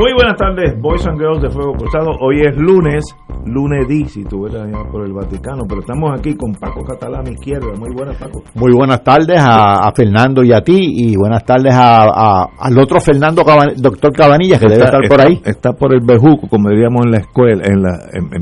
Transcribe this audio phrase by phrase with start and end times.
[0.00, 2.12] Muy buenas tardes, Boys and Girls de Fuego Cruzado.
[2.22, 3.04] Hoy es lunes,
[3.44, 4.46] lunes D, si tú
[4.90, 7.66] por el Vaticano, pero estamos aquí con Paco Catalán a mi izquierda.
[7.78, 8.42] Muy buenas, Paco.
[8.54, 13.44] Muy buenas tardes a, Fernando y a ti, y buenas tardes a, al otro Fernando,
[13.76, 15.38] doctor Cabanillas, que debe estar por ahí.
[15.44, 17.98] Está por el Bejuco, como diríamos en la escuela, en, la,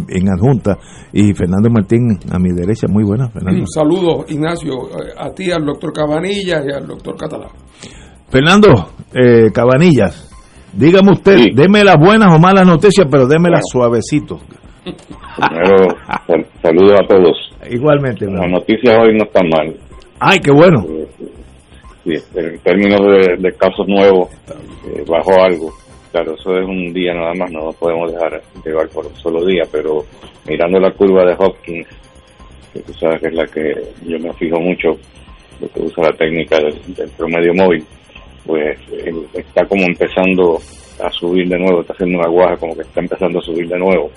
[0.08, 0.78] en, adjunta,
[1.12, 2.86] y Fernando Martín a mi derecha.
[2.88, 3.58] Muy buenas, Fernando.
[3.58, 4.74] Un saludo, Ignacio,
[5.18, 7.50] a ti, al doctor Cabanillas y al doctor Catalán.
[8.30, 10.27] Fernando, eh, Cabanillas.
[10.72, 14.38] Dígame usted, deme las buenas o malas noticias, pero démelas suavecito.
[14.84, 15.96] Primero,
[16.62, 17.36] saludos a todos.
[17.70, 18.26] Igualmente.
[18.26, 19.74] Las noticias hoy no están mal.
[20.20, 20.84] Ay, qué bueno.
[22.04, 23.00] Sí, en términos
[23.38, 24.30] de, casos nuevos,
[24.86, 25.70] eh, bajó algo.
[26.10, 29.44] Claro, eso es un día nada más, no lo podemos dejar llevar por un solo
[29.44, 30.04] día, pero
[30.48, 31.86] mirando la curva de Hopkins,
[32.72, 33.74] que tú sabes que es la que
[34.06, 34.96] yo me fijo mucho,
[35.60, 37.84] lo que usa la técnica del promedio móvil,
[38.48, 38.78] pues
[39.34, 40.58] está como empezando
[41.04, 43.78] a subir de nuevo, está haciendo una guaja como que está empezando a subir de
[43.78, 44.10] nuevo,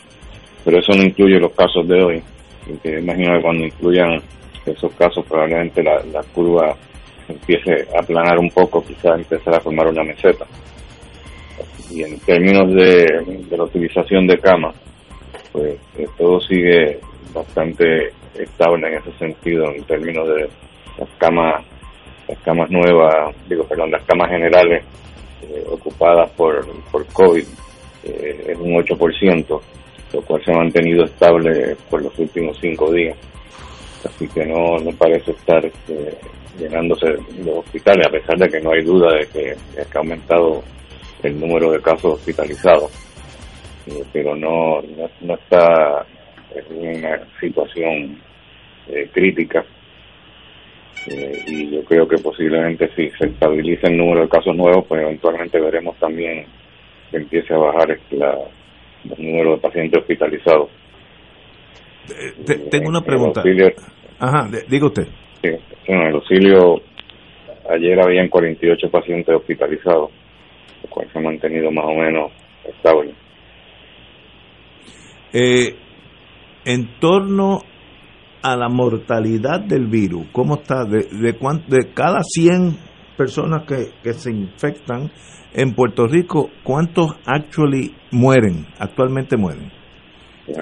[0.64, 2.24] pero eso no incluye los casos de hoy,
[2.66, 4.22] porque imagino que cuando incluyan
[4.66, 6.74] esos casos probablemente la, curva
[7.28, 10.46] empiece a aplanar un poco, quizás empezar a formar una meseta.
[11.90, 14.76] Y en términos de, la utilización de camas,
[15.52, 17.00] pues eh, todo sigue
[17.34, 20.48] bastante estable en ese sentido, en términos de
[20.98, 21.66] las camas
[22.32, 24.84] las camas nuevas, digo, perdón, las camas generales
[25.42, 27.44] eh, ocupadas por, por COVID
[28.04, 29.62] eh, es un 8%,
[30.14, 33.18] lo cual se ha mantenido estable por los últimos cinco días.
[34.06, 36.18] Así que no, no parece estar este,
[36.58, 37.08] llenándose
[37.44, 40.64] los hospitales, a pesar de que no hay duda de que, ha aumentado
[41.24, 42.92] el número de casos hospitalizados.
[43.88, 44.82] Eh, pero no,
[45.20, 46.06] no, está
[46.56, 48.22] en una situación
[49.14, 49.64] crítica
[51.08, 55.02] eh, y yo creo que posiblemente si se estabiliza el número de casos nuevos, pues
[55.02, 56.46] eventualmente veremos también
[57.10, 58.38] que empiece a bajar la,
[59.04, 60.70] el número de pacientes hospitalizados.
[62.10, 63.44] Eh, tengo una pregunta.
[64.20, 65.08] Ajá, diga usted.
[65.44, 66.82] En el auxilio
[67.70, 70.12] ayer habían 48 pacientes hospitalizados,
[70.84, 72.32] lo cual se ha mantenido más o menos
[72.64, 73.14] estable.
[75.34, 75.76] Eh,
[76.66, 77.64] en torno
[78.42, 80.28] a la mortalidad del virus?
[80.32, 80.86] ¿Cómo está?
[80.86, 82.78] De, de, de cada 100
[83.18, 85.12] personas que, que se infectan
[85.54, 89.72] en Puerto Rico, ¿cuántos actually mueren, actualmente mueren?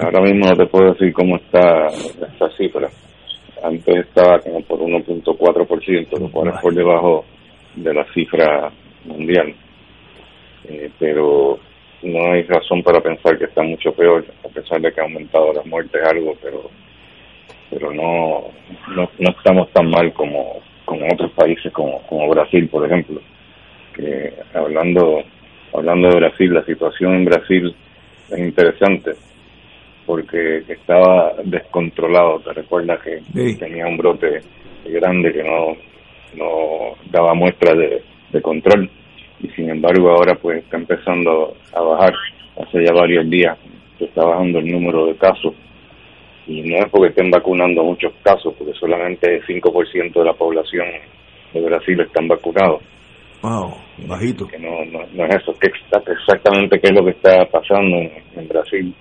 [0.02, 2.88] Ahora mismo no te puedo decir cómo está esa cifra.
[3.62, 7.24] Antes estaba como por 1.4%, lo cual es por debajo
[7.76, 8.70] de la cifra
[9.04, 9.54] mundial.
[10.64, 11.58] Eh, pero
[12.02, 15.52] no hay razón para pensar que está mucho peor, a pesar de que ha aumentado
[15.52, 16.70] las muertes algo, pero
[17.70, 18.48] pero no,
[18.94, 23.20] no, estamos tan mal como, como otros países como, como Brasil, por ejemplo.
[23.94, 25.22] Que hablando,
[25.72, 27.74] hablando de Brasil, la situación en Brasil
[28.30, 29.12] es interesante
[30.04, 32.40] porque estaba descontrolado.
[32.40, 33.22] Te recuerdas que
[33.54, 34.40] tenía un brote
[34.84, 35.76] grande que no,
[36.36, 38.02] no daba muestras de,
[38.32, 38.90] de control
[39.40, 42.14] y sin embargo ahora pues está empezando a bajar.
[42.60, 43.56] Hace ya varios días
[43.98, 45.54] que está bajando el número de casos
[46.46, 50.86] y no es porque estén vacunando muchos casos, porque solamente el 5% de la población
[51.52, 52.82] de Brasil están vacunados.
[53.42, 53.74] Wow,
[54.06, 54.46] bajito.
[54.46, 55.68] Que no, no, es eso, que
[56.12, 57.96] exactamente qué es lo que está pasando
[58.36, 58.94] en, Brasil.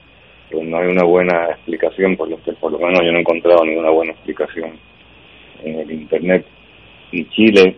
[0.52, 3.22] Pues no hay una buena explicación, por lo que por lo menos yo no he
[3.22, 4.72] encontrado ninguna buena explicación
[5.64, 6.46] en el Internet.
[7.12, 7.76] Y Chile,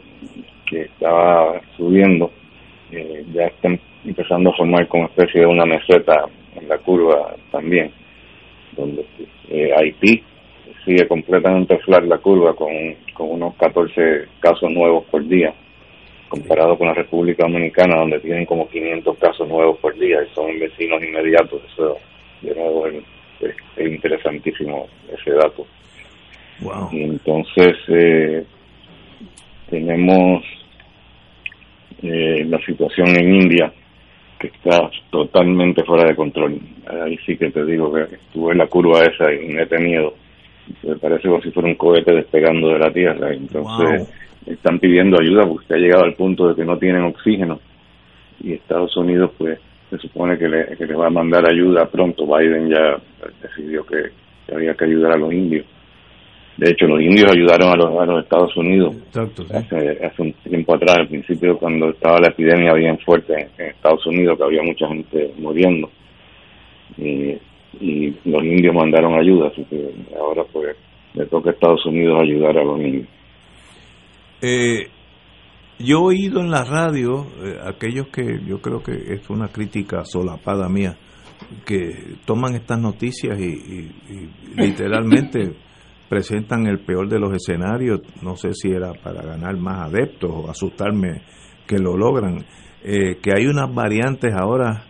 [0.66, 2.32] que estaba subiendo,
[2.92, 3.70] eh, ya está
[4.06, 7.92] empezando a formar como especie de una meseta en la curva también
[8.76, 9.06] donde
[9.50, 10.24] eh, Haití
[10.86, 12.72] sigue completamente flat la curva con,
[13.14, 15.54] con unos 14 casos nuevos por día,
[16.28, 20.60] comparado con la República Dominicana, donde tienen como 500 casos nuevos por día y son
[20.60, 21.62] vecinos inmediatos.
[21.72, 21.98] Eso,
[22.42, 23.04] de nuevo, es,
[23.78, 25.66] interesantísimo ese dato.
[26.62, 26.90] Wow.
[26.92, 28.46] Y entonces, eh,
[29.70, 30.44] tenemos
[32.04, 33.74] eh, la situación en India,
[34.42, 36.60] que está totalmente fuera de control.
[36.88, 40.16] Ahí sí que te digo que estuve en la curva esa y me he tenido.
[40.82, 43.32] Me parece como si fuera un cohete despegando de la Tierra.
[43.32, 44.12] Entonces
[44.48, 47.60] están pidiendo ayuda porque ha llegado al punto de que no tienen oxígeno.
[48.44, 49.60] Y Estados Unidos pues
[49.92, 52.26] se supone que le, que le va a mandar ayuda pronto.
[52.26, 52.98] Biden ya
[53.44, 54.10] decidió que,
[54.52, 55.66] había que ayudar a los indios.
[56.58, 58.96] De hecho, los indios ayudaron a los, a los Estados Unidos
[59.52, 64.06] hace, hace un tiempo atrás, al principio cuando estaba la epidemia bien fuerte en, Estados
[64.06, 65.90] Unidos, que había mucha gente muriendo.
[66.98, 67.38] Y,
[67.80, 70.76] y los indios mandaron ayuda, así que ahora pues
[71.14, 73.08] le toca a Estados Unidos ayudar a los indios.
[74.42, 74.88] Eh,
[75.80, 80.04] yo he oído en la radio, eh, aquellos que yo creo que es una crítica
[80.06, 80.98] solapada mía,
[81.66, 83.90] que toman estas noticias y,
[84.56, 85.54] literalmente
[86.12, 90.50] presentan el peor de los escenarios, no sé si era para ganar más adeptos o
[90.50, 91.22] asustarme
[91.66, 92.40] que lo logran,
[92.84, 94.84] eh, que hay unas variantes ahora,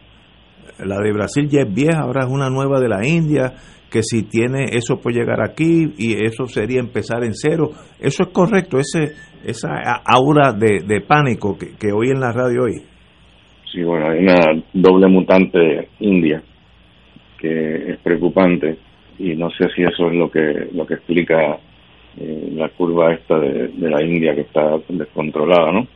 [0.83, 3.53] la de Brasil ya es vieja, ahora es una nueva de la India,
[3.91, 7.69] que si tiene eso puede llegar aquí y eso sería empezar en cero.
[7.99, 9.13] Eso es correcto, ese
[9.45, 9.69] esa
[10.03, 12.81] aura de, pánico que, oí en la radio hoy.
[13.71, 16.41] Sí, bueno, hay una doble mutante india
[17.37, 18.79] que es preocupante
[19.21, 21.57] y no sé si eso es lo que lo que explica
[22.17, 25.87] eh, la curva esta de, la India que está descontrolada, ¿no?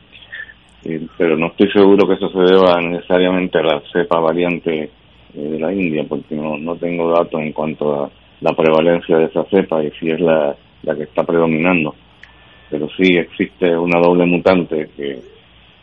[1.18, 4.90] pero no estoy seguro que eso se deba necesariamente a la cepa variante eh,
[5.34, 9.44] de la India, porque no, no tengo datos en cuanto a la prevalencia de esa
[9.44, 11.94] cepa y si es la, la que está predominando.
[12.70, 15.20] Pero sí existe una doble mutante que,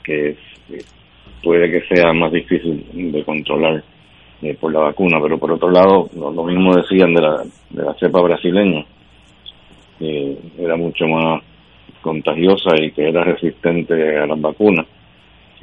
[0.03, 0.35] que,
[1.41, 3.83] puede que sea más difícil de controlar
[4.43, 7.93] eh, por la vacuna, pero por otro lado, lo, mismo decían de la, de la
[7.95, 8.85] cepa brasileña,
[9.99, 11.41] que era mucho más
[12.01, 14.85] contagiosa y que era resistente a las vacunas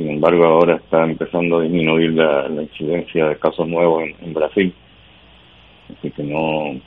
[0.00, 4.72] sin embargo, ahora está empezando a disminuir la, incidencia de casos nuevos en, Brasil.
[5.94, 6.80] Así que no.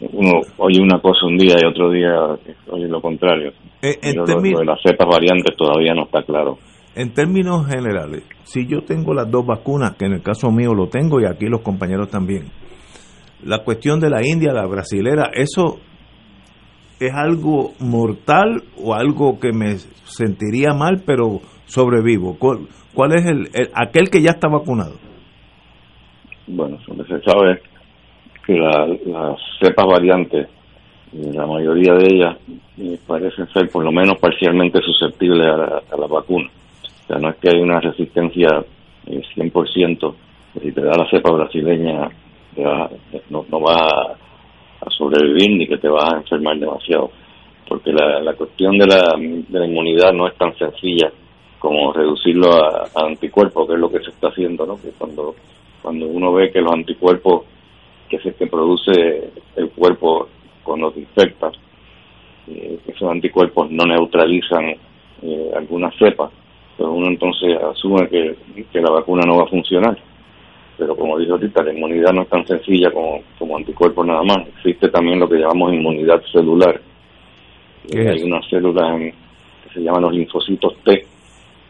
[0.00, 2.10] Uno oye una cosa un día y otro día
[2.70, 3.52] oye lo contrario.
[3.82, 6.58] Eh, lo, de las cepas variantes todavía no está claro.
[6.98, 10.88] En términos generales, si yo tengo las dos vacunas, que en el caso mío lo
[10.88, 12.46] tengo y aquí los compañeros también,
[13.44, 15.78] la cuestión de la India, la brasilera, ¿eso
[16.98, 22.36] es algo mortal o algo que me sentiría mal, pero sobrevivo?
[22.36, 24.96] ¿Cuál, es el, aquel que ya está vacunado?
[26.48, 27.62] Bueno, se sabe
[28.44, 30.48] que las cepas variantes,
[31.12, 32.36] la mayoría de ellas
[32.76, 36.50] eh, parecen ser por lo menos parcialmente susceptibles a la, vacuna.
[37.08, 38.62] O sea, no es que hay una resistencia
[39.06, 40.14] eh, 100%,
[40.52, 42.10] que si te da la cepa brasileña
[43.30, 47.10] no, no vas a, sobrevivir ni que te vas a enfermar demasiado.
[47.66, 51.10] Porque la, la cuestión de la, de la inmunidad no es tan sencilla
[51.58, 54.76] como reducirlo a, anticuerpos, que es lo que se está haciendo, ¿no?
[54.76, 55.34] Que cuando,
[55.82, 57.44] cuando uno ve que los anticuerpos
[58.08, 60.28] que es que produce el cuerpo
[60.62, 61.50] cuando se infecta,
[62.48, 64.76] eh, esos anticuerpos no neutralizan
[65.22, 66.30] eh, algunas cepas,
[66.78, 68.36] pues uno entonces asume que,
[68.72, 69.98] que la vacuna no va a funcionar.
[70.78, 74.46] Pero como dijo ahorita, la inmunidad no es tan sencilla como, como anticuerpos nada más.
[74.46, 76.80] Existe también lo que llamamos inmunidad celular.
[77.92, 79.00] Hay unas células
[79.64, 81.04] que se llaman los linfocitos T,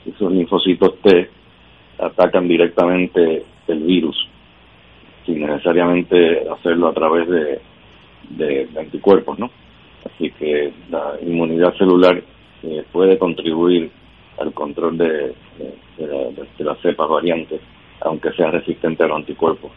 [0.07, 1.31] esos linfocitos T
[1.99, 4.29] atacan directamente el virus
[5.25, 7.61] sin necesariamente hacerlo a través de,
[8.31, 9.51] de, anticuerpos, ¿no?
[10.05, 12.23] Así que la inmunidad celular
[12.63, 13.91] eh, puede contribuir
[14.41, 15.35] al control de,
[15.99, 17.61] de, las cepas variantes,
[18.01, 19.73] aunque sea resistente a los anticuerpos.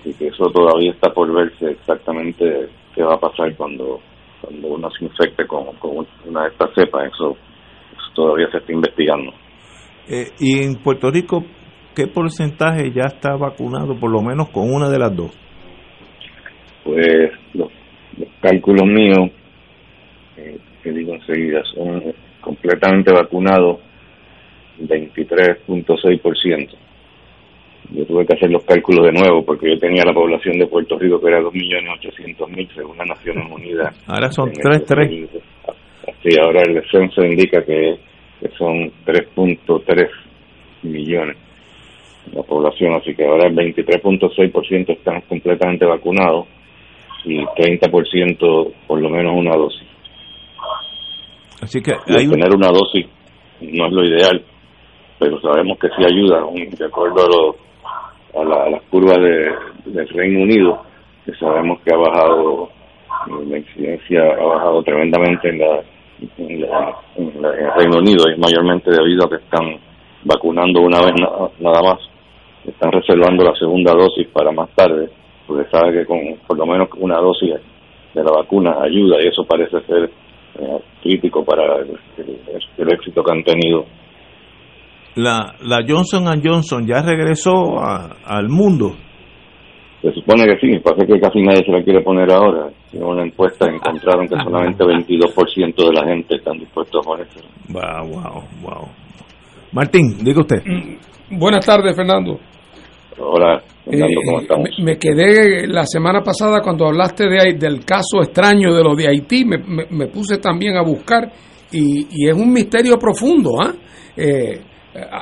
[0.00, 4.00] Así que eso todavía está por verse exactamente qué va a pasar cuando,
[4.40, 7.10] cuando uno se infecte con, con una de estas cepas.
[7.12, 7.36] eso
[8.14, 9.32] todavía se está investigando.
[10.08, 11.44] Eh, y en Puerto Rico,
[11.94, 15.38] ¿qué porcentaje ya está vacunado, por lo menos con una de las dos?
[16.84, 17.70] Pues los,
[18.40, 19.30] cálculos míos,
[20.36, 22.02] eh, que digo enseguida, son
[22.40, 23.78] completamente vacunados
[24.80, 26.68] 23.6%.
[27.92, 30.96] Yo tuve que hacer los cálculos de nuevo porque yo tenía la población de Puerto
[30.98, 33.96] Rico que era 2.800.000 según las Naciones Unidas.
[34.06, 35.28] Ahora son 3.3.
[36.22, 37.98] Sí, ahora el descenso indica que
[38.40, 40.08] que son 3.3
[40.82, 41.36] millones
[42.32, 46.46] la población, así que ahora el 23.6% están completamente vacunados
[47.24, 49.88] y 30% por lo menos una dosis.
[51.60, 53.06] Así que tener una dosis
[53.62, 54.44] no es lo ideal,
[55.20, 57.54] pero sabemos que sí ayuda, de acuerdo
[58.34, 59.52] a, a, las curvas de,
[59.92, 60.82] del Reino Unido,
[61.24, 62.70] que sabemos que ha bajado,
[63.46, 65.82] la incidencia ha bajado tremendamente en la
[66.38, 66.62] en,
[67.44, 69.78] el Reino Unido y mayormente debido a que están
[70.24, 71.12] vacunando una vez
[71.58, 71.98] nada más,
[72.66, 75.08] están reservando la segunda dosis para más tarde,
[75.46, 77.54] porque sabe que con por lo menos una dosis
[78.14, 80.10] de la vacuna ayuda y eso parece ser
[80.58, 83.86] eh, crítico para el, éxito que han tenido
[85.16, 88.96] la, la Johnson Johnson ya regresó al mundo.
[90.02, 92.68] Se supone que sí, pasa que casi nadie se la quiere poner ahora.
[92.92, 97.48] En una encuesta encontraron que solamente 22% de la gente están dispuestos a ponérsela.
[97.68, 98.88] Wow, wow, wow.
[99.72, 100.62] Martín, diga usted.
[100.64, 102.40] Mm, buenas tardes, Fernando.
[103.18, 104.68] Hola, Fernando, ¿cómo Eh, estamos?
[104.78, 109.06] me, me quedé la semana pasada cuando hablaste de, del caso extraño de lo de
[109.08, 111.30] Haití, me, me- me puse también a buscar
[111.70, 113.50] y, y es un misterio profundo.
[113.62, 113.72] ¿ah?
[114.16, 114.69] Eh, a-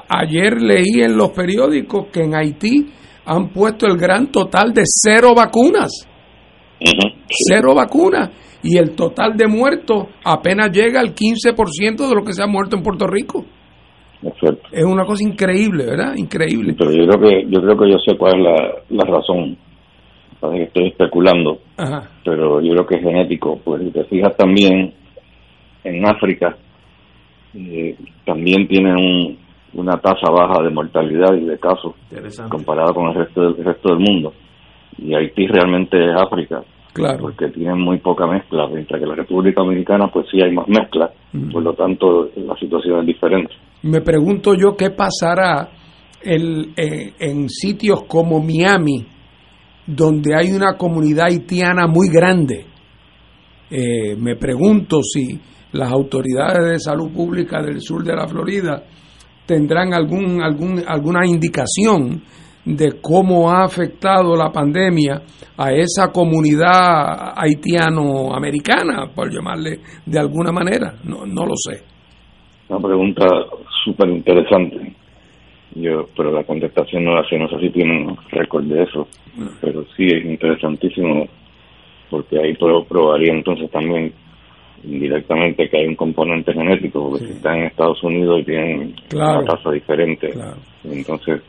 [0.08, 2.86] ayer leí en los periódicos que en Haití
[3.26, 6.06] han puesto el gran total de cero vacunas,
[7.28, 8.30] cero vacunas,
[8.62, 12.76] y el total de muertos apenas llega al 15% de lo que se ha muerto
[12.76, 13.44] en Puerto Rico.
[14.72, 16.14] es una cosa increíble, ¿verdad?
[16.16, 16.74] Increíble.
[16.76, 19.56] Pero yo creo que yo creo que yo sé cuál es la, la razón.
[20.40, 22.10] Parece que estoy especulando, Ajá.
[22.24, 23.58] pero yo creo que es genético.
[23.64, 24.94] Pues si te fijas también
[25.84, 26.56] en África,
[27.54, 29.38] eh, también tienen un-
[29.74, 31.94] una tasa baja de mortalidad y de casos
[32.50, 34.32] comparado con el resto del, el resto del mundo.
[34.98, 37.18] Y Haití realmente es África, Claro.
[37.20, 41.10] porque tienen muy poca mezcla, mientras que la República Dominicana pues sí hay más mezcla,
[41.52, 43.52] por lo tanto la situación es diferente.
[43.82, 45.68] Me pregunto yo qué pasará
[46.22, 49.06] el- en, en sitios como Miami,
[49.86, 52.64] donde hay una comunidad haitiana muy grande.
[53.70, 55.38] Eh, me pregunto si
[55.72, 58.82] las autoridades de salud pública del sur de la Florida
[59.48, 62.22] tendrán algún, algún, alguna indicación
[62.66, 65.22] de cómo ha afectado la pandemia
[65.56, 70.94] a esa comunidad haitiano-americana, por llamarle de alguna manera.
[71.04, 71.82] No, no lo sé.
[72.68, 73.24] Una pregunta
[73.84, 74.94] súper interesante.
[75.74, 79.06] Yo, pero la contestación no la sé, no sé si tienen récord de eso,
[79.60, 81.26] pero sí es interesantísimo
[82.10, 84.12] porque ahí pro- probaría entonces también
[84.84, 87.26] indirectamente que hay un componente genético, porque Sí.
[87.32, 89.40] si están en Estados Unidos y tienen Claro.
[89.40, 90.56] una tasa diferente, Claro.
[90.84, 91.40] entonces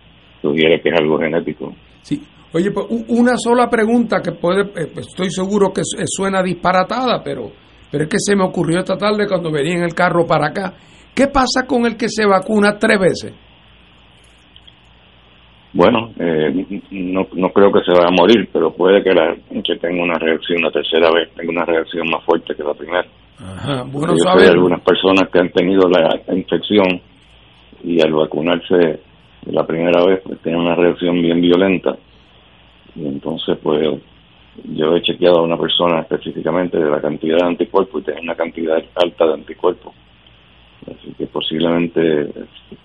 [0.42, 1.74] sugiere que es algo genético.
[2.02, 2.22] Sí.
[2.54, 7.22] Oye, pues una sola pregunta que puede, eh, pues, estoy seguro que su- suena disparatada,
[7.24, 7.52] pero,
[7.92, 10.74] pero es que se me ocurrió esta tarde cuando venía en el carro para acá.
[11.14, 13.34] ¿Qué pasa con el que se vacuna tres veces?
[15.72, 19.76] Bueno, eh, no, no creo que se vaya a morir, pero puede que, la, que
[19.76, 23.06] tenga una reacción una tercera vez, tenga una reacción más fuerte que la primera.
[23.38, 24.52] Ajá, bueno Yo sé de saber.
[24.52, 27.02] algunas personas que han tenido la infección
[27.84, 29.00] y al vacunarse
[29.46, 31.96] la primera vez pues tienen una reacción bien violenta
[32.96, 34.02] y entonces pues
[34.66, 38.36] yo he chequeado a una persona específicamente de la cantidad de anticuerpos y tiene una
[38.36, 39.94] cantidad alta de anticuerpos
[40.86, 42.30] así que posiblemente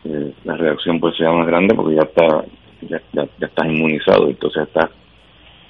[0.05, 2.45] eh, la reacción pues sea más grande porque ya está
[2.89, 4.91] ya, ya, ya estás inmunizado entonces está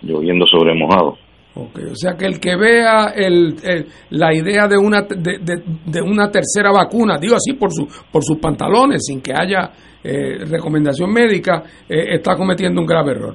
[0.02, 1.16] lloviendo sobre mojado
[1.56, 5.62] Ok, O sea que el que vea el, el- la idea de una de, de-
[5.87, 9.71] de una tercera vacuna, digo así por su, por sus pantalones, sin que haya
[10.02, 13.35] eh, recomendación médica, eh, está cometiendo un grave error.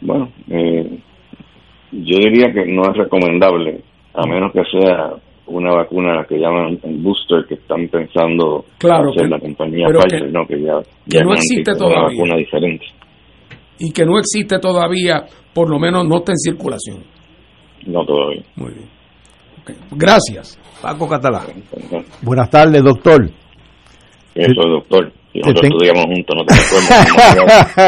[0.00, 0.98] Bueno, eh,
[1.90, 3.80] yo diría que no es recomendable,
[4.14, 5.10] a menos que sea
[5.46, 9.86] una vacuna la que llaman un booster que están pensando Claro, hacer que- la compañía
[9.88, 12.16] Pfizer, que- no, que ya, que ya no es existe anti- una todavía.
[12.18, 12.84] vacuna diferente.
[13.78, 17.02] y que no existe todavía, por lo menos no está en circulación.
[17.86, 18.42] No todavía.
[18.56, 18.88] Muy bien.
[19.90, 20.58] Gracias.
[20.80, 21.42] Paco Catalá.
[22.22, 23.28] Buenas tardes, doctor.
[24.34, 25.12] Eso, doctor.
[25.32, 26.54] Si nosotros estudiamos juntos, no te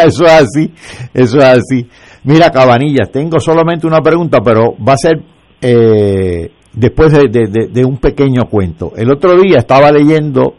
[0.08, 0.70] eso es así,
[1.14, 1.86] eso es así.
[2.24, 5.20] Mira, Cabanillas, tengo solamente una pregunta, pero va a ser
[5.60, 8.92] eh, después de, de- un pequeño cuento.
[8.96, 10.54] El otro día estaba leyendo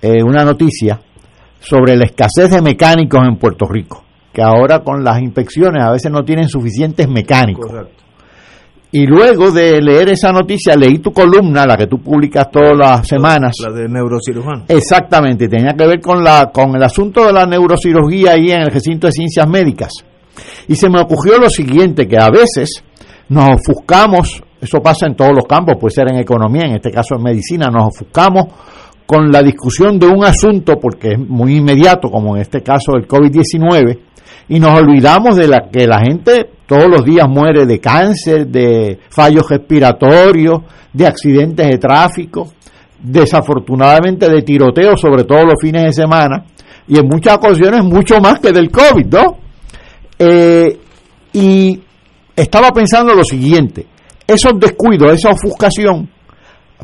[0.00, 1.00] eh, una noticia
[1.58, 6.12] sobre la escasez de mecánicos en Puerto Rico, que ahora con las inspecciones a veces
[6.12, 7.66] no tienen suficientes mecánicos.
[7.66, 8.04] Correcto.
[8.92, 13.08] Y luego de leer esa noticia, leí tu columna, la que tú publicas todas las
[13.08, 13.56] semanas.
[13.66, 14.66] La de neurocirujano.
[14.68, 18.70] Exactamente, tenía que ver con la con el asunto de la neurocirugía ahí en el
[18.70, 19.92] recinto de ciencias médicas.
[20.68, 22.84] Y se me ocurrió lo siguiente, que a veces
[23.28, 27.16] nos ofuscamos, eso pasa en todos los campos, puede ser en economía, en este caso
[27.16, 28.46] en medicina, nos ofuscamos
[29.06, 33.06] con la discusión de un asunto, porque es muy inmediato, como en este caso el
[33.06, 33.98] COVID-19,
[34.48, 38.98] y nos olvidamos de la que la gente todos los días muere de cáncer, de
[39.10, 42.52] fallos respiratorios, de accidentes de tráfico,
[43.02, 46.44] desafortunadamente de tiroteo, sobre todo los fines de semana,
[46.88, 49.38] y en muchas ocasiones mucho más que del COVID, ¿no?
[50.18, 50.78] Eh,
[51.32, 51.80] y
[52.34, 53.86] estaba pensando lo siguiente,
[54.26, 56.08] esos descuidos, esa ofuscación,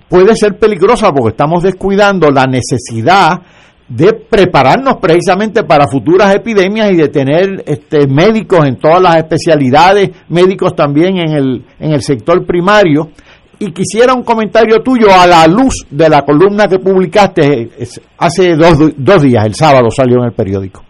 [0.09, 3.41] puede ser peligrosa porque estamos descuidando la necesidad
[3.89, 10.11] de prepararnos precisamente para futuras epidemias y de tener este, médicos en todas las especialidades,
[10.29, 13.11] médicos también en el, en el sector primario,
[13.59, 17.69] y quisiera un comentario tuyo a la luz de la columna que publicaste
[18.17, 20.83] hace dos, dos días, el sábado salió en el periódico.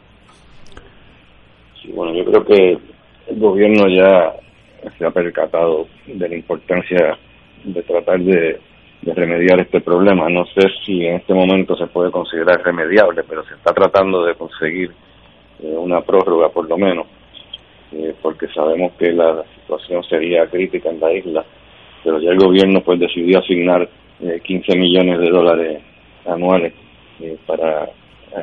[1.82, 4.40] Sí, bueno, yo creo que el gobierno ya
[4.96, 7.18] se ha percatado de la importancia
[7.64, 8.58] de tratar de,
[9.02, 10.28] remediar este problema.
[10.28, 14.34] No sé si en este momento se puede considerar remediable, pero se está tratando de
[14.34, 14.90] conseguir
[15.62, 17.06] eh, una prórroga por lo menos,
[17.92, 21.44] eh, porque sabemos que la situación sería crítica en la isla
[22.02, 23.88] pero ya el gobierno pues decidió asignar
[24.42, 25.82] 15 eh, millones de dólares
[26.26, 26.72] anuales
[27.20, 27.88] eh, para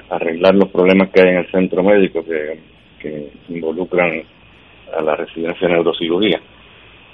[0.09, 4.23] arreglar los problemas que hay en el centro médico que involucran
[4.95, 6.39] a la residencia de neurocirugía.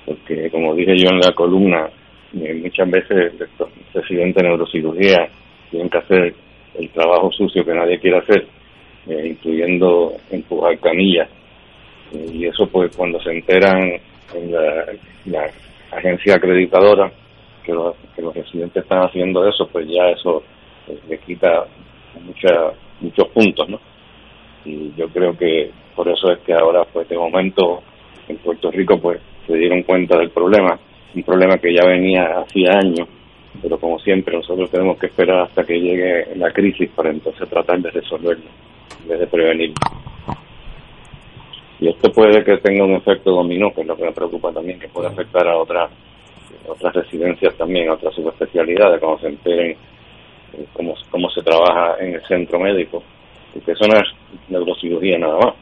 [0.06, 1.90] Porque como dije yo en la columna,
[2.36, 5.30] eh, muchas veces los residentes de neurocirugía
[5.70, 6.36] tienen que hacer
[6.80, 8.48] el trabajo sucio que nadie quiere hacer,
[9.08, 11.30] incluyendo empujar camillas.
[12.12, 13.80] y eso pues cuando se enteran
[14.36, 14.86] en la,
[15.26, 15.50] la
[15.92, 17.12] agencia acreditadora
[17.64, 20.44] que los, que los residentes están haciendo eso, pues ya eso
[20.88, 21.66] eh, le quita
[22.22, 23.80] mucha, muchos puntos, ¿no?
[24.66, 27.82] Y yo creo que por eso es que ahora, pues de momento,
[28.28, 30.80] en Puerto Rico, pues se dieron cuenta del problema,
[31.16, 33.08] un problema que ya venía hacía años,
[33.62, 37.80] pero como siempre nosotros tenemos que esperar hasta que llegue la crisis para entonces tratar
[37.80, 38.50] de resolverlo,
[39.04, 39.76] en vez de prevenirlo.
[41.80, 44.80] Y esto puede que tenga un efecto dominó, que es lo que me preocupa también,
[44.80, 45.92] que puede afectar a otras
[46.68, 49.76] otras residencias también, a otras subespecialidades, como se enteren
[50.74, 53.04] cómo, cómo se trabaja en el centro médico.
[53.54, 55.54] Porque eso no es neurocirugía nada más.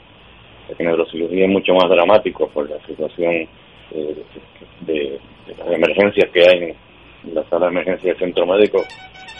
[0.71, 3.45] Porque neurocirugía es mucho más dramático por la situación
[3.91, 4.23] eh,
[4.85, 5.19] de,
[5.57, 6.75] las emergencias que hay
[7.25, 8.81] en la sala de emergencia del centro médico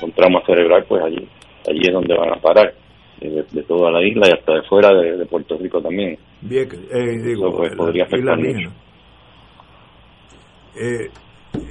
[0.01, 1.25] con trauma cerebral, pues allí,
[1.69, 2.73] allí es donde van a parar
[3.21, 6.17] de, toda la isla y hasta de fuera de, Puerto Rico también.
[6.41, 8.71] Bien, eh, digo, pues, podría afectar mucho.
[10.75, 11.09] Eh,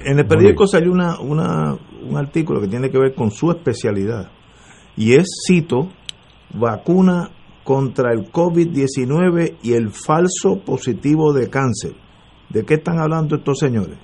[0.05, 4.31] en el periódico salió una, una, un artículo que tiene que ver con su especialidad
[4.97, 5.89] y es, cito,
[6.51, 7.29] vacuna
[7.71, 11.93] contra el COVID-19 y el falso positivo de cáncer.
[12.49, 13.97] ¿De qué están hablando estos señores?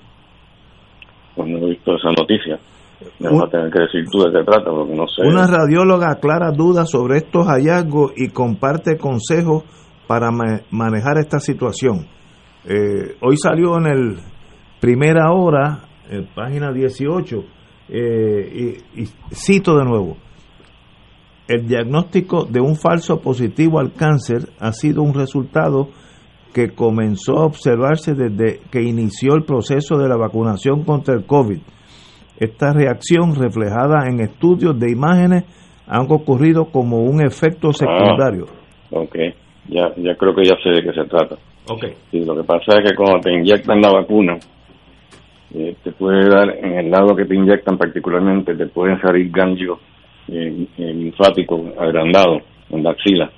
[1.36, 2.58] Pues no he visto esa noticia.
[3.18, 5.20] Me vas a tener que decir tú de qué trata, porque no sé.
[5.22, 9.64] Una radióloga aclara dudas sobre estos hallazgos y comparte consejos
[10.06, 10.30] para
[10.70, 12.06] manejar esta situación.
[12.64, 14.16] Eh, hoy salió en el
[14.80, 17.36] Primera Hora, en página 18,
[17.90, 20.16] eh, y, y cito de nuevo.
[21.48, 25.88] El diagnóstico de un falso positivo al cáncer ha sido un resultado
[26.54, 31.58] que comenzó a observarse desde que inició el proceso de la vacunación contra el COVID
[32.38, 35.44] esta reacción reflejada en estudios de imágenes
[35.88, 38.46] han ocurrido como un efecto secundario.
[38.92, 39.16] Ah, ok,
[39.68, 41.36] ya, ya creo que ya sé de qué se trata.
[41.68, 41.84] Ok.
[42.10, 44.38] Sí, lo que pasa es que cuando te inyectan la vacuna,
[45.54, 49.78] eh, te puede dar, en el lado que te inyectan particularmente, te pueden salir ganglios
[50.28, 53.30] eh, linfáticos agrandados en la axila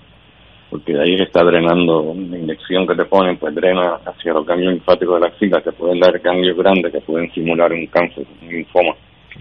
[0.71, 5.17] porque ahí está drenando la inyección que te ponen, pues drena hacia los ganglios linfáticos
[5.17, 8.95] de la axila, que pueden dar ganglios grandes que pueden simular un cáncer, un linfoma.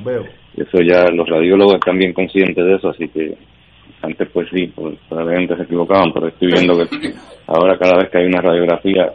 [0.04, 0.26] Veo.
[0.58, 3.38] Eso ya los radiólogos están bien conscientes de eso, así que
[4.02, 7.14] antes pues sí, pues, probablemente se equivocaban, pero estoy viendo que
[7.46, 9.14] ahora cada vez que hay una radiografía,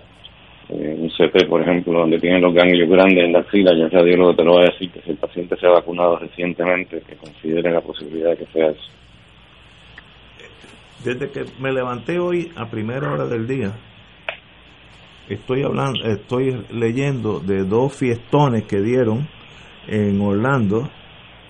[0.69, 3.91] eh, un CT por ejemplo, donde tienen los ganglios grandes en la axila, ya el
[3.91, 7.17] radiólogo te lo va a decir que si el paciente se ha vacunado recientemente, que
[7.17, 8.91] considere la posibilidad de que sea eso.
[11.05, 13.73] Desde que me levanté hoy a primera hora del día,
[15.29, 19.29] estoy hablando, estoy leyendo de dos fiestones que dieron
[19.87, 20.89] en Orlando.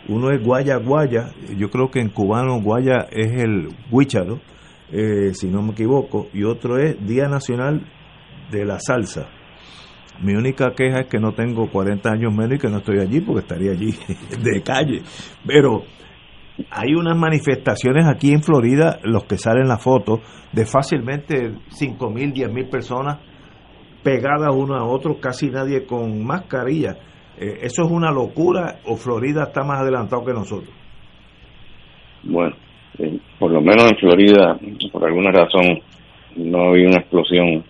[0.08, 4.40] Uno es Guaya Guaya, yo creo que en cubano Guaya es el Huicharo,
[4.90, 7.80] eh, si no me equivoco, y otro es Día Nacional
[8.50, 9.28] de la Salsa.
[10.22, 13.20] Mi única queja es que no tengo 40 años menos y que no estoy allí
[13.20, 13.92] porque estaría allí
[14.42, 15.02] de calle.
[15.46, 15.82] Pero
[16.70, 20.20] hay unas manifestaciones aquí en Florida, los que salen la foto,
[20.52, 23.18] de fácilmente 5 mil, 10 mil personas
[24.04, 26.96] pegadas uno a otro, casi nadie con mascarilla.
[27.36, 30.72] Eh, ¿Eso es una locura o Florida está más adelantado que nosotros?
[32.22, 32.54] Bueno,
[32.98, 34.56] eh, por lo menos en Florida,
[34.92, 35.80] por alguna razón,
[36.36, 37.64] no ha habido una explosión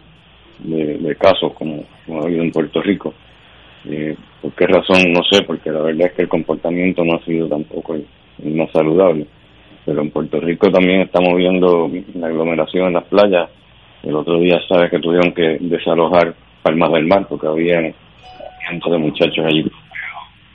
[0.58, 3.14] de, casos como, ha habido en Puerto Rico.
[3.86, 5.12] Eh, ¿Por qué razón?
[5.12, 7.96] No sé, porque la verdad es que el comportamiento no ha sido tampoco
[8.42, 9.26] no saludable.
[9.84, 13.50] Pero en Puerto Rico también estamos viendo la aglomeración en las playas.
[14.02, 17.80] El otro día, sabes que tuvieron que desalojar Palmas del Mar porque había
[18.66, 19.70] cientos de muchachos allí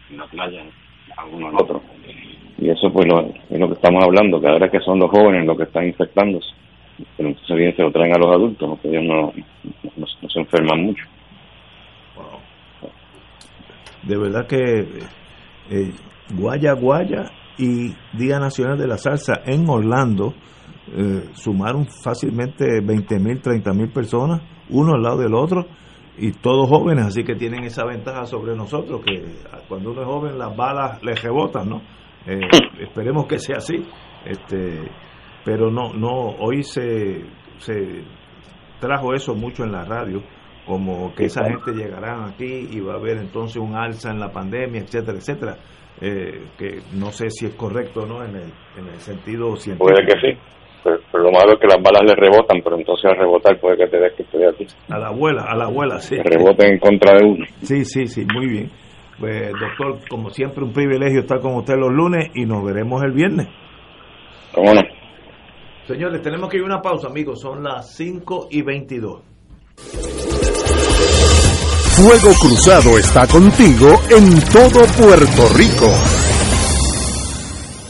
[0.10, 0.62] en la playa,
[1.18, 1.82] algunos al otro.
[2.58, 3.08] Y eso pues
[3.50, 6.50] es lo que estamos hablando, que ahora que son los jóvenes los que están infectándose.
[7.18, 9.34] Pero entonces bien se lo traen a los adultos, porque ellos no,
[9.98, 11.04] no se enferman mucho.
[14.04, 14.80] de verdad que
[15.70, 15.92] eh,
[16.36, 20.34] Guaya Guaya y Día Nacional de la Salsa en Orlando
[20.96, 25.68] eh, sumaron fácilmente 20 mil, 30 mil personas, uno al lado del otro,
[26.18, 29.24] y todos jóvenes, así que tienen esa ventaja sobre nosotros, que
[29.68, 31.82] cuando uno es joven las balas le rebotan, ¿no?
[32.26, 32.42] Eh,
[32.80, 33.86] esperemos que sea así,
[34.26, 34.82] este,
[35.50, 37.24] pero no, no, hoy se,
[37.58, 38.04] se
[38.80, 40.22] trajo eso mucho en la radio,
[40.68, 44.32] como que esa gente llegará aquí y va a haber entonces un alza en la
[44.32, 45.58] pandemia, etcétera, etcétera,
[46.02, 49.92] eh, que no sé si es correcto o no en el, en el sentido científico.
[49.92, 50.40] Puede que sí.
[50.84, 53.88] Pero, lo malo es que las balas le rebotan, pero entonces al rebotar puede que
[53.88, 54.68] te des que estoy aquí.
[54.90, 56.16] A la abuela, a la abuela, sí.
[56.16, 57.46] reboten en contra de uno.
[57.64, 58.70] Sí, sí, sí, muy bien.
[59.20, 63.14] Pues, doctor, como siempre, un privilegio estar con usted los lunes y nos veremos el
[63.14, 63.48] viernes.
[64.54, 64.99] ¿Cómo no?
[65.90, 67.42] Señores, tenemos que ir a una pausa, amigos.
[67.42, 69.22] Son las 5 y 22.
[71.96, 76.29] Fuego Cruzado está contigo en todo Puerto Rico.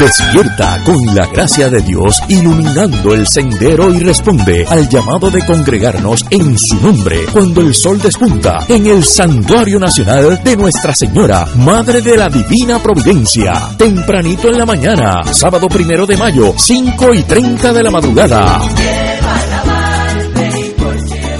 [0.00, 6.24] Despierta con la gracia de Dios iluminando el sendero y responde al llamado de congregarnos
[6.30, 12.00] en su nombre cuando el sol despunta en el Santuario Nacional de Nuestra Señora, Madre
[12.00, 13.70] de la Divina Providencia.
[13.76, 19.07] Tempranito en la mañana, sábado primero de mayo, 5 y 30 de la madrugada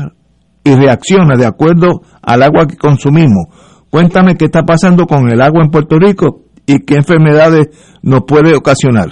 [0.63, 3.45] y reacciona de acuerdo al agua que consumimos
[3.93, 8.55] Cuéntame qué está pasando con el agua en Puerto Rico y qué enfermedades nos puede
[8.55, 9.09] ocasionar.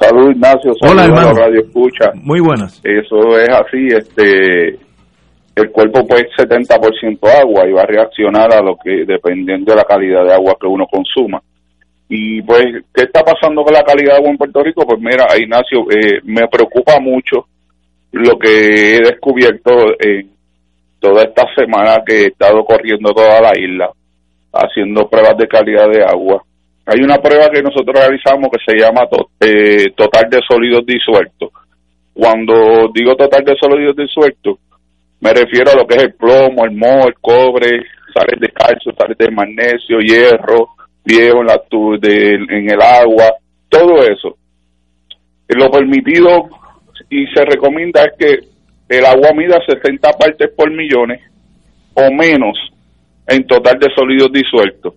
[0.00, 0.72] Salud, Ignacio.
[0.88, 1.34] Hola, hermano.
[1.34, 2.12] Radio Escucha.
[2.14, 2.80] Muy buenas.
[2.82, 4.68] Eso es así, este
[5.54, 9.84] el cuerpo pues 70% agua y va a reaccionar a lo que dependiendo de la
[9.84, 11.42] calidad de agua que uno consuma.
[12.08, 14.86] Y pues, ¿qué está pasando con la calidad de agua en Puerto Rico?
[14.86, 17.44] Pues mira, Ignacio, eh, me preocupa mucho
[18.12, 20.31] lo que he descubierto en
[21.02, 23.90] toda esta semana que he estado corriendo toda la isla,
[24.52, 26.42] haciendo pruebas de calidad de agua.
[26.86, 29.02] Hay una prueba que nosotros realizamos que se llama
[29.40, 31.50] eh, total de sólidos disueltos.
[32.14, 34.58] Cuando digo total de sólidos disueltos,
[35.20, 37.84] me refiero a lo que es el plomo, el moho, el cobre,
[38.14, 40.70] sales de calcio, sales de magnesio, hierro,
[41.04, 43.34] viejo en, la, en el agua,
[43.68, 44.36] todo eso.
[45.48, 46.48] Lo permitido
[47.10, 48.51] y se recomienda es que
[48.92, 51.20] el agua mida 60 partes por millones
[51.94, 52.58] o menos
[53.26, 54.94] en total de sólidos disueltos.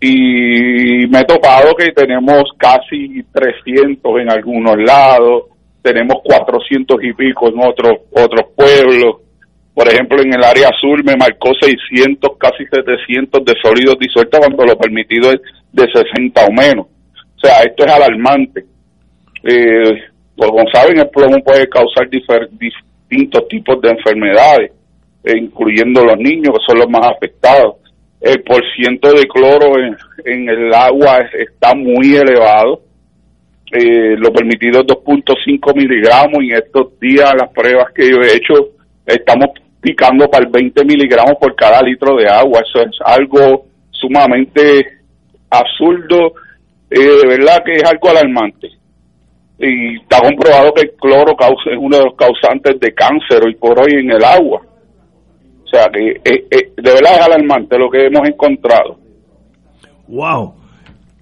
[0.00, 5.44] Y me he topado que tenemos casi 300 en algunos lados,
[5.82, 9.16] tenemos 400 y pico en otros otros pueblos.
[9.74, 14.64] Por ejemplo, en el área sur me marcó 600, casi 700 de sólidos disueltos cuando
[14.64, 15.40] lo permitido es
[15.72, 16.86] de 60 o menos.
[16.86, 18.64] O sea, esto es alarmante.
[19.44, 20.02] Eh,
[20.36, 22.08] como saben, el plomo puede causar
[23.08, 24.72] distintos tipos de enfermedades,
[25.24, 27.76] eh, incluyendo los niños, que son los más afectados.
[28.20, 29.74] El porciento de cloro
[30.24, 32.82] en, el agua está muy elevado.
[33.72, 38.36] Eh, lo permitido es 2.5 miligramos y en estos días las pruebas que yo he
[38.36, 38.54] hecho
[39.06, 39.48] estamos
[39.80, 42.62] picando para el 20 miligramos por cada litro de agua.
[42.66, 44.86] Eso es algo sumamente
[45.50, 46.34] absurdo,
[46.90, 48.77] eh, de verdad que es algo alarmante
[49.58, 53.78] y está comprobado que el cloro es uno de los causantes de cáncer hoy por
[53.78, 54.62] hoy en el agua.
[55.64, 58.98] O sea que eh, eh, de verdad es alarmante lo que hemos encontrado.
[60.06, 60.54] Wow.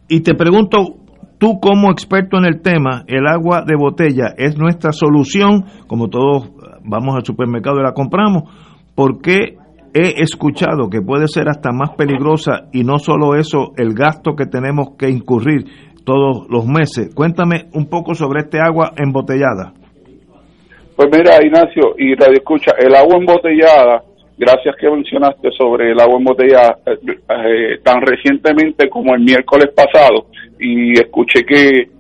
[0.08, 0.96] Y te pregunto,
[1.38, 6.50] tú como experto en el tema, el agua de botella es nuestra solución, como todos
[6.84, 8.44] vamos al supermercado y la compramos,
[8.94, 9.56] ¿por qué
[9.94, 14.44] he escuchado que puede ser hasta más peligrosa y no solo eso, el gasto que
[14.44, 15.64] tenemos que incurrir
[16.06, 17.12] todos los meses.
[17.14, 19.74] Cuéntame un poco sobre este agua embotellada.
[20.94, 24.02] Pues mira, Ignacio, y Radio Escucha, el agua embotellada,
[24.38, 30.28] gracias que mencionaste sobre el agua embotellada eh, eh, tan recientemente como el miércoles pasado,
[30.58, 31.90] y escuché que,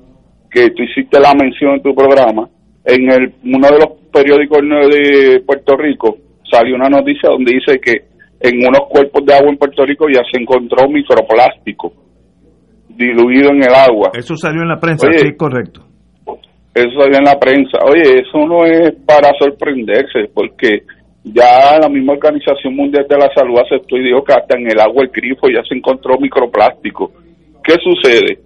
[0.50, 2.48] que tú hiciste la mención en tu programa,
[2.86, 6.16] en el, uno de los periódicos de Puerto Rico
[6.50, 8.04] salió una noticia donde dice que
[8.40, 11.92] en unos cuerpos de agua en Puerto Rico ya se encontró microplástico
[12.96, 14.10] diluido en el agua.
[14.14, 15.82] Eso salió en la prensa, sí, correcto.
[16.74, 17.78] Eso salió en la prensa.
[17.84, 20.82] Oye, eso no es para sorprenderse, porque
[21.24, 24.78] ya la misma Organización Mundial de la Salud aceptó y dijo que hasta en el
[24.78, 27.12] agua el grifo ya se encontró microplástico.
[27.64, 28.38] ¿Qué sucede?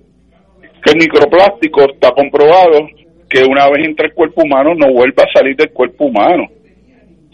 [0.82, 2.88] Que el microplástico está comprobado
[3.28, 6.48] que una vez entra el cuerpo humano no vuelve a salir del cuerpo humano.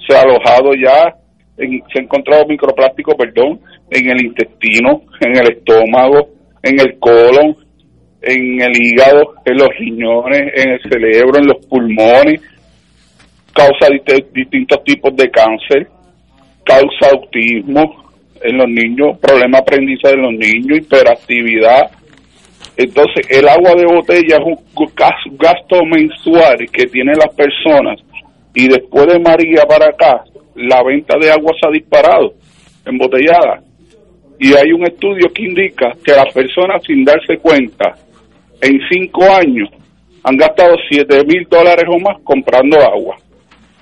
[0.06, 1.14] Se ha alojado ya,
[1.56, 6.28] se ha encontrado microplástico, perdón, en el intestino, en el estómago,
[6.66, 7.56] en el colon,
[8.22, 12.40] en el hígado, en los riñones, en el cerebro, en los pulmones,
[13.52, 13.88] causa
[14.32, 15.86] distintos tipos de cáncer,
[16.64, 18.04] causa autismo
[18.42, 21.90] en los niños, problema de aprendizaje en los niños, hiperactividad.
[22.76, 28.00] Entonces, el agua de botella es un gasto mensual que tienen las personas.
[28.54, 30.24] Y después de María para acá,
[30.56, 32.34] la venta de agua se ha disparado,
[32.84, 33.62] embotellada
[34.38, 37.94] y hay un estudio que indica que las personas sin darse cuenta
[38.60, 39.68] en cinco años
[40.22, 43.16] han gastado siete mil dólares o más comprando agua.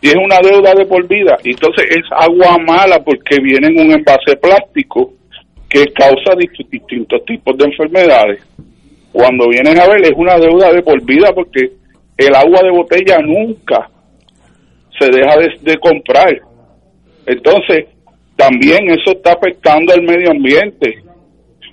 [0.00, 1.36] Y es una deuda de por vida.
[1.42, 5.14] Entonces es agua mala porque viene en un envase plástico
[5.68, 8.42] que causa distintos tipos de enfermedades.
[9.10, 11.70] Cuando vienen a ver es una deuda de por vida porque
[12.16, 13.88] el agua de botella nunca
[14.98, 16.38] se deja de, de comprar.
[17.26, 17.86] Entonces
[18.36, 21.02] también eso está afectando al medio ambiente.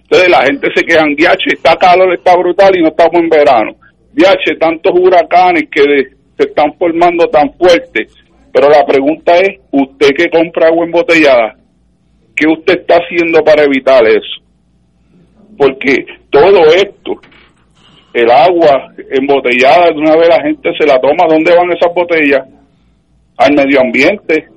[0.03, 3.75] Entonces la gente se queja, diache, está calor, está brutal y no estamos en verano.
[4.11, 5.81] Diache, tantos huracanes que
[6.37, 8.13] se están formando tan fuertes.
[8.51, 11.55] Pero la pregunta es, usted que compra agua embotellada,
[12.35, 14.43] ¿qué usted está haciendo para evitar eso?
[15.57, 17.21] Porque todo esto,
[18.13, 22.45] el agua embotellada, de una vez la gente se la toma, ¿dónde van esas botellas?
[23.37, 24.47] Al medio ambiente.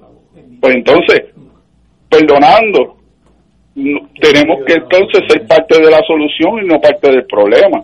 [0.61, 1.34] Pues entonces,
[2.15, 2.97] perdonando.
[3.75, 7.83] Tenemos que entonces ser parte de la solución y no parte del problema.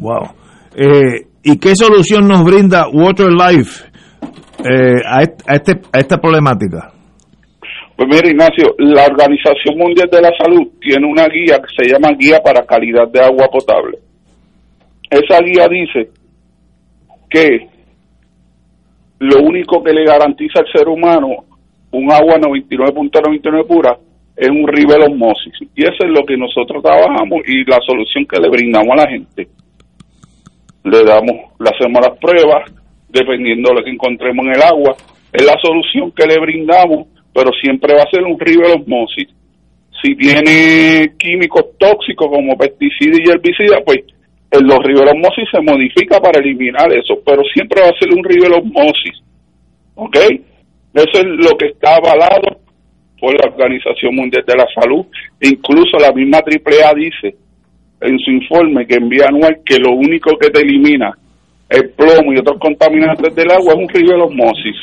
[0.00, 0.34] Wow.
[0.76, 3.84] Eh, ¿Y qué solución nos brinda Water Life
[4.60, 5.22] eh, a,
[5.54, 6.92] este, a esta problemática?
[7.96, 12.16] Pues mira, Ignacio, la Organización Mundial de la Salud tiene una guía que se llama
[12.18, 13.98] Guía para Calidad de Agua Potable.
[15.10, 16.10] esa guía dice
[17.28, 17.68] que
[19.18, 21.44] lo único que le garantiza al ser humano
[21.92, 23.98] un agua 99.99 pura
[24.36, 25.52] es un rivel osmosis.
[25.74, 29.10] Y eso es lo que nosotros trabajamos y la solución que le brindamos a la
[29.10, 29.48] gente.
[30.84, 32.72] Le damos, le hacemos las pruebas,
[33.08, 34.96] dependiendo de lo que encontremos en el agua.
[35.32, 39.28] Es la solución que le brindamos, pero siempre va a ser un rivel osmosis.
[40.02, 43.98] Si tiene químicos tóxicos como pesticidas y herbicidas, pues
[44.52, 48.24] en los osmosis se modifica para eliminar eso, pero siempre va a ser un
[48.54, 49.20] osmosis.
[49.96, 50.16] ¿Ok?
[50.94, 52.60] Eso es lo que está avalado
[53.20, 55.06] por la Organización Mundial de la Salud.
[55.40, 57.36] Incluso la misma AAA dice
[58.00, 61.12] en su informe que envía anual que lo único que te elimina
[61.68, 64.76] el plomo y otros contaminantes del agua es un río de osmosis.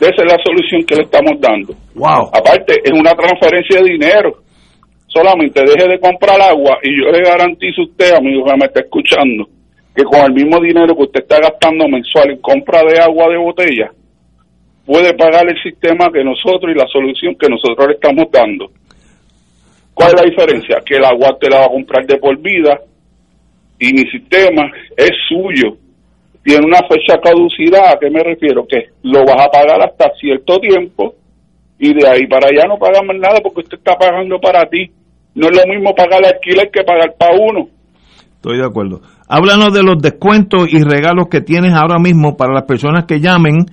[0.00, 1.74] Esa es la solución que le estamos dando.
[1.94, 2.30] Wow.
[2.32, 4.38] Aparte, es una transferencia de dinero.
[5.06, 8.80] Solamente deje de comprar agua y yo le garantizo a usted, amigo que me está
[8.80, 9.46] escuchando,
[9.94, 13.36] que con el mismo dinero que usted está gastando mensual en compra de agua de
[13.36, 13.92] botella,
[14.84, 18.70] puede pagar el sistema que nosotros y la solución que nosotros le estamos dando.
[19.94, 20.82] ¿Cuál es la diferencia?
[20.84, 22.80] Que el agua te la va a comprar de por vida
[23.78, 25.76] y mi sistema es suyo.
[26.42, 28.66] Tiene una fecha caducidad, ¿a qué me refiero?
[28.66, 31.14] Que lo vas a pagar hasta cierto tiempo
[31.78, 34.90] y de ahí para allá no pagamos nada porque usted está pagando para ti.
[35.34, 37.68] No es lo mismo pagar alquiler que pagar para uno.
[38.44, 39.00] Estoy de acuerdo.
[39.26, 43.64] Háblanos de los descuentos y regalos que tienes ahora mismo para las personas que llamen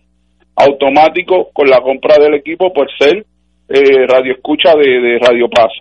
[0.57, 3.25] automático con la compra del equipo por ser
[3.69, 5.73] eh, radio escucha de, Radio Paz.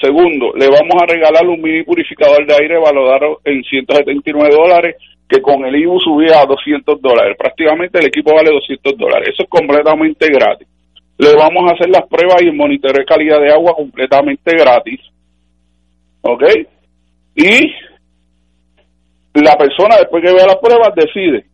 [0.00, 4.96] Segundo, le vamos a regalar un mini purificador de aire valorado en 179 dólares,
[5.28, 7.36] que con el IBU subía a 200 dólares.
[7.38, 9.30] Prácticamente el equipo vale 200 dólares.
[9.32, 10.68] Eso es completamente gratis.
[11.18, 15.00] Le vamos a hacer las pruebas y el monitoreo de calidad de agua completamente gratis.
[16.22, 16.44] ¿Ok?
[17.36, 17.72] Y
[19.34, 21.51] la persona después que vea las pruebas decide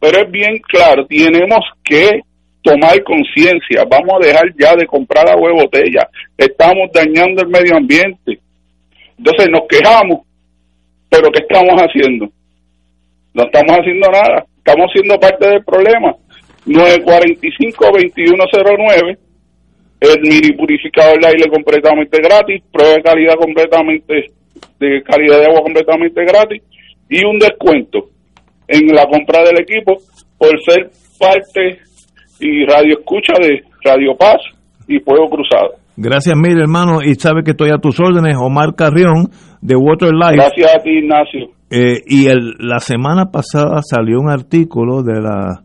[0.00, 2.22] pero es bien claro, tenemos que
[2.62, 7.76] tomar conciencia, vamos a dejar ya de comprar agua de botella, estamos dañando el medio
[7.76, 8.40] ambiente.
[9.18, 10.22] Entonces nos quejamos,
[11.10, 12.28] pero ¿qué estamos haciendo?
[13.34, 16.16] No estamos haciendo nada, estamos siendo parte del problema.
[16.66, 19.18] 945-2109,
[20.00, 24.32] el mini purificador de aire completamente gratis, prueba de calidad completamente,
[24.78, 26.62] de calidad de agua completamente gratis
[27.08, 28.10] y un descuento
[28.70, 29.96] en la compra del equipo
[30.38, 31.78] por ser parte
[32.38, 34.38] y radio escucha de Radio Paz
[34.86, 35.74] y Fuego Cruzado.
[35.96, 39.28] Gracias mil hermano y sabe que estoy a tus órdenes Omar Carrión
[39.60, 40.36] de Water Life.
[40.36, 41.50] Gracias a ti Ignacio.
[41.70, 45.62] Eh, y el, la semana pasada salió un artículo de la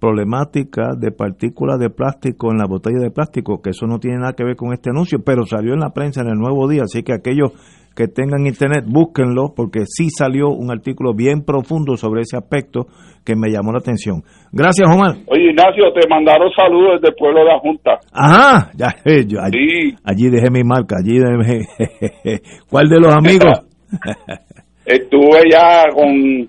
[0.00, 4.34] problemática de partículas de plástico en la botella de plástico, que eso no tiene nada
[4.34, 7.02] que ver con este anuncio, pero salió en la prensa en el Nuevo Día, así
[7.02, 7.52] que aquellos
[7.96, 12.86] que tengan internet, búsquenlo, porque sí salió un artículo bien profundo sobre ese aspecto
[13.24, 14.22] que me llamó la atención.
[14.52, 15.16] Gracias, Omar.
[15.26, 17.98] Oye, Ignacio, te mandaron saludos desde el pueblo de la Junta.
[18.12, 18.88] Ajá, ya,
[19.26, 22.40] yo, allí, allí dejé mi marca, allí dejé.
[22.70, 23.66] ¿Cuál de los amigos?
[24.84, 26.48] Estuve ya con,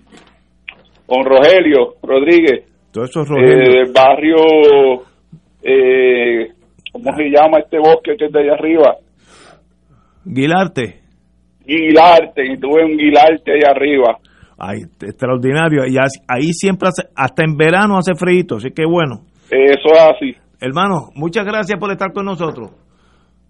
[1.07, 2.65] con Rogelio Rodríguez.
[2.91, 3.53] Todo eso es Rogelio.
[3.53, 4.35] Eh, del barrio,
[5.63, 6.51] eh,
[6.91, 8.95] ¿cómo se llama este bosque que es de allá arriba?
[10.25, 11.06] Guilarte.
[11.67, 14.17] Guilarte, y tuve un Guilarte ahí arriba.
[14.57, 15.85] Ay, extraordinario.
[15.85, 19.21] Y ahí siempre, hace, hasta en verano hace frío, así que bueno.
[19.51, 20.35] Eso es así.
[20.59, 22.71] Hermano, muchas gracias por estar con nosotros.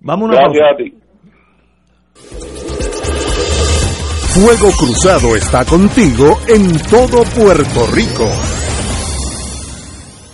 [0.01, 0.93] Vamos Gracias a ti.
[4.34, 8.57] Fuego Cruzado está contigo en todo Puerto Rico.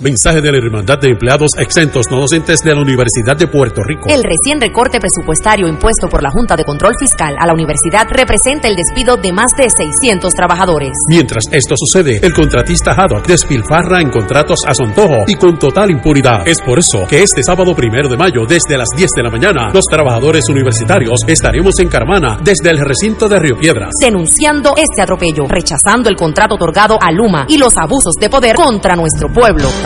[0.03, 4.09] Mensaje de la Hermandad de Empleados Exentos No Docentes de la Universidad de Puerto Rico.
[4.09, 8.67] El recién recorte presupuestario impuesto por la Junta de Control Fiscal a la universidad representa
[8.67, 10.91] el despido de más de 600 trabajadores.
[11.07, 16.45] Mientras esto sucede, el contratista Haddock despilfarra en contratos a sontojo y con total impunidad.
[16.45, 19.69] Es por eso que este sábado primero de mayo, desde las 10 de la mañana,
[19.73, 23.91] los trabajadores universitarios estaremos en Carmana, desde el recinto de Río Piedras.
[24.01, 28.97] Denunciando este atropello, rechazando el contrato otorgado a Luma y los abusos de poder contra
[28.97, 29.69] nuestro pueblo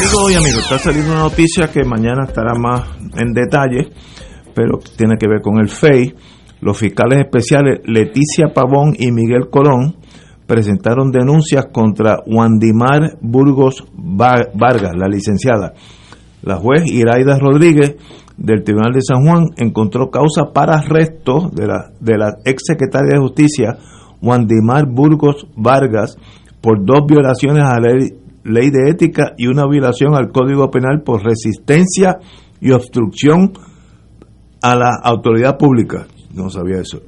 [0.00, 2.88] Amigos y amigos, está saliendo una noticia que mañana estará más
[3.18, 3.90] en detalle,
[4.54, 6.14] pero tiene que ver con el FEI.
[6.62, 9.96] Los fiscales especiales Leticia Pavón y Miguel Colón
[10.46, 15.74] presentaron denuncias contra Wandimar Burgos Vargas, la licenciada.
[16.40, 17.96] La juez Iraida Rodríguez
[18.38, 23.16] del Tribunal de San Juan encontró causa para arresto de la, de la ex secretaria
[23.16, 23.76] de Justicia,
[24.22, 26.16] Wandimar Burgos Vargas,
[26.62, 31.02] por dos violaciones a la ley ley de ética y una violación al Código Penal
[31.02, 32.18] por resistencia
[32.60, 33.52] y obstrucción
[34.62, 36.06] a la autoridad pública.
[36.34, 37.00] No sabía eso.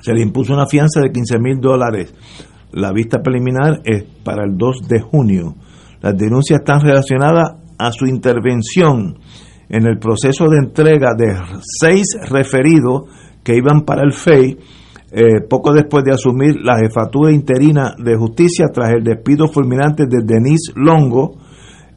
[0.00, 2.14] Se le impuso una fianza de 15 mil dólares.
[2.72, 5.54] La vista preliminar es para el 2 de junio.
[6.00, 9.18] Las denuncias están relacionadas a su intervención
[9.68, 11.36] en el proceso de entrega de
[11.80, 13.04] seis referidos
[13.42, 14.58] que iban para el FEI
[15.12, 20.22] eh, poco después de asumir la jefatura interina de justicia tras el despido fulminante de
[20.24, 21.36] Denise Longo,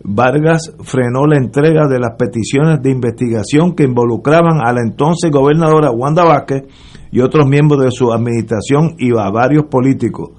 [0.03, 5.91] Vargas frenó la entrega de las peticiones de investigación que involucraban a la entonces gobernadora
[5.91, 6.63] Wanda Vázquez
[7.11, 10.31] y otros miembros de su administración y a varios políticos.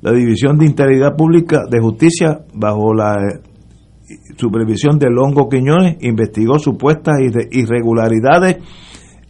[0.00, 6.58] La División de Integridad Pública de Justicia, bajo la eh, supervisión de Longo Quiñones, investigó
[6.58, 7.14] supuestas
[7.52, 8.56] irregularidades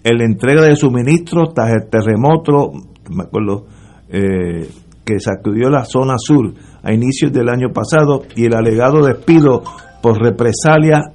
[0.04, 2.72] en la entrega de suministros tras el terremoto,
[3.10, 3.66] me acuerdo,
[4.08, 4.68] eh,
[5.04, 9.62] que sacudió la zona sur a inicios del año pasado y el alegado despido
[10.02, 11.12] por represalia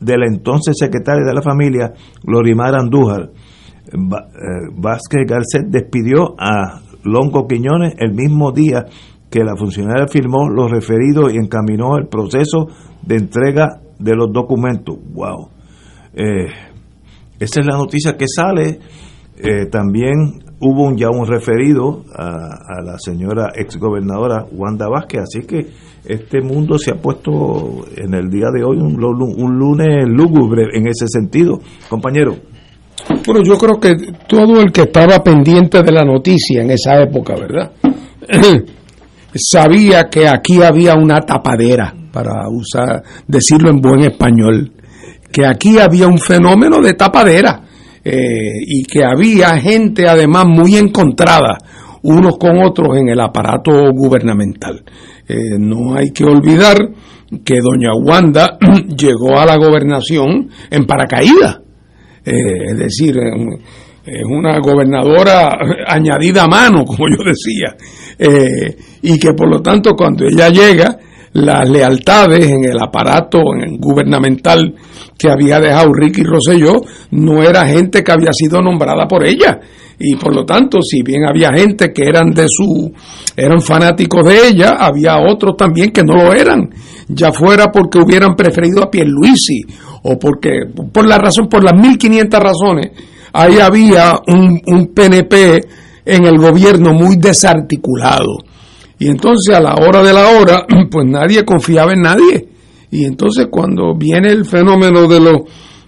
[0.00, 1.92] de la entonces secretaria de la familia,
[2.24, 3.30] Lorimar Andújar.
[3.86, 3.98] Eh,
[4.76, 8.86] Vázquez Garcet despidió a Longo Quiñones el mismo día
[9.30, 12.68] que la funcionaria firmó los referidos y encaminó el proceso
[13.02, 14.96] de entrega de los documentos.
[15.12, 15.48] ¡Wow!
[17.38, 18.78] Esa es la noticia que sale.
[19.36, 25.66] Eh, también hubo un, ya un referido a, la señora exgobernadora Wanda Vázquez, así que
[26.04, 30.86] este mundo se ha puesto en el día de hoy un, un lunes lúgubre en
[30.86, 31.58] ese sentido.
[31.88, 32.36] Compañero.
[33.26, 37.34] Bueno, yo creo que todo el que estaba pendiente de la noticia en esa época,
[37.34, 37.72] ¿verdad?
[39.34, 44.70] Sabía que aquí había una tapadera, para usar, decirlo en buen español
[45.34, 47.60] que aquí había un fenómeno de tapadera
[48.04, 51.58] eh, y que había gente además muy encontrada
[52.02, 54.84] unos con otros en el aparato gubernamental.
[55.26, 56.76] Eh, no hay que olvidar
[57.44, 58.58] que doña Wanda
[58.96, 61.58] llegó a la gobernación en paracaídas,
[62.24, 63.18] eh, es decir,
[64.06, 65.58] es una gobernadora
[65.88, 67.74] añadida a mano, como yo decía,
[69.02, 70.96] y que por lo tanto cuando ella llega,
[71.34, 73.40] las lealtades en el aparato
[73.78, 74.74] gubernamental
[75.18, 76.74] que había dejado Ricky Rosselló
[77.10, 79.58] no era gente que había sido nombrada por ella.
[79.98, 82.92] Y por lo tanto si bien había gente que eran de su
[83.36, 86.70] eran fanáticos de ella había otros también que no lo eran.
[87.08, 89.62] Ya fuera porque hubieran preferido a Pierluisi
[90.04, 90.60] o porque
[90.92, 92.90] por la razón por las 1500 razones
[93.32, 95.60] ahí había un, un PNP
[96.06, 98.43] en el gobierno muy desarticulado
[98.98, 102.48] y entonces a la hora de la hora pues nadie confiaba en nadie.
[102.90, 105.40] Y entonces cuando viene el fenómeno de los,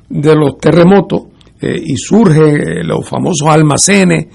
[0.08, 1.22] de los terremotos
[1.60, 4.26] eh, y surgen los famosos almacenes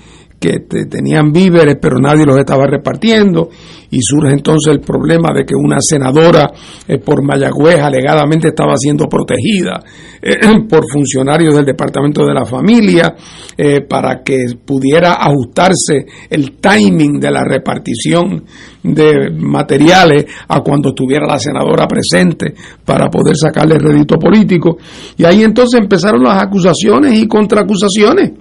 [0.42, 3.50] que tenían víveres pero nadie los estaba repartiendo.
[3.92, 6.50] Y surge entonces el problema de que una senadora
[6.88, 9.84] eh, por Mayagüez alegadamente estaba siendo protegida
[10.22, 10.38] eh,
[10.70, 13.14] por funcionarios del Departamento de la Familia
[13.56, 18.44] eh, para que pudiera ajustarse el timing de la repartición
[18.82, 24.78] de materiales a cuando estuviera la senadora presente para poder sacarle rédito político.
[25.18, 28.32] Y ahí entonces empezaron las acusaciones y contraacusaciones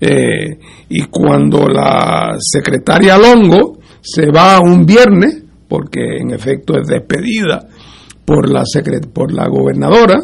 [0.00, 7.66] eh, y cuando la secretaria Longo se va un viernes, porque en efecto es despedida
[8.24, 8.62] por la,
[9.12, 10.18] por la gobernadora,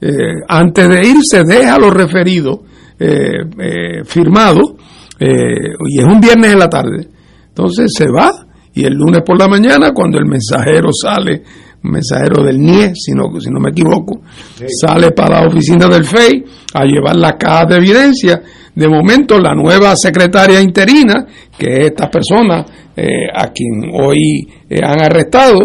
[0.00, 0.12] eh,
[0.48, 2.60] antes de irse deja los referidos
[2.98, 4.74] eh, firmados,
[5.18, 7.08] y es un viernes en la tarde.
[7.48, 8.44] Entonces se va
[8.74, 11.42] y el lunes por la mañana, cuando el mensajero sale,
[11.82, 14.20] mensajero del NIE, si no, si no me equivoco,
[14.80, 16.44] sale para la oficina del FEI
[16.74, 18.42] a llevar la caja de evidencia
[18.74, 22.64] de momento, la nueva secretaria interina, que es esta persona
[22.96, 25.60] eh, a quien hoy eh, han arrestado,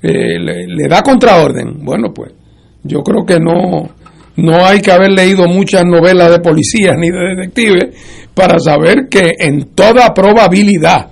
[0.00, 1.84] eh, le, da contraorden.
[1.84, 2.32] Bueno, pues
[2.84, 3.88] yo creo que no,
[4.36, 9.32] no hay que haber leído muchas novelas de policías ni de detectives para saber que
[9.38, 11.08] en toda probabilidad,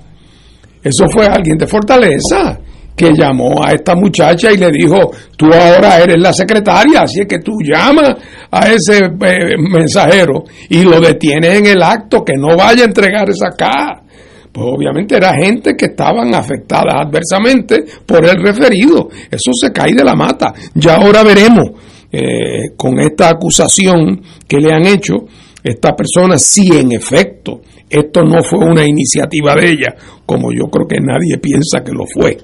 [0.82, 2.60] eso fue alguien de Fortaleza
[3.00, 7.26] que llamó a esta muchacha y le dijo, tú ahora eres la secretaria, así es
[7.26, 8.14] que tú llamas
[8.50, 13.30] a ese eh, mensajero y lo detienes en el acto, que no vaya a entregar
[13.30, 14.02] esa caja.
[14.52, 19.08] Pues obviamente era gente que estaban afectadas adversamente por el referido.
[19.30, 20.52] Eso se cae de la mata.
[20.74, 21.70] Ya ahora veremos
[22.12, 25.24] eh, con esta acusación que le han hecho
[25.64, 29.94] esta persona si en efecto esto no fue una iniciativa de ella,
[30.26, 32.36] como yo creo que nadie piensa que lo fue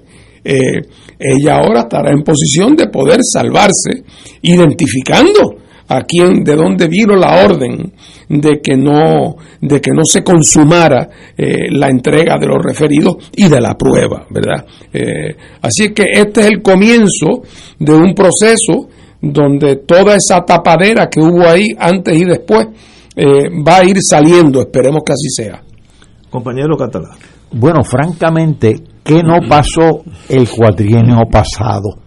[0.46, 0.82] eh,
[1.18, 4.04] ella ahora estará en posición de poder salvarse,
[4.42, 5.56] identificando
[5.88, 7.92] a quién, de dónde vino la orden
[8.28, 13.48] de que no, de que no se consumara eh, la entrega de los referidos y
[13.48, 14.64] de la prueba, ¿verdad?
[14.92, 17.42] Eh, así que este es el comienzo
[17.78, 18.88] de un proceso
[19.20, 22.68] donde toda esa tapadera que hubo ahí antes y después
[23.66, 25.62] va a ir saliendo, esperemos que así sea.
[26.30, 27.35] Compañero Catalán.
[27.52, 31.98] Bueno, francamente, ¿qué no pasó el cuatrienio pasado?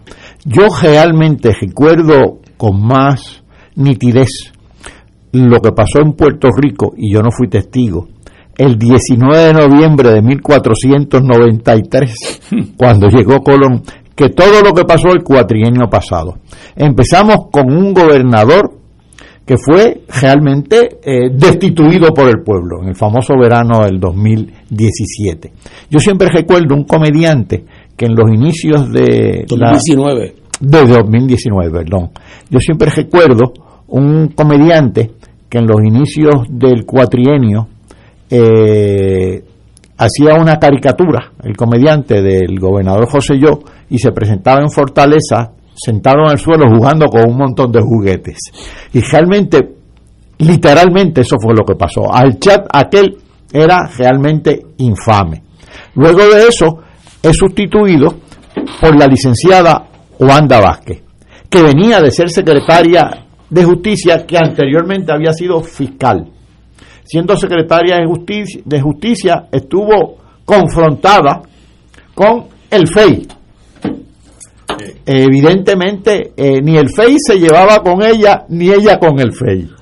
[0.44, 3.42] Yo realmente recuerdo con más
[3.74, 4.52] nitidez
[5.32, 8.08] lo que pasó en Puerto Rico, y yo no fui testigo,
[8.56, 12.42] el 19 de noviembre de 1493,
[12.76, 13.82] cuando llegó Colón,
[14.14, 16.38] que todo lo que pasó el cuatrienio pasado.
[16.76, 18.79] Empezamos con un gobernador
[19.50, 25.52] que fue realmente eh, destituido por el pueblo en el famoso verano del 2017.
[25.90, 27.64] Yo siempre recuerdo un comediante
[27.96, 32.10] que en los inicios de 2019 de 2019, perdón.
[32.48, 33.52] Yo siempre recuerdo
[33.88, 35.10] un comediante
[35.48, 37.66] que en los inicios del cuatrienio
[38.30, 39.42] eh,
[39.98, 46.24] hacía una caricatura, el comediante del gobernador José Yo, y se presentaba en Fortaleza sentado
[46.26, 48.38] en el suelo jugando con un montón de juguetes.
[48.92, 49.76] Y realmente,
[50.38, 52.12] literalmente eso fue lo que pasó.
[52.12, 53.16] Al chat aquel
[53.52, 55.42] era realmente infame.
[55.94, 56.78] Luego de eso
[57.22, 58.14] es sustituido
[58.80, 59.86] por la licenciada
[60.18, 61.02] Wanda Vázquez,
[61.48, 66.30] que venía de ser secretaria de justicia que anteriormente había sido fiscal.
[67.04, 71.42] Siendo secretaria de justicia, de justicia estuvo confrontada
[72.14, 73.26] con el FEI,
[75.06, 79.68] evidentemente eh, ni el FEI se llevaba con ella, ni ella con el FEI.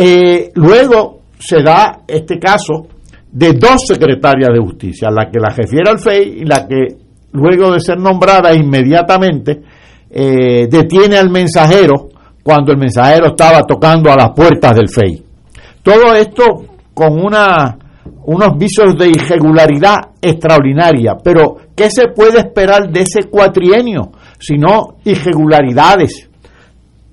[0.00, 2.86] Eh, luego se da este caso
[3.32, 6.96] de dos secretarias de justicia, la que la refiere al FEI y la que
[7.32, 9.60] luego de ser nombrada inmediatamente
[10.08, 12.10] eh, detiene al mensajero
[12.44, 15.22] cuando el mensajero estaba tocando a las puertas del FEI.
[15.82, 16.44] Todo esto
[16.94, 17.76] con una
[18.24, 21.16] unos visos de irregularidad extraordinaria.
[21.22, 24.12] Pero, ¿qué se puede esperar de ese cuatrienio?
[24.38, 26.28] Sino irregularidades.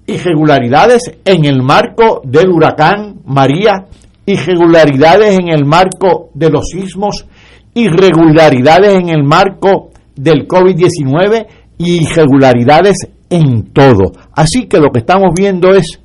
[0.07, 3.85] Irregularidades en el marco del huracán María,
[4.25, 7.25] irregularidades en el marco de los sismos,
[7.73, 14.13] irregularidades en el marco del COVID-19 y irregularidades en todo.
[14.33, 15.99] Así que lo que estamos viendo es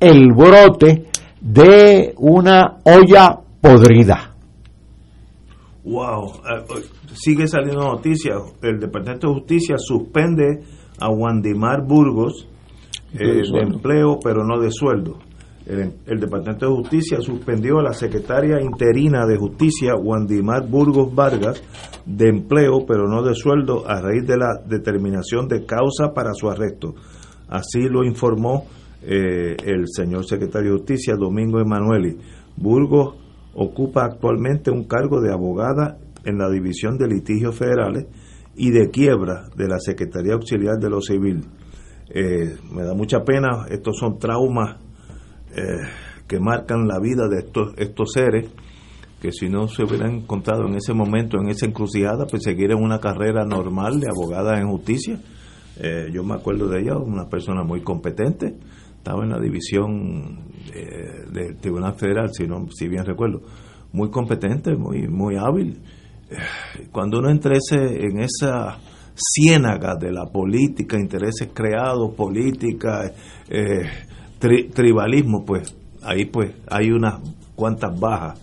[0.00, 1.04] el brote
[1.40, 4.36] de una olla podrida.
[5.86, 6.82] Wow, eh, eh,
[7.14, 8.42] sigue saliendo noticias.
[8.60, 10.64] El Departamento de Justicia suspende
[11.00, 12.48] a Wandimar Burgos
[13.14, 15.18] eh, de, empleo, pero no de sueldo.
[15.64, 21.62] El, Departamento de Justicia suspendió a la secretaria interina de Justicia, Wandimar Burgos Vargas,
[22.04, 26.48] de empleo, pero no de sueldo, a raíz de la determinación de causa para su
[26.48, 26.94] arresto.
[27.48, 28.66] Así lo informó
[29.02, 32.16] el señor secretario de Justicia, Domingo Emanueli.
[32.56, 33.25] Burgos
[33.56, 38.06] ocupa actualmente un cargo de abogada en la División de Litigios Federales
[38.54, 41.44] y de Quiebra de la Secretaría Auxiliar de lo Civil.
[42.08, 44.76] Eh, me da mucha pena, estos son traumas
[45.54, 45.62] eh,
[46.28, 48.50] que marcan la vida de estos, estos seres
[49.20, 52.82] que si no se hubieran encontrado en ese momento, en esa encrucijada, pues seguir en
[52.82, 55.18] una carrera normal de abogada en justicia.
[55.78, 58.54] Eh, yo me acuerdo de ella, una persona muy competente,
[59.06, 60.40] estaba en la división
[61.32, 63.40] del Tribunal Federal, si, no, si bien recuerdo,
[63.92, 65.78] muy competente, muy, muy hábil.
[66.90, 68.78] Cuando uno entra en esa
[69.14, 73.12] ciénaga de la política, intereses creados, política,
[73.48, 73.84] eh,
[74.74, 77.20] tribalismo, pues ahí pues hay unas
[77.54, 78.42] cuantas bajas.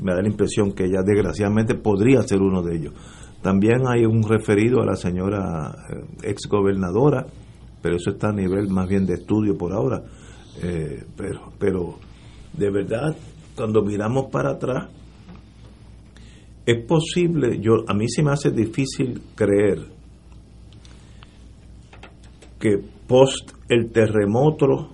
[0.00, 2.94] Me da la impresión que ella desgraciadamente podría ser uno de ellos.
[3.42, 7.26] También hay un referido a la señora eh, ex gobernadora,
[7.84, 10.02] pero eso está a nivel más bien de estudio por ahora.
[10.62, 11.98] Eh, pero, pero
[12.56, 13.14] de verdad,
[13.54, 14.88] cuando miramos para atrás,
[16.64, 19.80] es posible, yo a mí se me hace difícil creer
[22.58, 24.88] que post el terremoto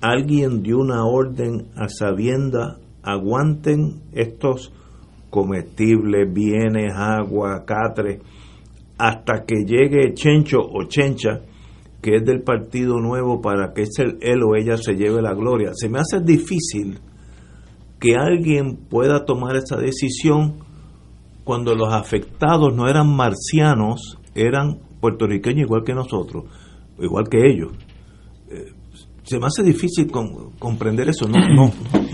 [0.00, 4.72] alguien dio una orden a sabienda aguanten estos
[5.28, 8.20] comestibles, bienes, agua, catre,
[8.96, 11.42] hasta que llegue Chencho o Chencha,
[12.04, 13.84] que es del Partido Nuevo, para que
[14.20, 15.70] él o ella se lleve la gloria.
[15.72, 16.98] Se me hace difícil
[17.98, 20.56] que alguien pueda tomar esa decisión
[21.44, 26.44] cuando los afectados no eran marcianos, eran puertorriqueños igual que nosotros,
[26.98, 27.72] igual que ellos.
[28.50, 28.74] Eh,
[29.22, 30.12] se me hace difícil
[30.58, 31.26] comprender eso.
[31.26, 31.72] No, no,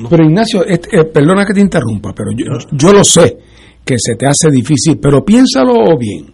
[0.09, 3.39] Pero Ignacio, eh, perdona que te interrumpa, pero yo, yo lo sé
[3.85, 6.33] que se te hace difícil, pero piénsalo bien.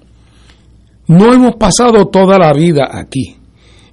[1.08, 3.35] No hemos pasado toda la vida aquí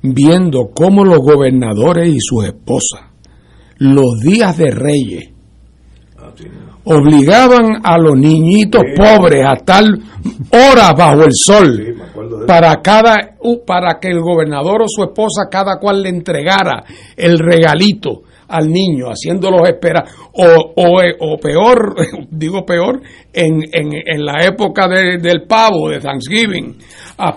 [0.03, 3.01] viendo cómo los gobernadores y sus esposas,
[3.77, 5.29] los días de reyes,
[6.85, 9.83] obligaban a los niñitos pobres a estar
[10.51, 11.95] horas bajo el sol
[12.45, 13.15] para cada
[13.65, 16.83] para que el gobernador o su esposa cada cual le entregara
[17.15, 20.03] el regalito al niño haciéndolos esperar.
[20.33, 21.95] O, o, peor
[22.29, 23.01] digo peor
[23.31, 26.77] en, en, en la época del pavo de Thanksgiving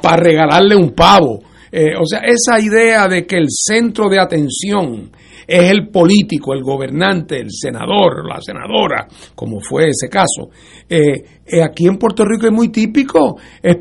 [0.03, 1.41] para regalarle un pavo
[1.77, 5.11] eh, o sea esa idea de que el centro de atención
[5.47, 10.51] es el político, el gobernante, el senador, la senadora, como fue ese caso.
[10.89, 13.77] Eh, eh, aquí en Puerto Rico es muy típico, eh,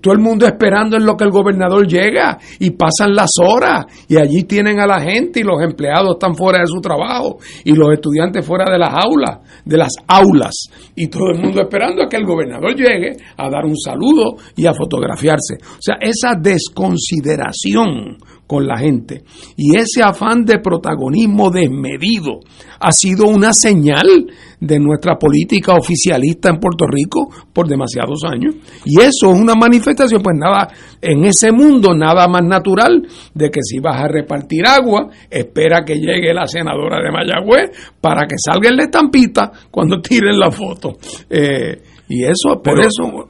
[0.00, 4.16] todo el mundo esperando en lo que el gobernador llega y pasan las horas y
[4.16, 7.92] allí tienen a la gente y los empleados están fuera de su trabajo y los
[7.92, 10.54] estudiantes fuera de las aulas, de las aulas
[10.94, 14.66] y todo el mundo esperando a que el gobernador llegue a dar un saludo y
[14.66, 15.56] a fotografiarse.
[15.60, 18.18] O sea, esa desconsideración
[18.48, 19.22] con la gente.
[19.56, 22.40] Y ese afán de protagonismo desmedido
[22.80, 24.06] ha sido una señal
[24.58, 28.54] de nuestra política oficialista en Puerto Rico por demasiados años.
[28.86, 30.66] Y eso es una manifestación, pues nada,
[31.00, 35.96] en ese mundo nada más natural de que si vas a repartir agua, espera que
[35.96, 37.70] llegue la senadora de Mayagüez
[38.00, 40.96] para que salga en la estampita cuando tiren la foto.
[41.28, 43.28] Eh, y eso, por eso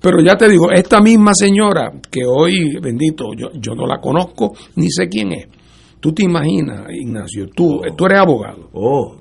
[0.00, 4.54] pero ya te digo, esta misma señora que hoy, bendito, yo, yo no la conozco
[4.76, 5.48] ni sé quién es.
[6.00, 8.70] Tú te imaginas, Ignacio, tú, tú eres abogado.
[8.72, 9.16] Oh.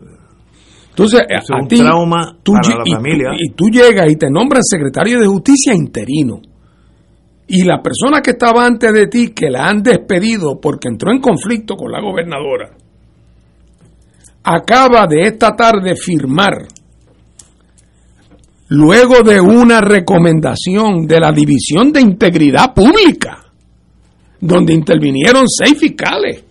[0.90, 3.30] Entonces, a, ti, trauma tú, para la familia.
[3.38, 6.42] y tú llegas y te nombran secretario de justicia interino.
[7.48, 11.20] Y la persona que estaba antes de ti, que la han despedido porque entró en
[11.20, 12.76] conflicto con la gobernadora,
[14.44, 16.68] acaba de esta tarde firmar
[18.70, 23.46] luego de una recomendación de la División de Integridad Pública,
[24.40, 26.44] donde intervinieron seis fiscales,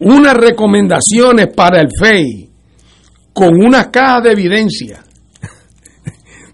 [0.00, 2.48] unas recomendaciones para el FEI
[3.32, 5.04] con una caja de evidencia,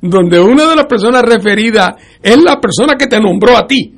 [0.03, 3.93] donde una de las personas referidas es la persona que te nombró a ti.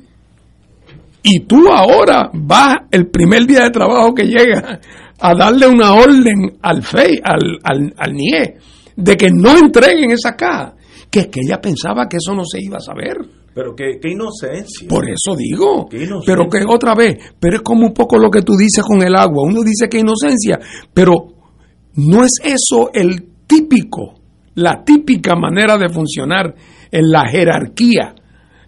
[1.21, 4.79] Y tú ahora vas el primer día de trabajo que llega
[5.19, 8.57] a darle una orden al FEI, al, al, al NIE,
[8.99, 10.75] de que no entreguen esa caja,
[11.09, 13.17] que es que ella pensaba que eso no se iba a saber.
[13.53, 14.87] Pero qué, inocencia.
[14.87, 15.87] Por eso digo.
[16.25, 19.15] pero que otra vez, pero es como un poco lo que tú dices con el
[19.15, 19.43] agua.
[19.43, 20.59] Uno dice que inocencia,
[20.93, 21.15] pero
[21.95, 24.15] no es eso el típico,
[24.55, 26.53] la típica manera de funcionar
[26.91, 28.15] en la jerarquía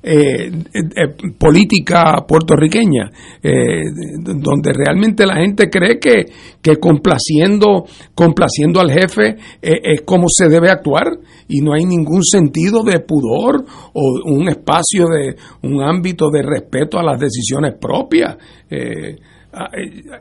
[0.03, 3.11] eh, eh, política puertorriqueña,
[3.43, 3.83] eh,
[4.23, 6.25] donde realmente la gente cree que,
[6.61, 7.85] que complaciendo,
[8.15, 11.07] complaciendo al jefe es como se debe actuar
[11.47, 16.97] y no hay ningún sentido de pudor o un espacio de un ámbito de respeto
[16.97, 18.37] a las decisiones propias.
[18.69, 19.17] Eh,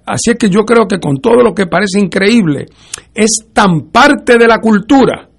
[0.06, 2.66] Así es que yo creo que con todo lo que parece increíble,
[3.14, 5.29] es tan parte de la cultura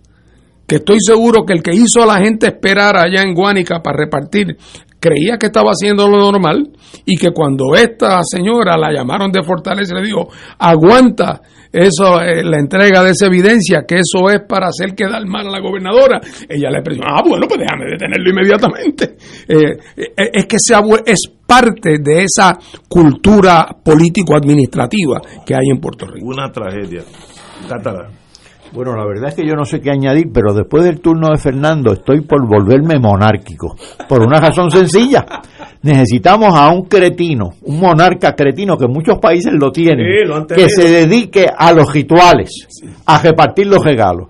[0.71, 3.97] que estoy seguro que el que hizo a la gente esperar allá en Guánica para
[3.97, 4.55] repartir
[5.01, 6.69] creía que estaba haciendo lo normal
[7.03, 11.41] y que cuando esta señora la llamaron de Fortaleza le dijo, aguanta
[11.73, 15.51] eso, eh, la entrega de esa evidencia, que eso es para hacer quedar mal a
[15.51, 19.17] la gobernadora, ella le presionó, ah, bueno, pues déjame detenerlo inmediatamente.
[19.49, 20.73] Eh, eh, es que se
[21.05, 22.57] es parte de esa
[22.87, 26.27] cultura político-administrativa que hay en Puerto Rico.
[26.27, 27.03] Una tragedia.
[27.67, 28.20] Catalán.
[28.73, 31.37] Bueno, la verdad es que yo no sé qué añadir, pero después del turno de
[31.37, 33.75] Fernando estoy por volverme monárquico,
[34.07, 35.25] por una razón sencilla.
[35.81, 40.45] Necesitamos a un cretino, un monarca cretino que muchos países lo tienen, Sí, lo han
[40.45, 42.67] que se dedique a los rituales,
[43.05, 44.29] a repartir los regalos.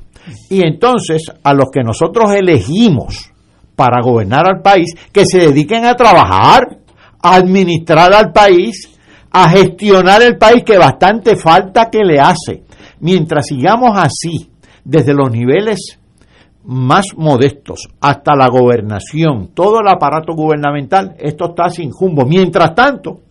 [0.49, 3.31] Y entonces a los que nosotros elegimos
[3.75, 6.77] para gobernar al país, que se dediquen a trabajar,
[7.21, 8.89] a administrar al país,
[9.31, 12.63] a gestionar el país que bastante falta que le hace.
[12.99, 14.49] Mientras sigamos así,
[14.83, 15.99] desde los niveles
[16.63, 22.25] más modestos hasta la gobernación, todo el aparato gubernamental, esto está sin jumbo.
[22.25, 23.21] Mientras tanto,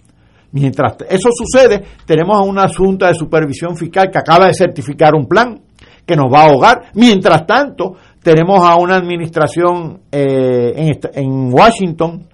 [0.53, 5.26] mientras eso sucede, tenemos a una junta de supervisión fiscal que acaba de certificar un
[5.26, 5.61] plan
[6.05, 6.82] que nos va a ahogar.
[6.94, 12.26] Mientras tanto, tenemos a una administración eh, en, en Washington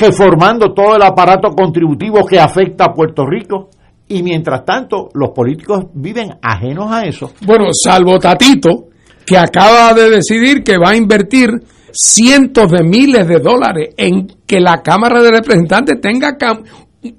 [0.00, 3.70] reformando todo el aparato contributivo que afecta a Puerto Rico.
[4.08, 7.32] Y mientras tanto, los políticos viven ajenos a eso.
[7.44, 8.88] Bueno, salvo Tatito,
[9.24, 11.50] que acaba de decidir que va a invertir
[11.92, 16.36] cientos de miles de dólares en que la Cámara de Representantes tenga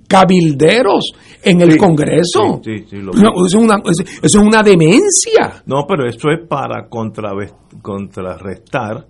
[0.08, 1.12] cabilderos
[1.44, 2.62] en el Congreso.
[2.64, 5.64] Sí, sí, lo No, eso, es una, eso es una demencia.
[5.66, 6.88] No, pero eso es para
[7.82, 9.06] contrarrestar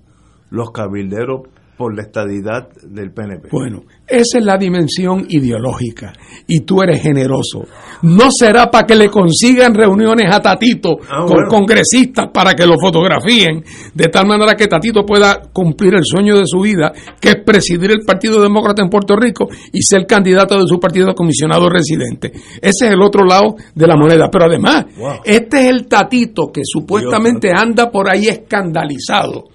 [0.49, 1.41] los cabilderos
[1.77, 3.49] por la estadidad del PNP.
[3.51, 6.11] Bueno, esa es la dimensión ideológica.
[6.47, 7.65] Y tú eres generoso.
[8.01, 11.49] No será para que le consigan reuniones a Tatito Ah, con bueno.
[11.49, 13.63] congresistas para que lo fotografíen,
[13.93, 17.91] de tal manera que Tatito pueda cumplir el sueño de su vida, que es presidir
[17.91, 22.31] el Partido Demócrata en Puerto Rico y ser candidato de su partido a comisionado residente.
[22.61, 24.29] Ese es el otro lado de la moneda.
[24.31, 25.19] Pero además, Wow.
[25.23, 29.45] este es el Tatito que supuestamente anda por ahí escandalizado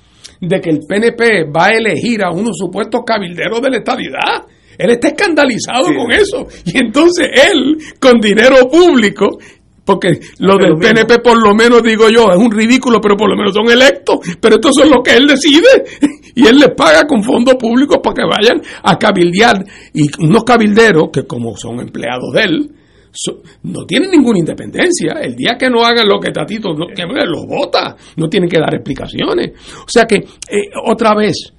[0.43, 4.43] de que el PNP va a elegir a unos supuestos cabilderos de la estadidad.
[4.77, 6.49] Él está escandalizado con eso.
[6.65, 9.39] Y entonces él, con dinero público,
[9.85, 13.37] porque lo del PNP por lo menos digo yo, es un ridículo, pero por lo
[13.37, 15.85] menos son electos, pero estos son lo que él decide.
[16.35, 19.67] Y él les paga con fondos públicos para que vayan a cabildear.
[19.93, 22.71] Y unos cabilderos que como son empleados de él,
[23.13, 25.13] so- no tienen ninguna independencia.
[25.23, 28.59] El día que no hagan lo que Tatito no, que los vota, no tienen que
[28.59, 29.53] dar explicaciones.
[29.85, 31.53] O sea que, eh, otra vez,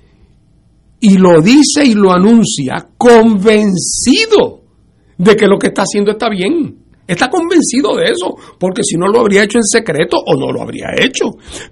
[0.99, 4.61] y lo dice y lo anuncia convencido
[5.17, 6.82] de que lo que está haciendo está bien.
[7.05, 10.61] Está convencido de eso, porque si no lo habría hecho en secreto o no lo
[10.61, 11.25] habría hecho.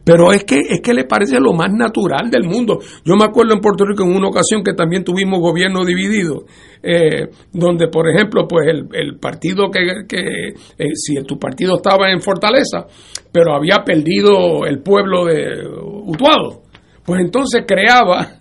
[0.04, 2.80] Pero es que es que le parece lo más natural del mundo.
[3.06, 6.44] Yo me acuerdo en Puerto Rico en una ocasión que también tuvimos gobierno dividido,
[6.84, 10.20] eh, donde por ejemplo, pues el, el partido que, que
[10.50, 12.86] eh, si tu partido estaba en Fortaleza,
[13.32, 15.66] pero había perdido el pueblo de
[16.08, 16.64] Utuado,
[17.06, 18.40] pues entonces creaba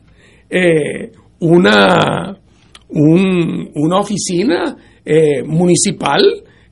[0.51, 2.37] eh, una,
[2.89, 6.21] un- una oficina eh, municipal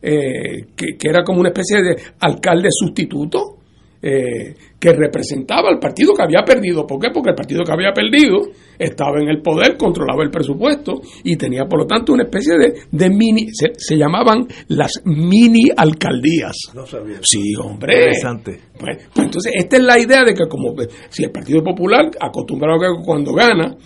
[0.03, 3.59] eh, que, que era como una especie de alcalde sustituto
[4.01, 6.87] eh, que representaba al partido que había perdido.
[6.87, 7.09] ¿Por qué?
[7.13, 11.65] Porque el partido que había perdido estaba en el poder, controlaba el presupuesto y tenía
[11.65, 16.57] por lo tanto una especie de, de mini, se, se llamaban las mini alcaldías.
[16.75, 17.19] No sabía.
[17.23, 17.95] Sí, hombre.
[17.97, 18.61] Interesante.
[18.79, 22.09] Pues, pues entonces, esta es la idea de que como pues, si el Partido Popular,
[22.21, 23.77] acostumbrado a que cuando gana,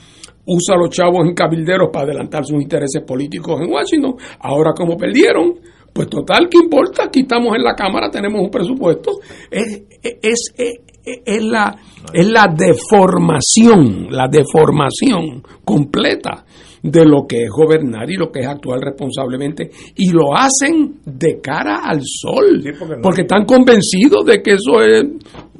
[0.44, 4.98] usa a los chavos en cabilderos para adelantar sus intereses políticos en Washington, ahora como
[4.98, 5.54] perdieron,
[5.92, 7.04] pues total, ¿qué importa?
[7.04, 9.12] Aquí estamos en la Cámara, tenemos un presupuesto.
[9.50, 10.80] Es, es, es,
[11.24, 11.76] es la,
[12.12, 16.44] es la deformación, la deformación completa
[16.82, 19.70] de lo que es gobernar y lo que es actuar responsablemente.
[19.96, 24.80] Y lo hacen de cara al sol, porque no- porque están convencidos de que eso
[24.82, 25.04] es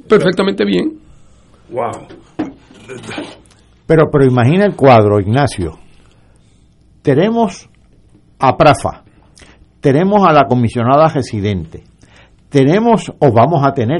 [0.07, 0.99] perfectamente bien.
[1.69, 2.07] Wow.
[3.85, 5.77] Pero, pero imagina el cuadro, Ignacio.
[7.01, 7.69] Tenemos
[8.39, 9.02] a Prafa,
[9.83, 11.83] tenemos a la comisionada residente,
[12.47, 13.99] tenemos o vamos a tener,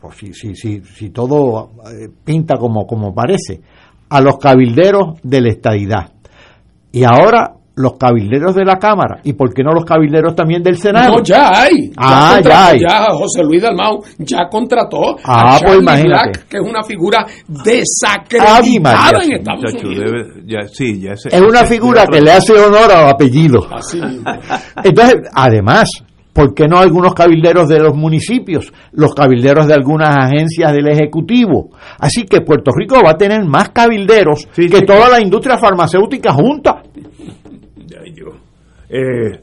[0.00, 3.60] pues si, si, si, todo eh, pinta como, como parece,
[4.08, 6.12] a los cabilderos de la estadidad.
[6.92, 10.76] Y ahora los cabilderos de la Cámara y por qué no los cabilderos también del
[10.76, 11.16] Senado.
[11.16, 11.90] No, ya hay.
[11.96, 12.78] Ah, contrató, ya hay.
[12.80, 16.08] Ya José Luis Dalmau ya contrató Ah, a pues imagínate.
[16.30, 17.32] Black, que es una figura Ave
[17.64, 20.10] desacreditada en Estados Muchacho, Unidos.
[20.12, 23.66] debe- ya, sí, ya Es una figura que le hace honor al apellido.
[23.70, 24.00] Así.
[24.84, 25.88] Entonces, además,
[26.32, 28.72] ¿por qué no algunos cabilderos de los municipios?
[28.92, 31.70] Los cabilderos de algunas agencias del Ejecutivo.
[31.98, 36.82] Así que Puerto Rico va a tener más cabilderos que toda la industria farmacéutica junta.
[38.94, 39.40] Eh,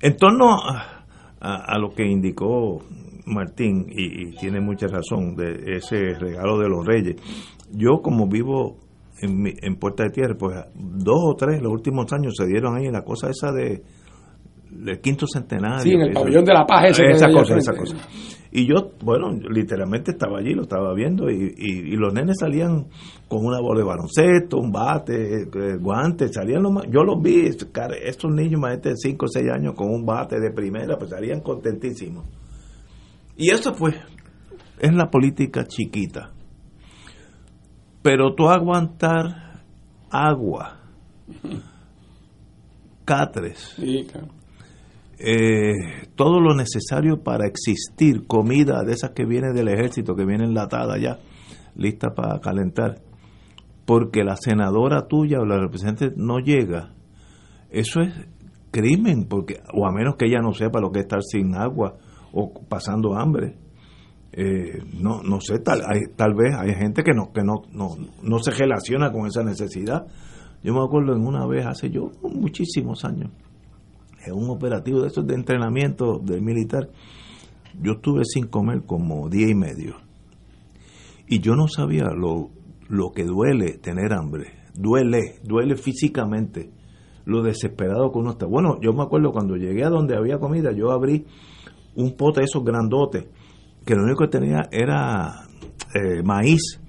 [0.00, 1.04] en torno a,
[1.40, 2.82] a- lo que indicó
[3.26, 7.16] Martín, y, tiene mucha razón, de ese regalo de los reyes,
[7.72, 8.76] yo como vivo
[9.20, 12.76] en, mi- en Puerta de Tierra, pues dos o tres los últimos años se dieron
[12.76, 13.82] ahí la cosa esa de
[14.72, 15.80] del quinto centenario.
[15.82, 17.96] Sí, en el pabellón de la paz ese Esa cosa, esa cosa.
[18.54, 22.86] Y yo, bueno, literalmente estaba allí, lo estaba viendo, y, y- y los nenes salían
[23.26, 27.46] con una bola de baloncesto, un bate, eh, guantes, salían los más, yo los vi,
[27.46, 31.40] estos niños más de 5 o 6 años con un bate de primera, pues salían
[31.40, 32.26] contentísimos.
[33.38, 33.94] Y eso pues
[34.78, 36.30] es la política chiquita.
[38.02, 39.62] Pero tú aguantar
[40.10, 40.78] agua,
[43.04, 44.28] catres, Sí, claro.
[45.18, 50.44] Eh, todo lo necesario para existir, comida de esas que viene del ejército, que viene
[50.44, 51.18] enlatada ya,
[51.76, 53.00] lista para calentar,
[53.84, 56.94] porque la senadora tuya o la representante no llega,
[57.70, 58.12] eso es
[58.70, 61.96] crimen, porque o a menos que ella no sepa lo que es estar sin agua
[62.32, 63.56] o pasando hambre.
[64.34, 67.96] Eh, no no sé tal hay, tal vez hay gente que no que no, no
[68.22, 70.06] no se relaciona con esa necesidad
[70.62, 73.30] yo me acuerdo en una vez hace yo muchísimos años
[74.24, 76.88] en un operativo de esos de entrenamiento del militar,
[77.80, 79.96] yo estuve sin comer como día y medio.
[81.26, 82.50] Y yo no sabía lo,
[82.88, 84.52] lo que duele tener hambre.
[84.74, 86.70] Duele, duele físicamente.
[87.24, 88.46] Lo desesperado que uno está.
[88.46, 91.24] Bueno, yo me acuerdo cuando llegué a donde había comida, yo abrí
[91.94, 93.26] un pote de esos grandotes,
[93.86, 95.46] que lo único que tenía era
[95.94, 96.80] eh, maíz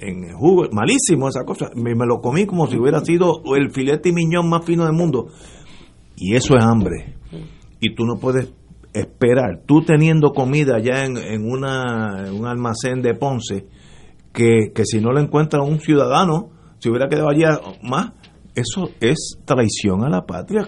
[0.00, 1.70] en jugo, malísimo esa cosa.
[1.74, 4.94] Me, me lo comí como si hubiera sido el filete y miñón más fino del
[4.94, 5.28] mundo.
[6.20, 7.16] Y eso es hambre.
[7.80, 8.52] Y tú no puedes
[8.92, 13.66] esperar, tú teniendo comida ya en, en una, un almacén de Ponce,
[14.32, 18.12] que, que si no lo encuentra un ciudadano, si hubiera quedado allá más,
[18.54, 20.66] eso es traición a la patria.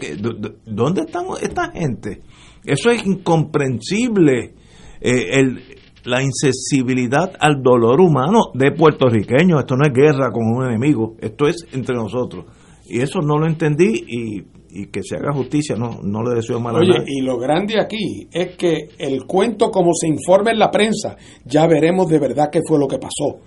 [0.65, 2.23] ¿Dónde están esta gente?
[2.65, 4.55] Eso es incomprensible.
[5.01, 5.61] Eh, el,
[6.05, 9.61] la insensibilidad al dolor humano de puertorriqueños.
[9.61, 12.47] Esto no es guerra con un enemigo, esto es entre nosotros.
[12.87, 16.59] Y eso no lo entendí y, y que se haga justicia, no, no le deseo
[16.59, 17.05] mal a Oye, nadie.
[17.09, 21.67] y lo grande aquí es que el cuento, como se informa en la prensa, ya
[21.67, 23.39] veremos de verdad qué fue lo que pasó.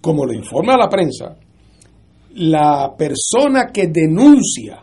[0.00, 1.36] Como lo informa la prensa,
[2.34, 4.82] la persona que denuncia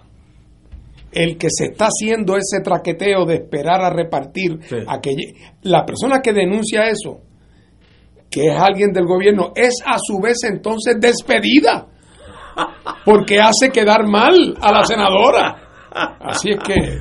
[1.11, 5.85] el que se está haciendo ese traqueteo de esperar a repartir, a que lle- la
[5.85, 7.19] persona que denuncia eso,
[8.31, 11.85] que es alguien del gobierno, es a su vez entonces despedida,
[13.05, 15.59] porque hace quedar mal a la senadora.
[16.19, 16.99] Así es que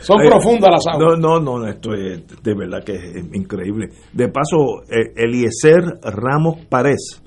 [0.00, 1.18] son Ay, profundas las aguas.
[1.18, 3.88] No, no, no, esto es de verdad que es increíble.
[4.12, 7.22] De paso, eh, Eliezer Ramos Párez,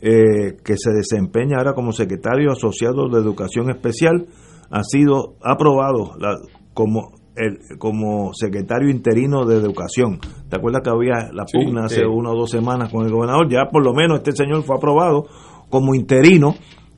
[0.00, 4.26] eh, que se desempeña ahora como secretario asociado de Educación Especial,
[4.70, 6.38] ha sido aprobado la-
[6.74, 10.18] como el, como secretario interino de Educación.
[10.50, 12.06] ¿Te acuerdas que había la Sí, pugna hace sí.
[12.06, 13.48] una o dos semanas con el gobernador?
[13.50, 15.26] Ya por lo menos este señor fue aprobado
[15.70, 16.54] como interino,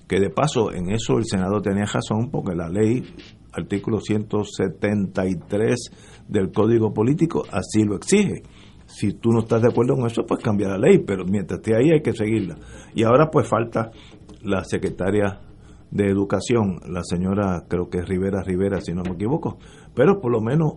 [0.07, 3.03] que de paso en eso el Senado tenía razón, porque la ley,
[3.53, 5.91] artículo 173
[6.29, 8.43] del Código Político, así lo exige.
[8.87, 11.75] Si tú no estás de acuerdo con eso, pues cambia la ley, pero mientras esté
[11.77, 12.57] ahí hay que seguirla.
[12.95, 13.91] Y ahora pues falta
[14.43, 15.41] la secretaria
[15.91, 19.59] de Educación, la señora, creo que es Rivera Rivera, si no me equivoco,
[19.95, 20.75] pero por lo menos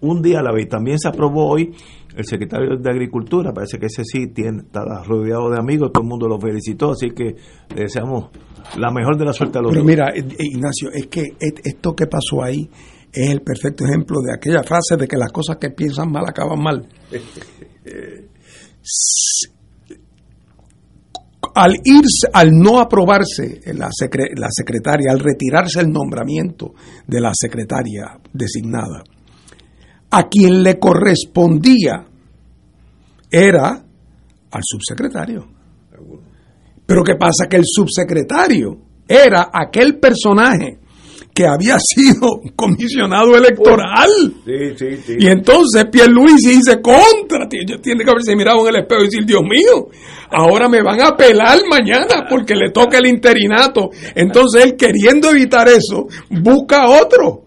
[0.00, 0.68] un día a la vez.
[0.68, 1.74] También se aprobó hoy
[2.16, 6.08] el secretario de Agricultura, parece que ese sí tiene, está rodeado de amigos, todo el
[6.08, 7.34] mundo lo felicitó, así que
[7.74, 8.30] le deseamos
[8.78, 11.94] la mejor de la suerte a los Pero mira, eh, eh, Ignacio, es que esto
[11.94, 12.70] que pasó ahí
[13.12, 16.62] es el perfecto ejemplo de aquella frase de que las cosas que piensan mal acaban
[16.62, 16.86] mal.
[21.56, 26.72] Al irse, al no aprobarse la, secre- la secretaria, al retirarse el nombramiento
[27.06, 29.04] de la secretaria designada,
[30.16, 32.06] a quien le correspondía
[33.28, 33.84] era
[34.52, 35.44] al subsecretario.
[36.86, 37.48] Pero ¿qué pasa?
[37.48, 40.78] Que el subsecretario era aquel personaje
[41.34, 44.08] que había sido comisionado electoral.
[44.44, 45.16] Sí, sí, sí.
[45.18, 49.26] Y entonces Pierluisi dice, contra, tío, tiene que haberse mirado en el espejo y decir,
[49.26, 49.88] Dios mío,
[50.30, 53.90] ahora me van a apelar mañana porque le toca el interinato.
[54.14, 57.43] Entonces él queriendo evitar eso, busca otro.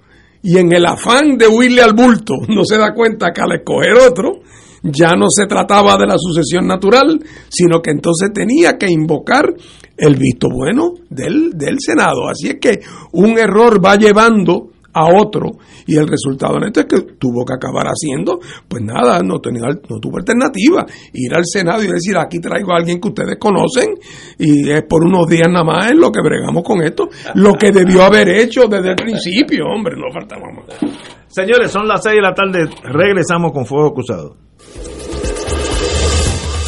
[0.50, 3.98] Y en el afán de huirle al bulto, no se da cuenta que al escoger
[3.98, 4.40] otro,
[4.82, 7.20] ya no se trataba de la sucesión natural,
[7.50, 9.54] sino que entonces tenía que invocar
[9.98, 12.30] el visto bueno del, del Senado.
[12.30, 12.80] Así es que
[13.12, 14.70] un error va llevando
[15.00, 15.52] a otro
[15.86, 19.62] y el resultado en esto es que tuvo que acabar haciendo, pues nada, no, tenía,
[19.90, 23.96] no tuvo alternativa, ir al Senado y decir, aquí traigo a alguien que ustedes conocen
[24.38, 27.72] y es por unos días nada más en lo que bregamos con esto, lo que
[27.72, 30.92] debió haber hecho desde el principio, hombre, no faltaba más.
[31.28, 34.38] Señores, son las 6 de la tarde, regresamos con Fuego Cruzado.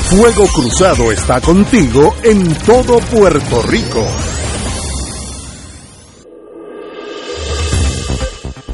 [0.10, 4.29] Fuego Cruzado está contigo en todo Puerto Rico.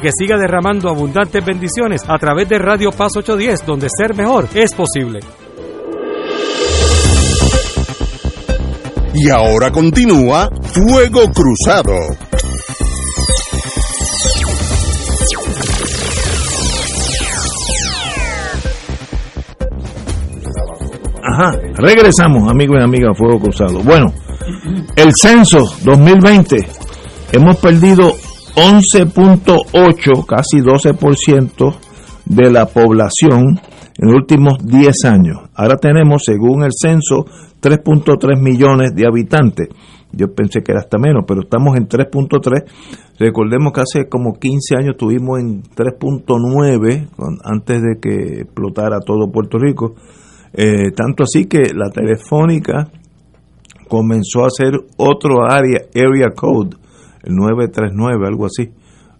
[0.00, 4.72] que siga derramando abundantes bendiciones a través de Radio Paz 810, donde ser mejor es
[4.74, 5.20] posible.
[9.14, 11.92] Y ahora continúa Fuego Cruzado.
[21.22, 23.80] Ajá, regresamos, amigos y amigas, a Fuego Cruzado.
[23.82, 24.12] Bueno,
[24.96, 26.56] el censo 2020,
[27.32, 28.14] hemos perdido
[28.54, 31.74] 11.8, casi 12%
[32.26, 33.60] de la población
[33.98, 35.38] en los últimos 10 años.
[35.54, 37.24] Ahora tenemos, según el censo,
[37.60, 39.68] 3.3 millones de habitantes.
[40.12, 42.64] Yo pensé que era hasta menos, pero estamos en 3.3.
[43.18, 49.30] Recordemos que hace como 15 años estuvimos en 3.9, con- antes de que explotara todo
[49.30, 49.94] Puerto Rico.
[50.52, 52.88] Eh, tanto así que la telefónica
[53.88, 56.76] comenzó a hacer otro área, area code,
[57.24, 58.70] 939, algo así,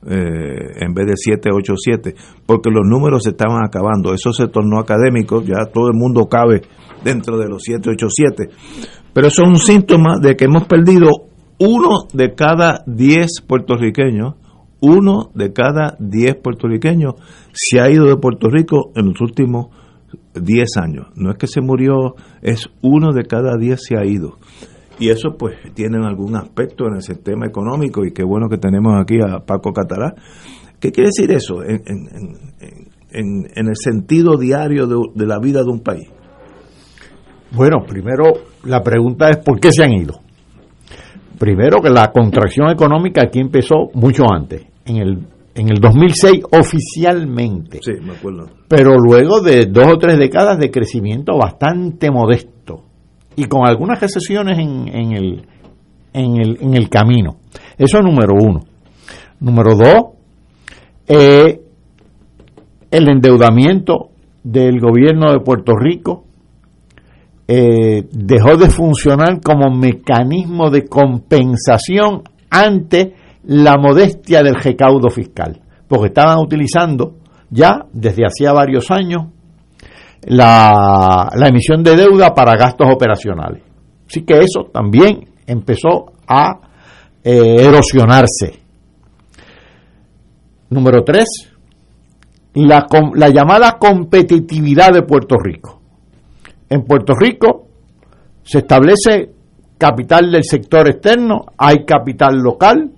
[0.07, 2.15] eh, en vez de 787,
[2.47, 4.15] porque los números se estaban acabando.
[4.15, 6.63] Eso se tornó académico, ya todo el mundo cabe
[7.05, 8.49] dentro de los 787.
[9.13, 11.11] Pero eso es un síntoma de que hemos perdido
[11.59, 14.35] uno de cada 10 puertorriqueños,
[14.81, 17.15] uno de cada 10 puertorriqueños
[17.53, 19.67] se ha ido de Puerto Rico en los últimos
[20.35, 21.07] 10 años.
[21.17, 24.39] No es que se murió, es uno de cada 10 se ha ido.
[25.01, 28.93] Y eso pues tiene algún aspecto en el sistema económico y qué bueno que tenemos
[29.01, 30.15] aquí a Paco Catalá.
[30.79, 32.09] ¿Qué quiere decir eso en, en-
[32.61, 36.09] en- en- en el sentido diario de, de la vida de un país?
[37.53, 38.25] Bueno, primero
[38.65, 40.21] la pregunta es ¿por qué se han ido?
[41.39, 45.19] Primero que la contracción económica aquí empezó mucho antes, en el,
[45.55, 48.47] en el 2006 oficialmente, Sí, me acuerdo.
[48.69, 52.83] pero luego de dos o tres décadas de crecimiento bastante modesto
[53.41, 55.47] y con algunas recesiones en, en el,
[56.13, 57.37] en, el, en el camino.
[57.79, 58.61] Eso es número uno.
[59.41, 60.05] Número dos,
[61.09, 61.63] eh,
[62.91, 64.11] el endeudamiento
[64.45, 66.25] del gobierno de Puerto Rico
[67.49, 73.15] eh, dejó de funcionar como mecanismo de compensación ante
[73.45, 77.15] la modestia del recaudo fiscal, porque estaban utilizando
[77.49, 79.29] ya desde hacía varios años
[80.23, 83.63] la, la emisión de deuda para gastos operacionales.
[84.07, 86.61] Así que eso también empezó a
[87.23, 88.61] eh, erosionarse.
[90.71, 91.53] Número tres,
[92.55, 95.81] la, la llamada competitividad de Puerto Rico.
[96.69, 97.67] En Puerto Rico
[98.43, 99.33] se establece
[99.79, 102.93] capital del sector externo, hay capital local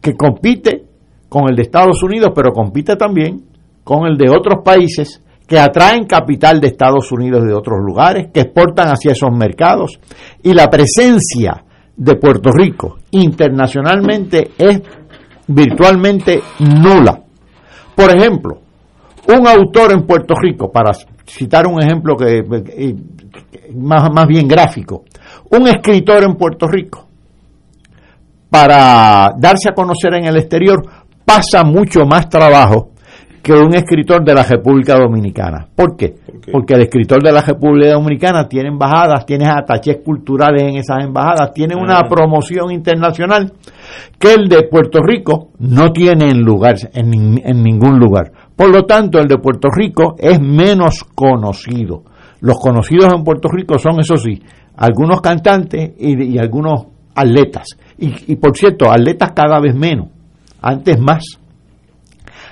[0.00, 0.84] que compite
[1.28, 3.42] con el de Estados Unidos, pero compite también
[3.82, 8.40] con el de otros países que atraen capital de Estados Unidos de otros lugares, que
[8.40, 9.98] exportan hacia esos mercados.
[10.42, 11.64] Y la presencia
[11.96, 14.82] de Puerto Rico internacionalmente es
[15.46, 17.20] virtualmente nula.
[17.94, 18.60] Por ejemplo,
[19.28, 20.92] un autor en Puerto Rico, para
[21.26, 22.42] citar un ejemplo que,
[23.74, 25.04] más, más bien gráfico,
[25.50, 27.06] un escritor en Puerto Rico,
[28.50, 30.82] para darse a conocer en el exterior,
[31.24, 32.93] pasa mucho más trabajo
[33.44, 35.68] que un escritor de la República Dominicana.
[35.76, 36.14] ¿Por qué?
[36.50, 41.52] Porque el escritor de la República Dominicana tiene embajadas, tiene atachés culturales en esas embajadas,
[41.52, 43.52] tiene una promoción internacional
[44.18, 48.32] que el de Puerto Rico no tiene en, lugar, en, ningún lugar.
[48.56, 52.02] Por lo tanto, el de Puerto Rico es menos conocido.
[52.40, 54.42] Los conocidos en Puerto Rico son, eso sí,
[54.78, 57.66] algunos cantantes y, algunos atletas.
[57.98, 60.08] Y, y por cierto, atletas cada vez menos,
[60.62, 61.24] antes más.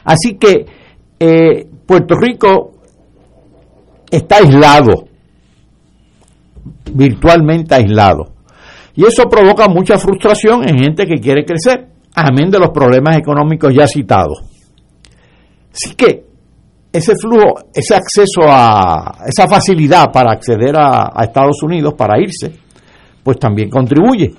[0.04, 0.81] Así que
[1.24, 2.72] eh, Puerto Rico
[4.10, 5.04] está aislado,
[6.92, 8.32] virtualmente aislado.
[8.96, 13.72] Y eso provoca mucha frustración en gente que quiere crecer, amén de los problemas económicos
[13.72, 14.42] ya citados.
[15.72, 16.24] Así que
[16.92, 22.52] ese flujo, ese acceso a esa facilidad para acceder a, a Estados Unidos, para irse,
[23.22, 24.34] pues también contribuye.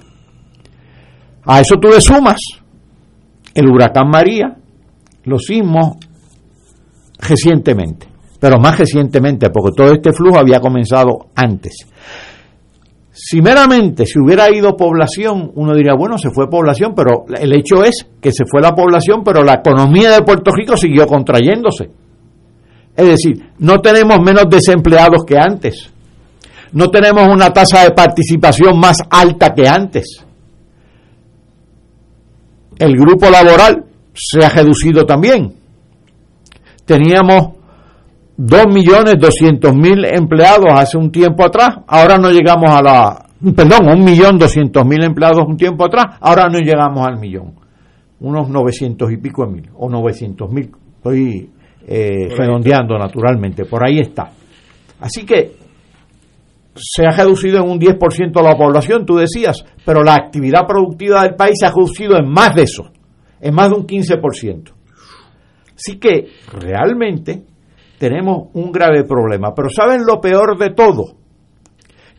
[1.46, 2.42] A eso tú le sumas
[3.56, 4.58] el huracán María,
[5.24, 5.98] los sismos
[7.28, 8.07] recientemente,
[8.39, 11.88] pero más recientemente, porque todo este flujo había comenzado antes.
[13.11, 17.84] Si meramente se hubiera ido población, uno diría, bueno, se fue población, pero el hecho
[17.84, 21.89] es que se fue la población, pero la economía de Puerto Rico siguió contrayéndose.
[22.95, 25.89] Es decir, no tenemos menos desempleados que antes.
[26.71, 30.26] No tenemos una tasa de participación más alta que antes.
[32.80, 35.62] El grupo laboral se ha reducido también
[36.86, 37.54] teníamos
[38.38, 43.26] 2.200.000 empleados hace un tiempo atrás, ahora no llegamos a la,
[43.56, 47.54] perdón, 1.200.000 empleados un tiempo atrás, ahora no llegamos al millón,
[48.20, 51.50] unos 900 y pico de mil, o 900.000, estoy
[51.88, 54.32] eh, redondeando naturalmente, por ahí está.
[55.00, 55.52] Así que
[56.76, 61.36] se ha reducido en un 10% la población, tú decías, pero la actividad productiva del
[61.36, 62.90] país se ha reducido en más de eso,
[63.40, 64.72] en más de un 15%.
[65.86, 67.44] Así que realmente
[67.98, 69.54] tenemos un grave problema.
[69.54, 71.16] Pero ¿saben lo peor de todo?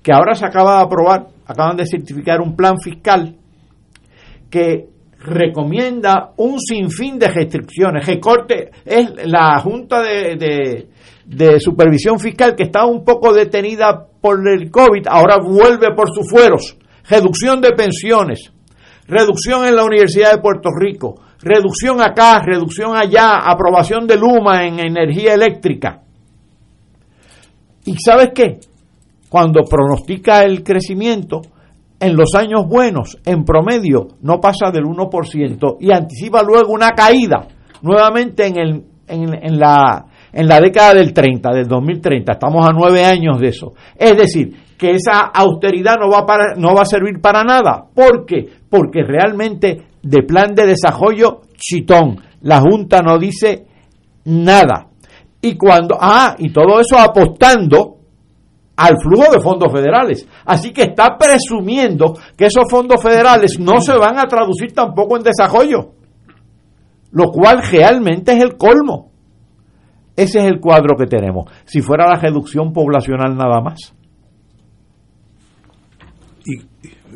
[0.02, 3.36] Que ahora se acaba de aprobar, acaban de certificar un plan fiscal
[4.50, 4.88] que
[5.18, 8.06] recomienda un sinfín de restricciones.
[8.06, 10.88] Recorte es la Junta de,
[11.24, 16.28] de, Supervisión Fiscal que estaba un poco detenida por el COVID, ahora vuelve por sus
[16.28, 16.76] fueros.
[17.08, 18.52] Reducción de pensiones,
[19.06, 24.80] reducción en la Universidad de Puerto Rico, reducción acá, reducción allá, aprobación de Luma en
[24.80, 26.00] energía eléctrica.
[27.84, 28.60] ¿Y sabes qué?
[29.28, 31.42] Cuando pronostica el crecimiento,
[32.00, 37.46] en los años buenos, en promedio, no pasa del 1% y anticipa luego una caída
[37.82, 42.32] nuevamente en, el, en, la, en la década del 30, del 2030.
[42.32, 43.74] Estamos a nueve años de eso.
[43.96, 47.84] Es decir, que esa austeridad no va, para, no va a servir para nada.
[47.94, 48.48] ¿Por qué?
[48.68, 52.20] Porque realmente de plan de desarrollo chitón.
[52.42, 53.66] La Junta no dice
[54.24, 54.88] nada.
[55.40, 57.98] Y cuando, ah, y todo eso apostando
[58.76, 60.26] al flujo de fondos federales.
[60.44, 65.22] Así que está presumiendo que esos fondos federales no se van a traducir tampoco en
[65.22, 65.92] desarrollo,
[67.12, 69.10] lo cual realmente es el colmo.
[70.16, 71.50] Ese es el cuadro que tenemos.
[71.64, 73.94] Si fuera la reducción poblacional nada más.
[76.46, 76.74] Y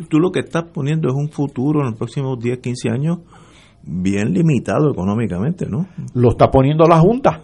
[0.08, 3.18] tú lo que estás poniendo es un futuro en los próximos 10, 15 años
[3.82, 5.86] bien limitado económicamente, ¿no?
[6.14, 7.42] Lo está poniendo la Junta,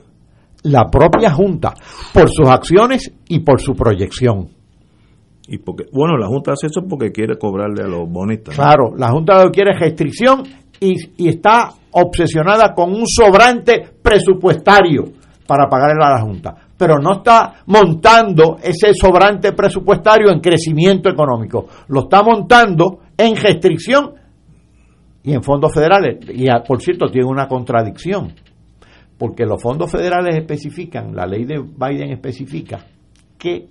[0.63, 1.75] la propia Junta,
[2.13, 4.49] por sus acciones y por su proyección.
[5.47, 8.55] Y porque, bueno, la Junta hace eso porque quiere cobrarle a los bonistas.
[8.55, 10.43] Claro, la Junta lo quiere restricción
[10.81, 15.05] y, y está obsesionada con un sobrante presupuestario.
[15.47, 21.67] para pagarle a la Junta, pero no está montando ese sobrante presupuestario en crecimiento económico,
[21.89, 24.15] lo está montando en restricción
[25.23, 26.19] y en fondos federales.
[26.29, 28.33] Y por cierto, tiene una contradicción,
[29.19, 32.85] porque los fondos federales especifican, la ley de Biden especifica
[33.39, 33.69] que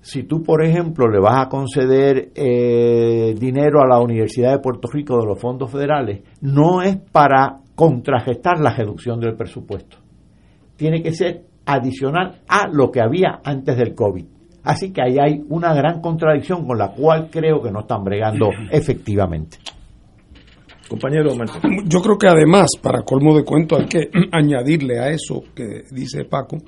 [0.00, 4.86] si tú, por ejemplo, le vas a conceder eh, dinero a la Universidad de Puerto
[4.92, 9.96] Rico de los fondos federales, no es para contragestar la reducción del presupuesto.
[10.76, 14.24] Tiene que ser adicional a lo que había antes del COVID.
[14.62, 18.48] Así que ahí hay una gran contradicción con la cual creo que no están bregando
[18.70, 19.58] efectivamente.
[20.88, 21.30] Compañero
[21.86, 26.24] Yo creo que además, para colmo de cuento, hay que añadirle a eso que dice
[26.24, 26.58] Paco,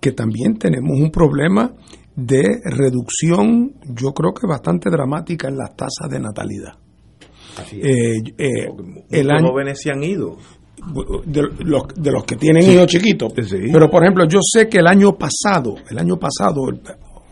[0.00, 1.72] que también tenemos un problema
[2.14, 6.74] de reducción, yo creo que bastante dramática en las tasas de natalidad.
[7.72, 8.68] Eh, eh,
[9.10, 10.36] el año, jóvenes se han ido.
[11.26, 13.32] De los, de los que tienen hijos chiquitos.
[13.32, 16.62] Pero, por ejemplo, yo sé que el año pasado, el año pasado,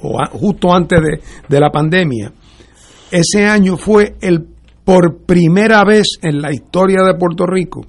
[0.02, 2.32] o justo antes de, de la pandemia,
[3.10, 4.46] ese año fue el
[4.84, 7.84] por primera vez en la historia de Puerto Rico,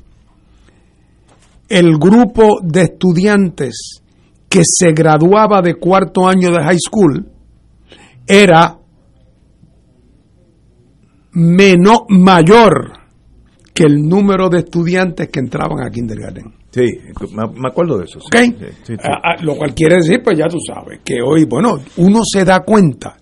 [1.70, 4.02] el grupo de estudiantes
[4.50, 7.30] que se graduaba de cuarto año de high school
[8.26, 8.80] era
[11.34, 12.97] menos, mayor
[13.78, 16.46] que el número de estudiantes que entraban a kindergarten.
[16.72, 16.88] Sí,
[17.32, 18.18] me acuerdo de eso.
[19.42, 23.16] lo cual quiere decir, pues ya tú sabes, que hoy, bueno, uno se da cuenta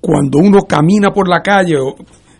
[0.00, 1.76] cuando uno camina por la calle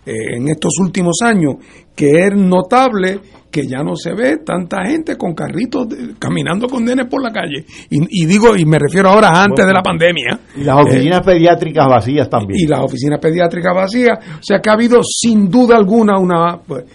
[0.07, 1.55] eh, en estos últimos años,
[1.93, 3.19] que es notable
[3.51, 7.65] que ya no se ve tanta gente con carritos caminando con nenes por la calle.
[7.89, 10.39] Y, digo, y me refiero ahora antes de la pandemia.
[10.55, 12.61] Y las oficinas eh, pediátricas vacías también.
[12.61, 14.17] Y las oficinas pediátricas vacías.
[14.39, 16.57] O sea que ha habido sin duda alguna una...
[16.65, 16.85] Pues,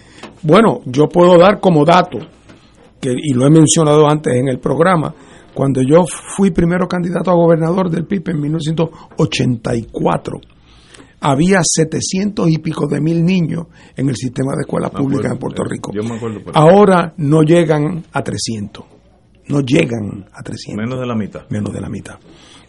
[0.41, 2.17] bueno, yo puedo dar como dato,
[2.99, 5.13] que, y lo he mencionado antes en el programa,
[5.53, 10.52] cuando yo fui primero candidato a gobernador del PIB en 1984
[11.23, 15.63] había 700 y pico de mil niños en el sistema de escuelas públicas en Puerto
[15.63, 15.91] Rico.
[16.53, 18.85] Ahora no llegan a 300.
[19.47, 20.75] No llegan a 300.
[20.75, 21.41] Menos de la mitad.
[21.49, 22.15] Menos de la mitad.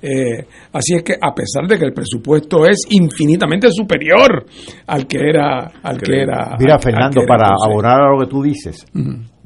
[0.01, 4.45] Eh, así es que a pesar de que el presupuesto es infinitamente superior
[4.87, 8.85] al que era al que era mira Fernando para abonar a lo que tú dices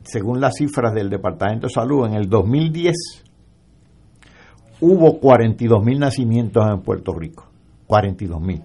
[0.03, 2.97] según las cifras del Departamento de Salud en el 2010
[4.81, 7.49] hubo 42 mil nacimientos en Puerto Rico
[7.87, 8.63] 42 mil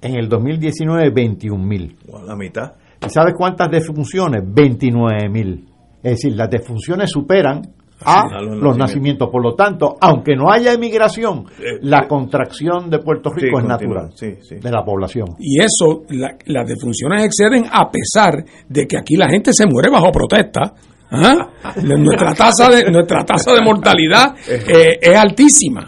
[0.00, 1.96] en el 2019, 21 mil.
[2.26, 2.72] La mitad.
[3.04, 4.42] ¿Y sabes cuántas defunciones?
[4.46, 5.68] 29 mil.
[6.02, 7.62] Es decir, las defunciones superan
[8.04, 9.28] a, los, nacimientos.
[9.30, 13.64] Por lo tanto, aunque no haya emigración, eh, la eh, contracción de Puerto Rico es
[13.64, 15.28] natural de la población.
[15.38, 20.10] Y eso, las defunciones exceden a pesar de que aquí la gente se muere bajo
[20.12, 20.74] protesta.
[21.10, 21.48] ¿ah?
[21.82, 25.86] nuestra tasa de nuestra tasa de mortalidad eh, es altísima.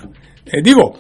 [0.51, 0.95] Eh, digo,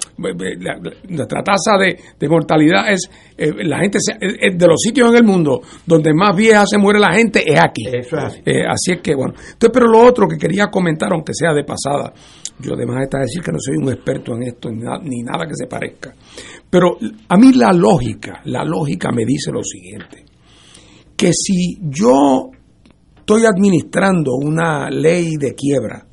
[1.08, 6.12] nuestra tasa de, mortalidad es, eh, la gente de los sitios en el mundo donde
[6.12, 7.86] más vieja se muere la gente es aquí.
[7.86, 8.92] Eh, así.
[8.92, 9.34] es que, bueno.
[9.34, 12.12] Entonces, pero lo otro que quería comentar, aunque sea de pasada,
[12.58, 15.54] yo además está decir que no soy un experto en esto, ni, ni nada que
[15.54, 16.14] se parezca.
[16.68, 16.98] Pero
[17.28, 20.24] a mí la lógica, la lógica me dice lo siguiente,
[21.16, 22.50] que si yo
[23.18, 26.06] estoy administrando una ley de quiebra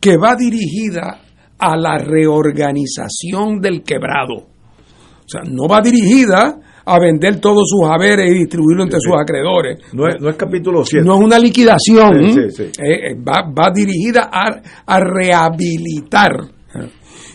[0.00, 1.20] que va dirigida
[1.62, 4.34] a la reorganización del quebrado.
[4.34, 9.78] O sea, no va dirigida a vender todos sus haberes y distribuirlo entre sus acreedores.
[9.92, 11.06] No es, no es capítulo 7.
[11.06, 12.36] No es una liquidación.
[12.36, 16.32] Eh, eh, va, va, dirigida a, a rehabilitar.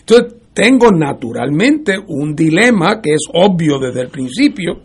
[0.00, 4.82] Entonces, tengo naturalmente un dilema que es obvio desde el principio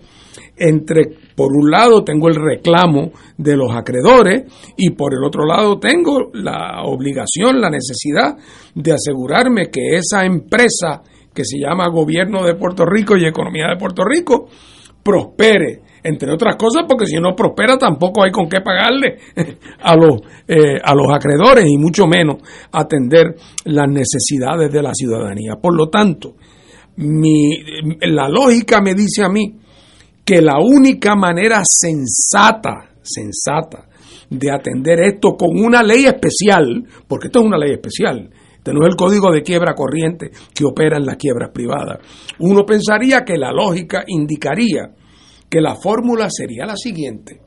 [0.56, 4.44] entre, por un lado, tengo el reclamo de los acreedores
[4.78, 8.38] y por el otro lado tengo la obligación, la necesidad
[8.76, 11.02] de asegurarme que esa empresa
[11.34, 14.48] que se llama Gobierno de Puerto Rico y Economía de Puerto Rico
[15.02, 19.18] prospere, entre otras cosas porque si no prospera tampoco hay con qué pagarle
[19.82, 22.38] a los, eh, a los acreedores y mucho menos
[22.72, 23.36] atender
[23.66, 25.56] las necesidades de la ciudadanía.
[25.62, 26.36] Por lo tanto,
[26.98, 27.58] mi,
[28.02, 29.63] la lógica me dice a mí
[30.26, 33.88] que la única manera sensata, sensata,
[34.30, 38.80] de atender esto con una ley especial, porque esto es una ley especial, este no
[38.84, 42.00] es el código de quiebra corriente que opera en las quiebras privadas.
[42.40, 44.90] Uno pensaría que la lógica indicaría
[45.50, 47.42] que la fórmula sería la siguiente.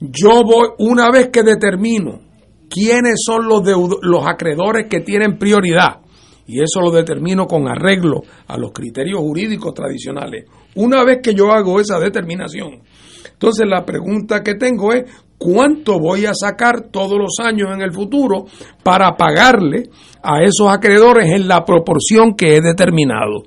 [0.00, 2.20] Yo voy, una vez que determino
[2.68, 3.62] quiénes son los,
[4.02, 6.00] los acreedores que tienen prioridad,
[6.46, 10.44] y eso lo determino con arreglo a los criterios jurídicos tradicionales,
[10.74, 12.82] una vez que yo hago esa determinación,
[13.32, 15.04] entonces la pregunta que tengo es,
[15.38, 18.46] cuánto voy a sacar todos los años en el futuro
[18.82, 19.90] para pagarle
[20.22, 23.44] a esos acreedores en la proporción que he determinado.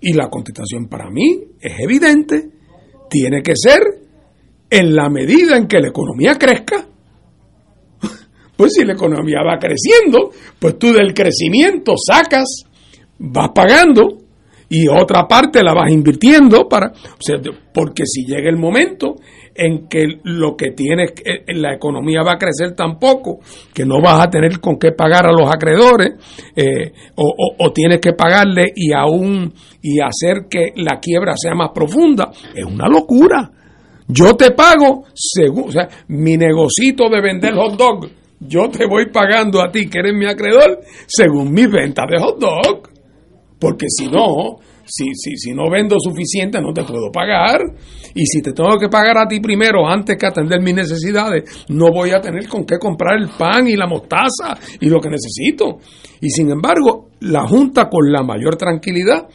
[0.00, 2.50] Y la contestación para mí es evidente,
[3.10, 3.80] tiene que ser
[4.70, 6.86] en la medida en que la economía crezca.
[8.58, 12.64] Pues si la economía va creciendo, pues tú del crecimiento sacas,
[13.16, 14.18] vas pagando
[14.68, 17.36] y otra parte la vas invirtiendo para, o sea,
[17.72, 19.14] porque si llega el momento
[19.54, 21.12] en que lo que tienes,
[21.46, 23.38] la economía va a crecer tan poco
[23.72, 26.14] que no vas a tener con qué pagar a los acreedores
[26.56, 31.70] eh, o, o, tienes que pagarle y aún y hacer que la quiebra sea más
[31.72, 33.52] profunda, es una locura.
[34.08, 39.10] Yo te pago según, o sea, mi negocito de vender hot dog yo te voy
[39.10, 42.88] pagando a ti, que eres mi acreedor, según mi venta de hot dog.
[43.58, 47.60] Porque si no, si, si, si no vendo suficiente, no te puedo pagar.
[48.14, 51.90] Y si te tengo que pagar a ti primero, antes que atender mis necesidades, no
[51.92, 55.78] voy a tener con qué comprar el pan y la mostaza y lo que necesito.
[56.20, 59.26] Y sin embargo, la Junta, con la mayor tranquilidad,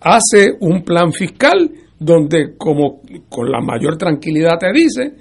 [0.00, 5.14] hace un plan fiscal donde, como con la mayor tranquilidad te dice,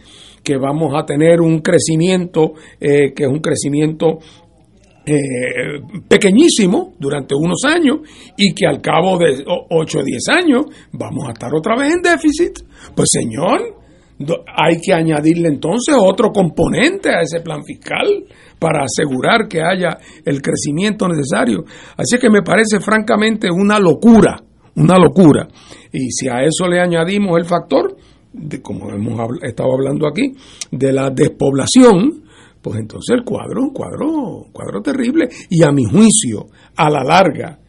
[0.43, 4.19] que vamos a tener un crecimiento eh, que es un crecimiento
[5.05, 7.99] eh, pequeñísimo durante unos años
[8.37, 12.01] y que al cabo de 8 o 10 años vamos a estar otra vez en
[12.01, 12.59] déficit.
[12.95, 13.83] Pues señor,
[14.55, 18.07] hay que añadirle entonces otro componente a ese plan fiscal
[18.59, 21.65] para asegurar que haya el crecimiento necesario.
[21.97, 24.41] Así que me parece francamente una locura,
[24.75, 25.47] una locura.
[25.91, 27.92] Y si a eso le añadimos el factor
[28.33, 30.33] de, como hemos estado hablando aquí,
[30.71, 32.23] de la despoblación,
[32.61, 35.29] pues entonces el cuadro, un cuadro, cuadro terrible.
[35.49, 37.59] Y a mi juicio, a la larga,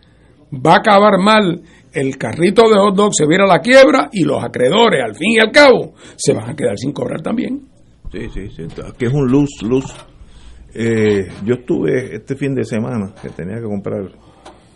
[0.52, 1.62] va a acabar mal
[1.94, 5.38] el carrito de hot dog se viera la quiebra y los acreedores, al fin y
[5.38, 7.68] al cabo, se van a quedar sin cobrar también.
[8.10, 8.62] Sí, sí, sí.
[8.86, 9.94] Aquí es un luz, luz.
[10.74, 14.10] Eh, yo estuve este fin de semana que tenía que comprar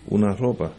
[0.09, 0.73] una ropa.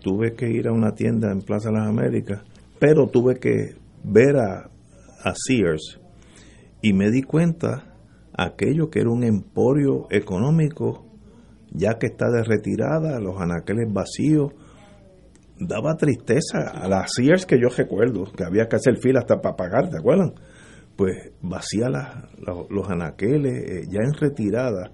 [0.00, 2.42] Tuve que ir a una tienda en Plaza de las Américas,
[2.78, 4.70] pero tuve que ver a,
[5.34, 6.00] Sears
[6.80, 7.94] y me di cuenta
[8.32, 11.04] aquello que era un emporio económico,
[11.70, 14.52] ya que está de retirada, los anaqueles vacíos,
[15.58, 19.56] daba tristeza a las Sears que yo recuerdo, que había que hacer fila hasta para
[19.56, 20.32] pagar, ¿te acuerdan?
[20.96, 21.88] Pues vacía
[22.70, 24.92] los anaqueles, eh, ya en retirada.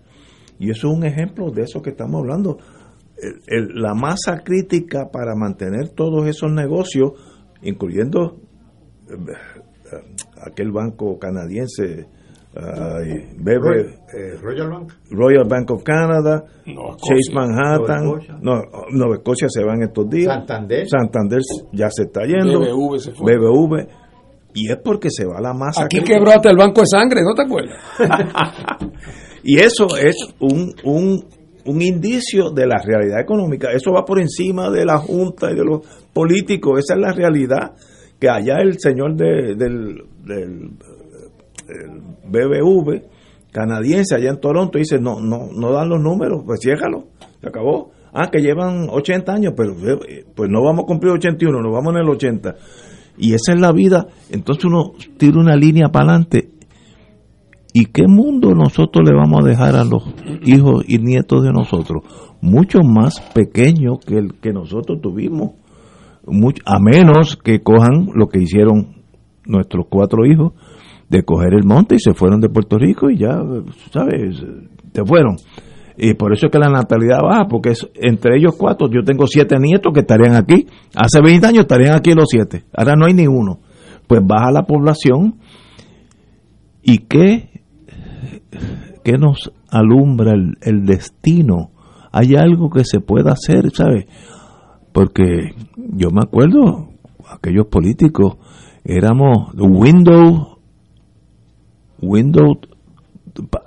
[0.59, 2.59] Y eso es un ejemplo de eso que estamos hablando.
[3.49, 7.13] la masa crítica para mantener todos esos negocios,
[7.63, 8.41] incluyendo
[10.43, 12.07] aquel banco canadiense,
[12.55, 14.93] eh, Royal, Bank.
[15.11, 21.41] Royal Bank of Canada, Chase Manhattan, no, Nueva Escocia se van estos días, Santander, Santander
[21.73, 23.37] ya se está yendo, BBV se fue.
[23.37, 23.89] BBV,
[24.55, 25.85] y es porque se va la masa.
[25.85, 27.79] Aquí quebró hasta el banco de sangre, ¿no te acuerdas?
[29.45, 31.23] y eso es un, un,
[31.67, 33.71] un indicio de la realidad económica.
[33.73, 36.79] Eso va por encima de la Junta y de los políticos.
[36.79, 37.75] Esa es la realidad
[38.19, 40.05] que allá el señor de, del,
[42.25, 43.03] BBV
[43.53, 47.07] canadiense allá en Toronto dice, no, no, no dan los números, pues ciéjalo,
[47.41, 47.91] se acabó.
[48.13, 49.75] Ah, que llevan 80 años, pero
[50.09, 52.55] eh, pues no vamos a cumplir 81, nos vamos en el 80.
[53.19, 54.07] Y esa es la vida.
[54.31, 56.51] Entonces uno tira una línea para adelante.
[57.75, 60.03] ¿Y qué mundo nosotros le vamos a dejar a los
[60.47, 62.05] hijos y nietos de nosotros?
[62.41, 65.53] Mucho más pequeño que el que nosotros tuvimos
[66.65, 68.97] a menos que cojan lo que hicieron
[69.47, 70.53] nuestros cuatro hijos,
[71.09, 73.41] de coger el monte y se fueron de Puerto Rico y ya,
[73.93, 74.45] ¿sabes?
[74.93, 75.37] Se fueron.
[75.97, 79.27] Y por eso es que la natalidad baja, porque es, entre ellos cuatro, yo tengo
[79.27, 80.67] siete nietos que estarían aquí.
[80.95, 82.65] Hace 20 años estarían aquí los siete.
[82.77, 83.61] Ahora no hay ni uno.
[84.07, 85.37] Pues baja la población.
[86.83, 87.63] ¿Y qué,
[89.03, 91.71] qué nos alumbra el, el destino?
[92.13, 94.07] Hay algo que se pueda hacer, ¿sabes?
[94.93, 95.55] Porque
[95.93, 96.89] yo me acuerdo,
[97.31, 98.37] aquellos políticos,
[98.85, 100.59] éramos Windows,
[102.01, 102.59] Windows,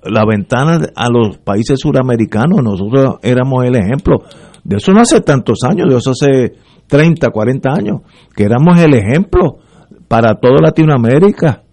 [0.03, 4.19] la ventana a los países suramericanos, nosotros éramos el ejemplo.
[4.63, 6.53] De eso no hace tantos años, de eso hace
[6.87, 8.01] 30, 40 años,
[8.35, 9.59] que éramos el ejemplo
[10.07, 11.63] para toda Latinoamérica.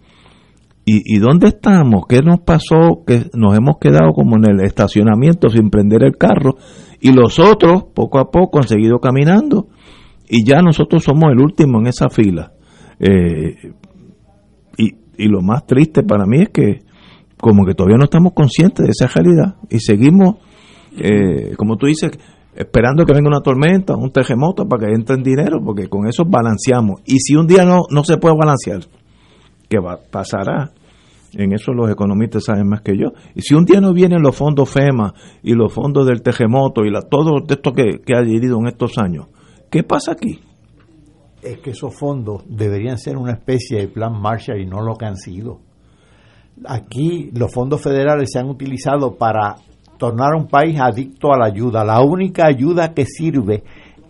[0.85, 2.03] ¿Y, ¿Y dónde estamos?
[2.07, 3.03] ¿Qué nos pasó?
[3.05, 6.55] Que nos hemos quedado como en el estacionamiento sin prender el carro
[7.01, 9.67] y los otros poco a poco han seguido caminando
[10.27, 12.51] y ya nosotros somos el último en esa fila.
[12.99, 13.73] Eh,
[14.77, 16.87] y, y lo más triste para mí es que
[17.39, 20.37] como que todavía no estamos conscientes de esa realidad y seguimos,
[20.97, 22.11] eh, como tú dices,
[22.55, 27.01] esperando que venga una tormenta, un terremoto para que entre dinero, porque con eso balanceamos.
[27.05, 28.81] Y si un día no, no se puede balancear,
[29.69, 30.71] ¿qué va, pasará?
[31.33, 33.11] En eso los economistas saben más que yo.
[33.35, 35.13] Y si un día no vienen los fondos FEMA
[35.43, 38.97] y los fondos del terremoto y la, todo esto que, que ha adherido en estos
[38.97, 39.27] años,
[39.69, 40.39] ¿qué pasa aquí?
[41.41, 45.05] Es que esos fondos deberían ser una especie de plan Marshall y no lo que
[45.05, 45.59] han sido.
[46.65, 49.55] Aquí los fondos federales se han utilizado para
[49.97, 51.83] tornar a un país adicto a la ayuda.
[51.83, 53.63] La única ayuda que sirve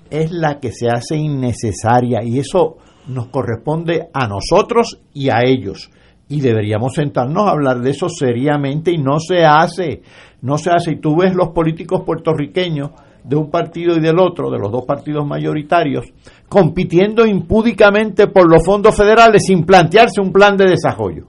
[0.09, 2.77] es la que se hace innecesaria y eso
[3.07, 5.89] nos corresponde a nosotros y a ellos.
[6.29, 10.01] Y deberíamos sentarnos a hablar de eso seriamente y no se hace.
[10.41, 10.91] No se hace.
[10.91, 12.91] Y tú ves los políticos puertorriqueños
[13.27, 16.05] de un partido y del otro, de los dos partidos mayoritarios,
[16.47, 21.25] compitiendo impúdicamente por los fondos federales sin plantearse un plan de desarrollo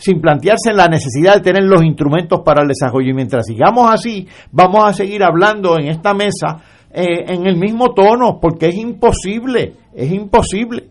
[0.00, 3.10] sin plantearse la necesidad de tener los instrumentos para el desarrollo.
[3.10, 7.92] Y mientras sigamos así, vamos a seguir hablando en esta mesa eh, en el mismo
[7.92, 10.88] tono, porque es imposible, es imposible.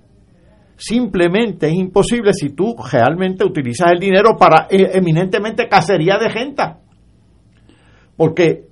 [0.76, 6.64] Simplemente es imposible si tú realmente utilizas el dinero para eh, eminentemente cacería de gente.
[8.16, 8.68] Porque,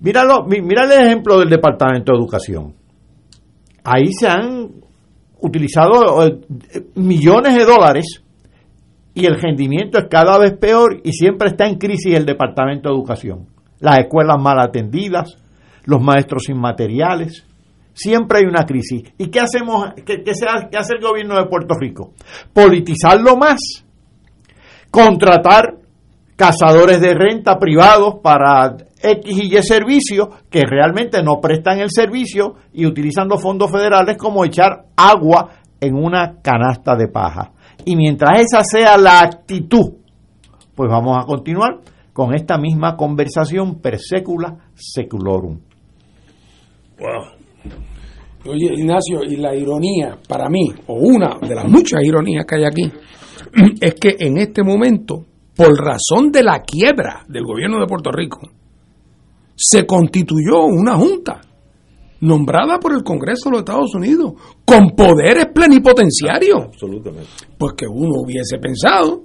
[0.00, 2.74] míralo, mira el ejemplo del Departamento de Educación.
[3.84, 4.70] Ahí se han
[5.40, 6.40] utilizado eh,
[6.96, 8.22] millones de dólares
[9.14, 12.94] y el rendimiento es cada vez peor y siempre está en crisis el Departamento de
[12.94, 13.46] Educación.
[13.78, 15.36] Las escuelas mal atendidas,
[15.84, 17.46] los maestros sin materiales,
[17.94, 19.02] siempre hay una crisis.
[19.18, 19.94] ¿Y qué hacemos?
[20.04, 20.32] ¿Qué, qué,
[20.70, 22.12] qué hace el gobierno de Puerto Rico?
[22.52, 23.58] Politizarlo más,
[24.90, 25.76] contratar
[26.36, 32.54] cazadores de renta privados para X y Y servicios que realmente no prestan el servicio
[32.72, 35.50] y utilizan los fondos federales como echar agua
[35.80, 37.52] en una canasta de paja.
[37.84, 39.94] Y mientras esa sea la actitud,
[40.74, 41.80] pues vamos a continuar
[42.12, 45.58] con esta misma conversación per secula seculorum.
[46.98, 47.40] Wow.
[48.46, 52.64] Oye, Ignacio, y la ironía para mí, o una de las muchas ironías que hay
[52.64, 52.92] aquí,
[53.80, 55.24] es que en este momento,
[55.54, 58.40] por razón de la quiebra del gobierno de Puerto Rico,
[59.62, 61.42] se constituyó una junta
[62.20, 64.32] nombrada por el Congreso de los Estados Unidos,
[64.64, 66.64] con poderes plenipotenciarios.
[66.66, 67.28] Absolutamente.
[67.58, 69.22] Pues que uno hubiese pensado,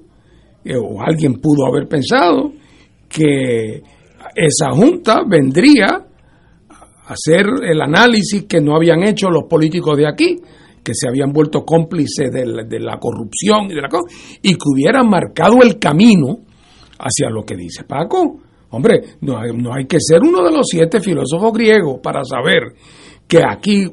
[0.63, 2.51] eh, o alguien pudo haber pensado,
[3.07, 3.81] que
[4.35, 5.87] esa junta vendría
[6.67, 10.37] a hacer el análisis que no habían hecho los políticos de aquí,
[10.83, 13.89] que se habían vuelto cómplices de la, de la corrupción y de la
[14.41, 16.39] y que hubieran marcado el camino
[16.99, 18.39] hacia lo que dice Paco,
[18.75, 22.73] Hombre, no hay, no hay, que ser uno de los siete filósofos griegos para saber
[23.27, 23.85] que aquí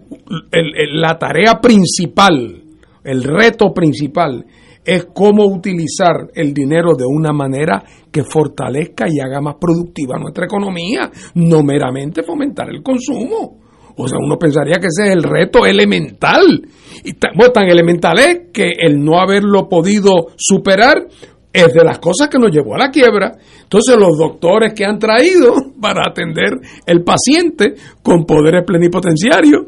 [0.92, 2.62] la tarea principal,
[3.04, 4.44] el reto principal,
[4.84, 10.46] es cómo utilizar el dinero de una manera que fortalezca y haga más productiva nuestra
[10.46, 13.62] economía, no meramente fomentar el consumo.
[13.96, 16.62] O sea, uno pensaría que ese es el reto elemental.
[17.04, 21.06] Y bueno, tan elemental es que el no haberlo podido superar
[21.52, 23.36] es de las cosas que nos llevó a la quiebra.
[23.62, 29.62] Entonces los doctores que han traído para atender el paciente con poderes plenipotenciarios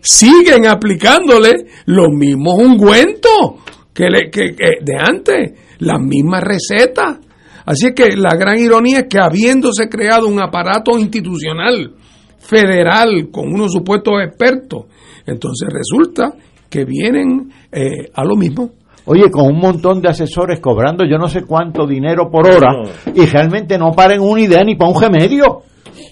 [0.00, 7.18] siguen aplicándole los mismos ungüentos que, de antes, las mismas recetas.
[7.64, 11.94] Así que la gran ironía es que habiéndose creado un aparato institucional
[12.38, 14.84] federal con unos supuestos expertos,
[15.26, 16.32] entonces resulta
[16.70, 18.70] que vienen eh, a lo mismo.
[19.06, 23.12] Oye, con un montón de asesores cobrando yo no sé cuánto dinero por hora no.
[23.14, 25.62] y realmente no paren una idea ni para un remedio.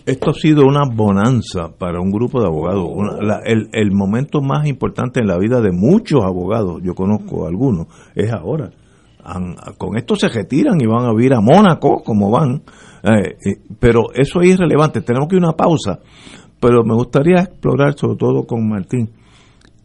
[0.07, 2.87] Esto ha sido una bonanza para un grupo de abogados.
[2.89, 7.47] Una, la, el, el, momento más importante en la vida de muchos abogados, yo conozco
[7.47, 8.71] algunos, es ahora.
[9.25, 12.63] Han, con esto se retiran y van a vivir a Mónaco, como van.
[13.03, 15.01] Eh, eh, pero eso es irrelevante.
[15.01, 15.99] Tenemos que ir a una pausa.
[16.61, 19.11] Pero me gustaría explorar, sobre todo con Martín.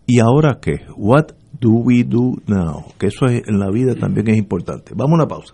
[0.06, 0.82] ¿Y ahora qué?
[0.98, 2.86] What do we do now?
[2.98, 4.94] Que eso es, en la vida también es importante.
[4.96, 5.54] Vamos a una pausa.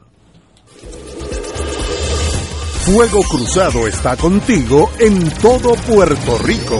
[2.85, 6.79] Fuego Cruzado está contigo en todo Puerto Rico.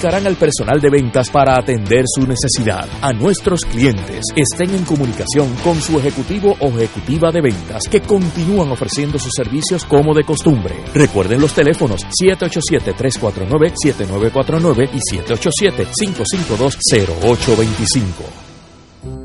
[0.09, 2.89] al personal de ventas para atender su necesidad.
[3.01, 8.71] A nuestros clientes estén en comunicación con su ejecutivo o ejecutiva de ventas que continúan
[8.71, 10.73] ofreciendo sus servicios como de costumbre.
[10.95, 18.07] Recuerden los teléfonos 787-349-7949 y 787-552-0825.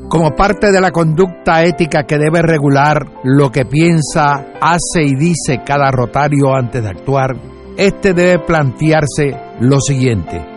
[0.09, 5.63] como parte de la conducta ética que debe regular lo que piensa, hace y dice
[5.65, 7.35] cada rotario antes de actuar,
[7.77, 10.56] este debe plantearse lo siguiente.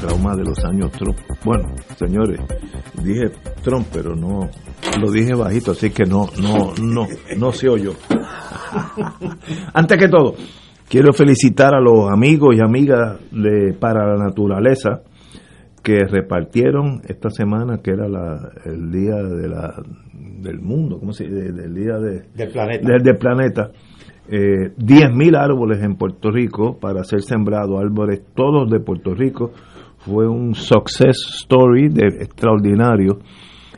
[0.00, 1.18] Trauma de los años Trump.
[1.44, 2.40] Bueno, señores,
[3.02, 3.30] dije
[3.62, 4.48] Trump, pero no
[5.00, 7.06] lo dije bajito, así que no, no, no,
[7.36, 7.92] no se oyó.
[9.74, 10.34] Antes que todo,
[10.88, 15.02] quiero felicitar a los amigos y amigas de Para la Naturaleza
[15.82, 19.82] que repartieron esta semana, que era la, el día de la,
[20.12, 21.52] del mundo, ¿cómo se dice?
[21.52, 22.88] Del día de, Del planeta.
[22.88, 23.70] del, del planeta.
[24.32, 29.52] Eh, 10.000 árboles en Puerto Rico para ser sembrados, árboles todos de Puerto Rico.
[30.00, 33.18] Fue un success story de, extraordinario.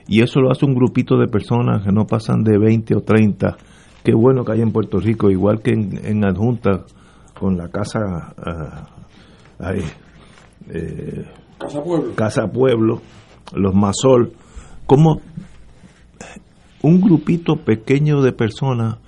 [0.09, 3.57] Y eso lo hace un grupito de personas que no pasan de 20 o 30.
[4.05, 6.85] Qué bueno que hay en Puerto Rico, igual que en, en Adjunta,
[7.39, 8.89] con la casa ah,
[9.59, 9.83] ahí,
[10.71, 11.25] eh,
[11.59, 12.15] Casa Pueblo.
[12.15, 13.01] Casa Pueblo,
[13.55, 14.33] los Masol,
[14.87, 15.21] como
[16.83, 18.99] un grupito pequeño de personas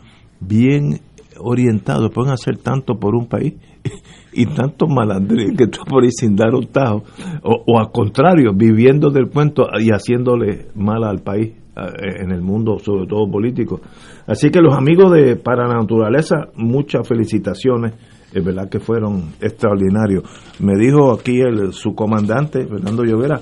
[0.41, 1.01] bien
[1.39, 3.55] orientados pueden hacer tanto por un país
[4.33, 7.05] y tanto malandrín que está por ahí sin dar un tajo,
[7.43, 12.79] o, o al contrario, viviendo del cuento y haciéndole mal al país en el mundo,
[12.79, 13.81] sobre todo político.
[14.27, 17.95] Así que los amigos de Para Naturaleza, muchas felicitaciones,
[18.33, 20.25] es verdad que fueron extraordinarios.
[20.61, 23.41] Me dijo aquí el su comandante, Fernando Llovera,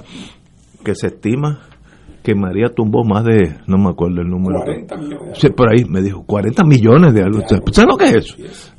[0.85, 1.61] que se estima
[2.23, 4.61] que María tumbó más de, no me acuerdo el número.
[4.61, 5.39] 40 millones.
[5.39, 7.41] Sí, por ahí me dijo, 40 millones de algo.
[7.47, 8.37] ¿Sabes lo que es eso?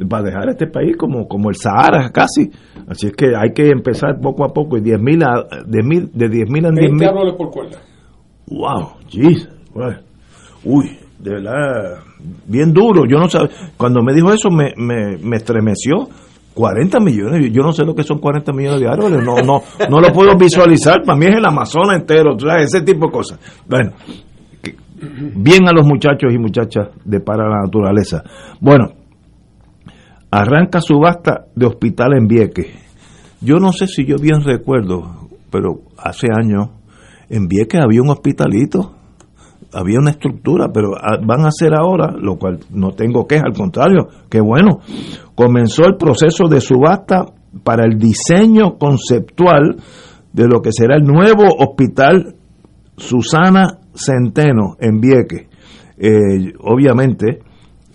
[0.07, 2.49] Para dejar este país como, como el Sahara casi.
[2.87, 6.29] Así es que hay que empezar poco a poco y 10 mil de 10 de
[6.29, 7.35] 10 mil a 10 20 mil.
[7.35, 7.79] por cuerda.
[8.47, 9.49] Wow, jeez.
[10.63, 11.99] Uy, de verdad,
[12.47, 13.03] bien duro.
[13.09, 16.07] Yo no sabía, cuando me dijo eso me, me, me estremeció.
[16.53, 19.99] 40 millones, yo no sé lo que son 40 millones de árboles, no, no, no
[19.99, 22.73] lo puedo visualizar, para mí es el Amazonas entero, ¿sabes?
[22.73, 23.39] ese tipo de cosas.
[23.67, 23.93] Bueno,
[25.35, 28.23] bien a los muchachos y muchachas de Para la Naturaleza.
[28.59, 28.89] Bueno,
[30.31, 32.67] arranca subasta de hospital en Vieques.
[33.41, 36.69] Yo no sé si yo bien recuerdo, pero hace años
[37.29, 38.95] en Vieques había un hospitalito,
[39.73, 43.53] había una estructura, pero ah, van a hacer ahora, lo cual no tengo queja, al
[43.53, 44.79] contrario, que bueno,
[45.35, 47.25] comenzó el proceso de subasta
[47.63, 49.77] para el diseño conceptual
[50.31, 52.35] de lo que será el nuevo hospital
[52.97, 55.47] Susana Centeno en Vieques.
[55.97, 57.39] Eh, obviamente,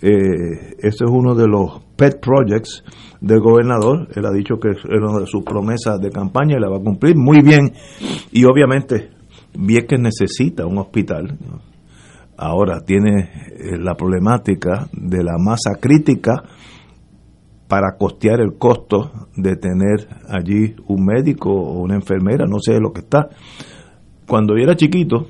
[0.01, 2.83] eh, ese es uno de los pet projects
[3.19, 4.07] del gobernador.
[4.15, 6.83] Él ha dicho que es una de sus promesas de campaña y la va a
[6.83, 7.73] cumplir muy bien.
[8.31, 9.09] Y obviamente,
[9.57, 11.37] Vieques necesita un hospital.
[12.41, 16.41] Ahora tiene eh, la problemática de la masa crítica
[17.67, 22.93] para costear el costo de tener allí un médico o una enfermera, no sé lo
[22.93, 23.27] que está.
[24.25, 25.27] Cuando yo era chiquito,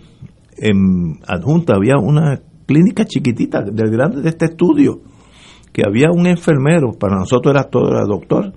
[0.55, 4.99] en Adjunta había una clínica chiquitita del grande de este estudio,
[5.73, 8.53] que había un enfermero, para nosotros era todo era doctor,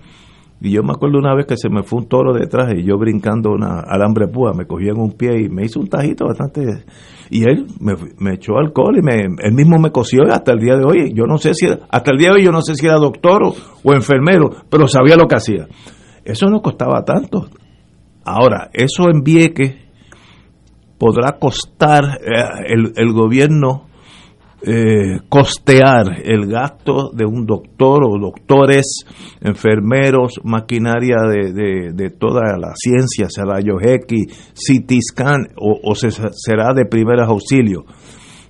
[0.65, 2.97] Y yo me acuerdo una vez que se me fue un toro detrás y yo
[2.97, 6.85] brincando una alambre púa, me cogía en un pie y me hizo un tajito bastante...
[7.31, 10.85] Y él me, echó alcohol y me, él mismo me cosió hasta el día de
[10.85, 11.15] hoy.
[11.15, 13.43] Yo no sé si, hasta el día de hoy yo no sé si era doctor
[13.43, 15.67] o, o enfermero, pero sabía lo que hacía.
[16.25, 17.49] Eso no costaba tanto.
[18.25, 19.77] Ahora, eso en Vieques
[20.99, 23.87] podrá costar eh, el, el gobierno
[24.65, 29.05] eh, costear el gasto de un doctor o doctores,
[29.41, 36.11] enfermeros, maquinaria de, de, de toda la ciencia, será X, CT scan o, o se-
[36.33, 37.85] será de primeros auxilios.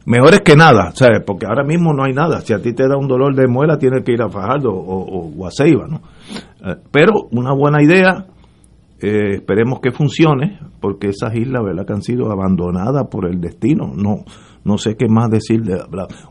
[0.05, 1.21] Mejor es que nada, ¿sabes?
[1.25, 2.41] Porque ahora mismo no hay nada.
[2.41, 5.47] Si a ti te da un dolor de muela, tienes que ir a Fajardo o
[5.47, 6.01] a Ceiba, ¿no?
[6.69, 8.27] Eh, pero una buena idea,
[9.01, 13.93] eh, esperemos que funcione, porque esas islas, ¿verdad?, que han sido abandonadas por el destino.
[13.95, 14.25] No
[14.65, 15.63] no sé qué más decir.
[15.63, 15.81] De,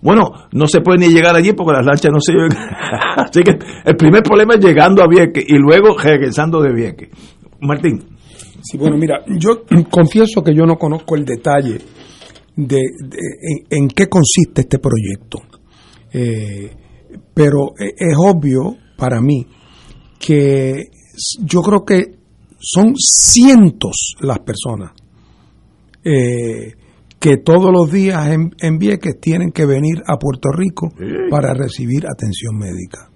[0.02, 2.52] bueno, no se puede ni llegar allí porque las lanchas no se llevan.
[3.18, 7.10] Así que el primer problema es llegando a Vieques y luego regresando de Vieques.
[7.62, 8.18] Martín.
[8.64, 11.80] Sí, bueno, mira, yo confieso que yo no conozco el detalle
[12.56, 12.80] de,
[13.70, 15.40] en, qué consiste este proyecto.
[16.14, 16.72] Eh,
[17.34, 19.46] pero e- es obvio para mí
[20.20, 20.84] que
[21.44, 22.04] yo creo que
[22.60, 24.92] son cientos las personas
[26.04, 26.74] eh,
[27.22, 30.92] que todos los días en, en Vieques tienen que venir a Puerto Rico
[31.30, 33.12] para recibir atención médica.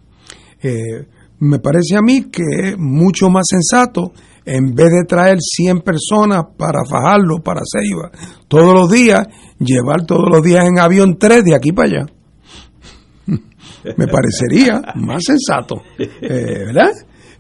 [0.61, 1.07] Eh,
[1.39, 4.13] me parece a mí que es mucho más sensato,
[4.45, 8.11] en vez de traer 100 personas para fajarlo, para Ceiba,
[8.47, 9.27] todos los días,
[9.57, 12.05] llevar todos los días en avión tres de aquí para allá.
[13.97, 16.91] Me parecería más sensato, eh, ¿verdad?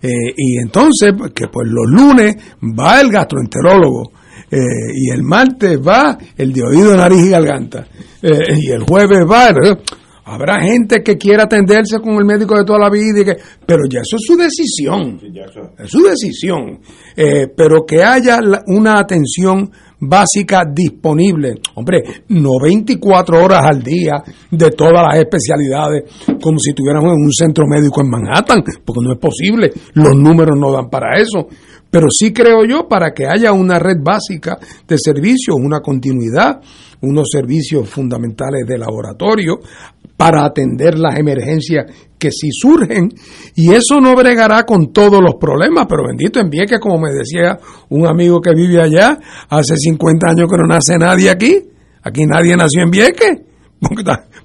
[0.01, 4.11] Eh, y entonces, que pues los lunes va el gastroenterólogo,
[4.51, 4.57] eh,
[4.93, 7.87] y el martes va el de oído, nariz y garganta,
[8.21, 9.49] eh, y el jueves va...
[9.49, 9.77] el-
[10.27, 13.83] Habrá gente que quiera atenderse con el médico de toda la vida, y que, pero
[13.87, 15.19] ya eso es su decisión.
[15.77, 16.79] Es su decisión.
[17.15, 19.69] Eh, pero que haya la- una atención
[19.99, 21.53] básica disponible.
[21.75, 24.13] Hombre, no 24 horas al día
[24.49, 26.05] de todas las especialidades,
[26.41, 29.71] como si tuviéramos en un centro médico en Manhattan, porque no es posible.
[29.93, 31.47] Los números no dan para eso.
[31.95, 36.59] Pero sí creo yo para que haya una red básica de servicios, una continuidad,
[36.99, 39.59] unos servicios fundamentales de laboratorio
[40.17, 41.85] para atender las emergencias
[42.19, 43.13] que sí surgen.
[43.55, 47.57] Y eso no bregará con todos los problemas, pero bendito en que como me decía
[47.87, 49.17] un amigo que vive allá,
[49.47, 51.61] hace 50 años que no nace nadie aquí,
[52.03, 53.39] aquí nadie nació en Vieques,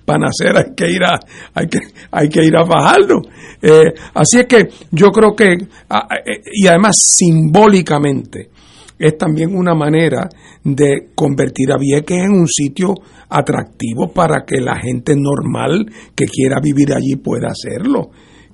[0.04, 1.18] para nacer hay que ir a,
[1.54, 1.78] hay que,
[2.10, 3.22] hay que ir a Fajardo.
[3.62, 8.50] Eh, así es que yo creo que, eh, y además simbólicamente,
[8.98, 10.28] es también una manera
[10.62, 12.92] de convertir a Vieques en un sitio
[13.30, 18.10] atractivo para que la gente normal que quiera vivir allí pueda hacerlo.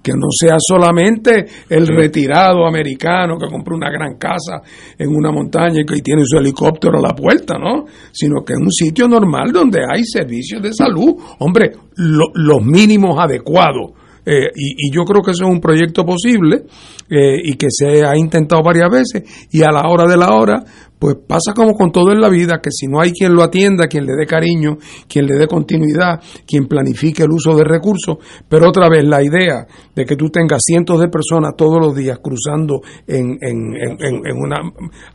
[0.06, 4.62] Que no sea solamente el retirado americano que compró una gran casa
[4.96, 7.86] en una montaña y que tiene su helicóptero a la puerta, ¿no?
[8.12, 11.16] Sino que es un sitio normal donde hay servicios de salud.
[11.40, 13.90] Hombre, lo- los mínimos adecuados.
[14.28, 16.64] Eh, y, y yo creo que eso es un proyecto posible
[17.08, 19.22] eh, y que se ha intentado varias veces
[19.52, 20.64] y a la hora de la hora
[20.98, 23.86] pues pasa como con todo en la vida que si no hay quien lo atienda,
[23.86, 28.16] quien le dé cariño, quien le dé continuidad, quien planifique el uso de recursos,
[28.48, 32.18] pero otra vez la idea de que tú tengas cientos de personas todos los días
[32.20, 34.56] cruzando en, en, en- en- una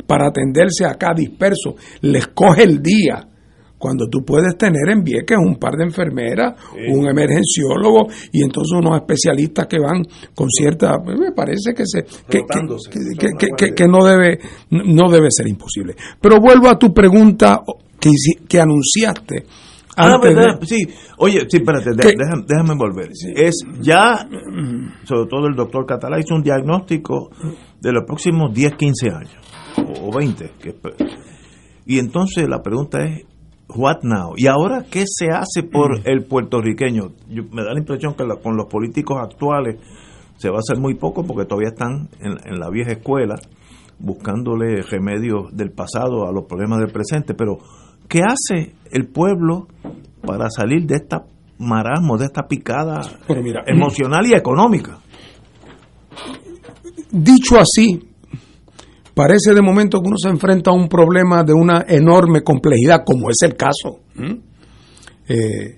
[0.07, 3.27] para atenderse acá disperso, les coge el día
[3.81, 6.53] cuando tú puedes tener en Vieques un par de enfermeras,
[6.93, 10.03] un emergenciólogo y entonces unos especialistas que van
[10.35, 13.27] con cierta, me parece que se que,
[13.57, 14.39] que- que- no debe
[14.69, 15.95] no debe ser imposible.
[16.21, 17.61] Pero vuelvo a tu pregunta
[18.47, 19.45] que, anunciaste.
[19.97, 20.87] Ah, antes de- verdad, sí.
[21.17, 23.09] Oye, sí, espérate, déjame, déjame volver.
[23.35, 24.27] Es ya,
[25.03, 27.29] sobre todo el doctor Catalá hizo un diagnóstico
[27.79, 29.35] de los próximos 10, 15 años,
[29.77, 30.51] o, o 20.
[30.61, 30.95] que espe-
[31.85, 33.25] y entonces la pregunta es,
[33.75, 34.33] what now?
[34.37, 37.11] ¿Y ahora qué se hace por el puertorriqueño?
[37.29, 39.77] Yo- me da la impresión que la- con los políticos actuales
[40.37, 43.35] se va a hacer muy poco porque todavía están en, en la vieja escuela
[43.99, 47.59] buscándole remedios del pasado a los problemas del presente, pero
[48.07, 49.67] ¿qué hace el pueblo
[50.25, 51.23] para salir de esta
[51.59, 54.97] marasmo, de esta picada mira, emocional y económica?
[57.11, 58.09] Dicho así,
[59.13, 63.29] parece de momento que uno se enfrenta a un problema de una enorme complejidad, como
[63.29, 63.99] es el caso.
[65.27, 65.77] Eh,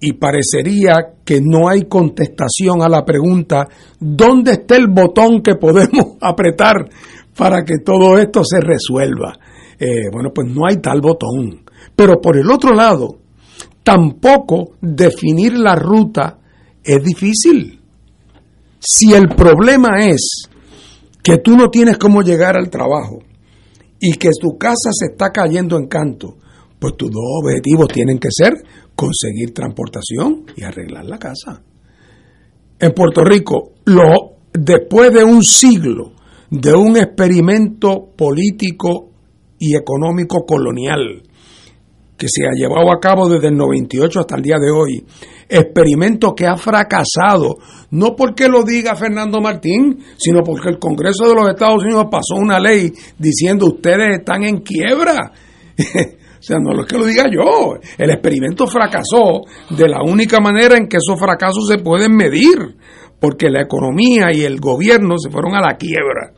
[0.00, 3.68] y parecería que no hay contestación a la pregunta,
[3.98, 6.88] ¿dónde está el botón que podemos apretar
[7.36, 9.38] para que todo esto se resuelva?
[9.78, 11.64] Eh, bueno, pues no hay tal botón.
[11.94, 13.18] Pero por el otro lado,
[13.82, 16.38] tampoco definir la ruta
[16.82, 17.80] es difícil.
[18.78, 20.48] Si el problema es
[21.22, 23.18] que tú no tienes cómo llegar al trabajo
[24.00, 26.36] y que tu casa se está cayendo en canto,
[26.78, 28.54] pues tus dos objetivos tienen que ser
[28.94, 31.62] conseguir transportación y arreglar la casa.
[32.78, 36.12] En Puerto Rico, lo, después de un siglo
[36.50, 39.10] de un experimento político
[39.58, 41.22] y económico colonial
[42.18, 45.04] que se ha llevado a cabo desde el 98 hasta el día de hoy,
[45.48, 47.58] experimento que ha fracasado,
[47.92, 52.34] no porque lo diga Fernando Martín, sino porque el Congreso de los Estados Unidos pasó
[52.34, 55.32] una ley diciendo ustedes están en quiebra.
[55.78, 60.76] o sea, no es que lo diga yo, el experimento fracasó de la única manera
[60.76, 62.76] en que esos fracasos se pueden medir,
[63.20, 66.32] porque la economía y el gobierno se fueron a la quiebra.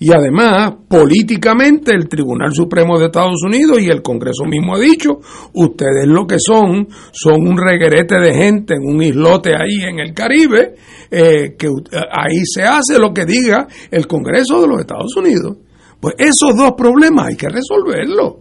[0.00, 5.18] Y además, políticamente, el Tribunal Supremo de Estados Unidos y el Congreso mismo ha dicho,
[5.54, 10.14] ustedes lo que son, son un reguerete de gente en un islote ahí en el
[10.14, 10.74] Caribe,
[11.10, 11.66] eh, que
[12.12, 15.56] ahí se hace lo que diga el Congreso de los Estados Unidos.
[15.98, 18.34] Pues esos dos problemas hay que resolverlos.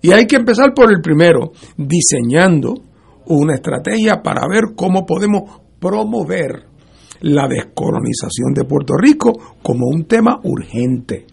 [0.00, 2.74] Y hay que empezar por el primero, diseñando
[3.26, 6.73] una estrategia para ver cómo podemos promover
[7.24, 9.32] la descolonización de Puerto Rico
[9.62, 11.26] como un tema urgente.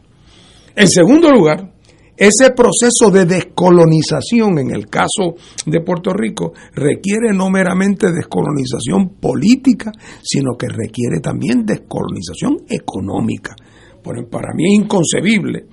[0.73, 1.73] En segundo lugar,
[2.15, 5.35] ese proceso de descolonización en el caso
[5.65, 9.91] de Puerto Rico requiere no meramente descolonización política,
[10.21, 13.55] sino que requiere también descolonización económica.
[14.01, 15.65] Para mí es inconcebible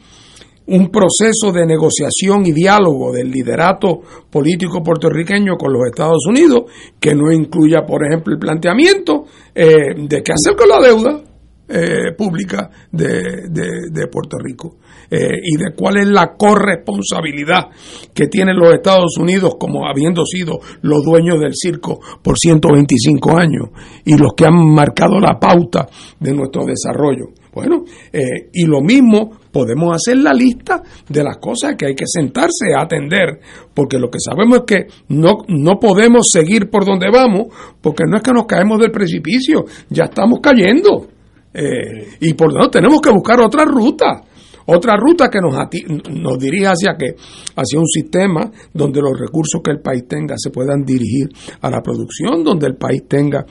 [0.69, 4.01] un proceso de negociación y diálogo del liderato
[4.31, 6.65] político puertorriqueño con los Estados Unidos
[7.01, 9.25] que no incluya, por ejemplo, el planteamiento
[9.55, 11.23] eh, de qué hacer con la deuda
[11.71, 14.77] eh, pública de, de, Puerto Rico
[15.11, 17.69] eh, y de cuál es la corresponsabilidad
[18.15, 23.69] que tienen los Estados Unidos como habiendo sido los dueños del circo por 125 años
[24.05, 25.87] y los que han marcado la pauta
[26.19, 27.27] de nuestro desarrollo.
[27.53, 32.07] Bueno, eh, y lo mismo podemos hacer la lista de las cosas que hay que
[32.07, 33.41] sentarse a atender,
[33.75, 37.47] porque lo que sabemos es que no, no podemos seguir por donde vamos,
[37.81, 41.09] porque no es que nos caemos del precipicio, ya estamos cayendo.
[41.55, 44.23] Eh, y por lo tanto tenemos que buscar otra ruta
[44.71, 45.55] otra ruta que nos,
[46.11, 47.15] nos dirija hacia qué
[47.57, 51.29] hacia un sistema donde los recursos que el país tenga se puedan dirigir
[51.63, 53.47] a la producción donde el país tenga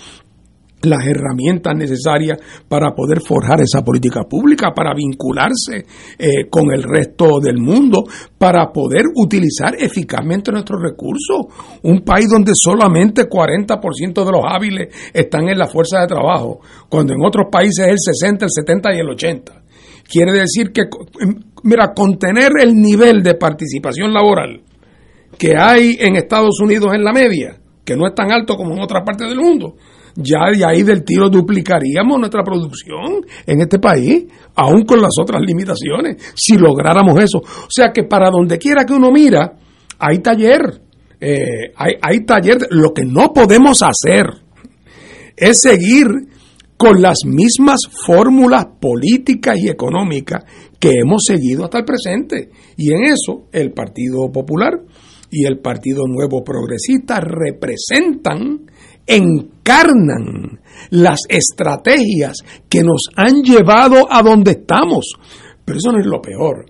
[0.82, 2.38] las herramientas necesarias
[2.68, 5.86] para poder forjar esa política pública, para vincularse
[6.18, 8.04] eh, con el resto del mundo,
[8.38, 11.48] para poder utilizar eficazmente nuestros recursos.
[11.84, 16.60] Un país donde solamente 40% de los hábiles están en la fuerza de trabajo,
[16.90, 19.64] cuando en otros países es el 60, el 70 y el 80.
[20.10, 20.84] Quiere decir que,
[21.64, 24.62] mira, contener el nivel de participación laboral
[25.38, 28.82] que hay en Estados Unidos en la media, que no es tan alto como en
[28.82, 29.76] otras partes del mundo,
[30.18, 34.26] ya de ahí del tiro duplicaríamos nuestra producción en este país,
[34.56, 37.38] aún con las otras limitaciones, si lográramos eso.
[37.38, 39.54] O sea que para donde quiera que uno mira,
[40.00, 40.82] hay taller,
[41.20, 42.68] eh, hay, hay taller.
[42.72, 44.26] Lo que no podemos hacer
[45.36, 46.08] es seguir
[46.78, 50.44] con las mismas fórmulas políticas y económicas
[50.80, 52.50] que hemos seguido hasta el presente.
[52.76, 54.82] Y en eso el Partido Popular
[55.30, 58.68] y el Partido Nuevo Progresista representan
[59.08, 60.60] encarnan
[60.92, 62.38] las estrategias
[62.70, 65.14] que nos han llevado a donde estamos.
[65.66, 66.66] Pero eso no es lo peor.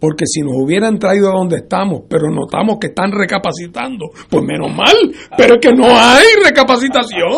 [0.00, 4.74] Porque si nos hubieran traído a donde estamos, pero notamos que están recapacitando, pues menos
[4.74, 4.94] mal,
[5.36, 7.32] pero es que no hay recapacitación.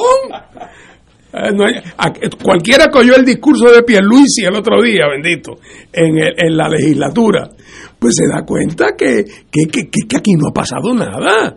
[1.32, 5.58] Eh, cualquiera que oyó el discurso de Pierluisi el otro día, bendito,
[5.92, 7.50] en, en la legislatura,
[7.98, 11.56] pues se da cuenta que, que, que aquí no ha pasado nada.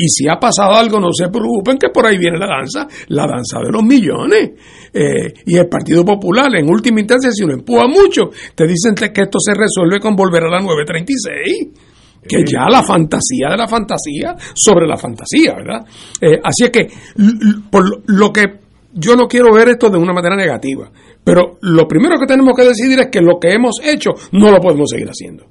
[0.00, 3.26] Y si ha pasado algo, no se preocupen que por ahí viene la danza, la
[3.26, 4.52] danza de los millones.
[4.94, 9.20] Eh, y el Partido Popular, en última instancia, si lo empuja mucho, te dicen que
[9.20, 11.68] esto se resuelve con volver a la 936
[12.26, 15.86] que ya la fantasía de la fantasía sobre la fantasía, ¿verdad?
[16.20, 16.88] Eh, así es que
[17.70, 18.60] por lo que
[18.92, 20.90] yo no quiero ver esto de una manera negativa,
[21.24, 24.60] pero lo primero que tenemos que decidir es que lo que hemos hecho no lo
[24.60, 25.46] podemos seguir haciendo.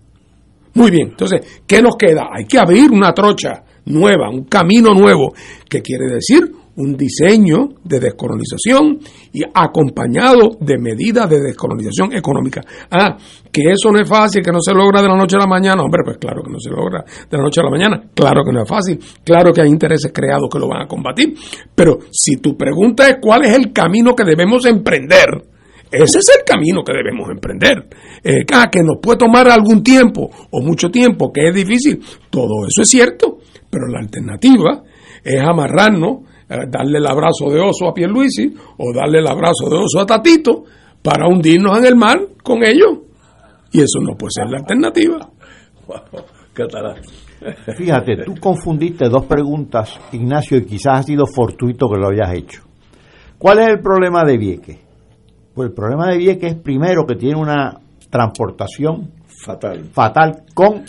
[0.79, 2.29] Muy bien, entonces, ¿qué nos queda?
[2.31, 5.33] Hay que abrir una trocha nueva, un camino nuevo,
[5.69, 6.39] que quiere decir
[6.77, 8.99] un diseño de descolonización
[9.33, 12.61] y acompañado de medidas de descolonización económica.
[12.89, 13.17] Ah,
[13.51, 15.83] que eso no es fácil, que no se logra de la noche a la mañana.
[15.83, 18.01] Hombre, pues claro que no se logra de la noche a la mañana.
[18.15, 18.97] Claro que no es fácil.
[19.21, 21.33] Claro que hay intereses creados que lo van a combatir.
[21.75, 25.27] Pero si tu pregunta es cuál es el camino que debemos emprender,
[25.91, 27.87] ese es el camino que debemos emprender.
[28.23, 32.01] Eh, ah, que nos puede tomar algún tiempo o mucho tiempo, que es difícil.
[32.29, 33.39] Todo eso es cierto.
[33.69, 34.83] Pero la alternativa
[35.23, 39.77] es amarrarnos eh, darle el abrazo de oso a Pierluisi o darle el abrazo de
[39.77, 40.63] oso a Tatito
[41.03, 42.99] para hundirnos en el mar con ellos.
[43.71, 45.29] Y eso no puede ser la alternativa.
[47.77, 52.63] Fíjate, tú confundiste dos preguntas, Ignacio, y quizás ha sido fortuito que lo hayas hecho.
[53.37, 54.88] ¿Cuál es el problema de Vieques?
[55.53, 60.83] Pues el problema de Vieques es primero que tiene una transportación fatal, fatal con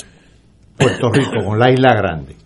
[0.77, 2.37] Puerto Rico, con la isla grande.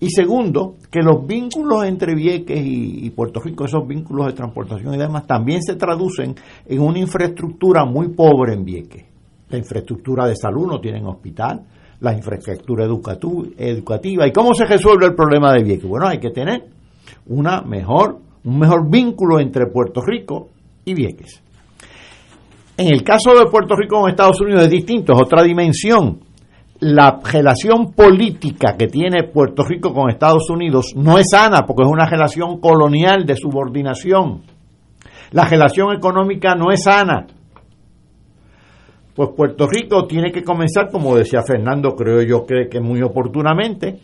[0.00, 4.94] Y segundo, que los vínculos entre Vieques y, y, Puerto Rico, esos vínculos de transportación
[4.94, 6.34] y demás, también se traducen
[6.66, 9.04] en una infraestructura muy pobre en Vieques.
[9.48, 11.62] La infraestructura de salud no tienen hospital,
[12.00, 14.26] la infraestructura educativa.
[14.26, 15.88] ¿Y cómo se resuelve el problema de Vieques?
[15.88, 16.64] Bueno, hay que tener
[17.26, 20.48] una mejor, un mejor vínculo entre Puerto Rico
[20.84, 21.42] y Vieques.
[22.76, 26.20] En el caso de Puerto Rico con Estados Unidos es distinto, es otra dimensión.
[26.80, 31.88] La relación política que tiene Puerto Rico con Estados Unidos no es sana porque es
[31.88, 34.42] una relación colonial de subordinación.
[35.30, 37.26] La relación económica no es sana.
[39.14, 44.00] Pues Puerto Rico tiene que comenzar, como decía Fernando, creo yo que, que muy oportunamente,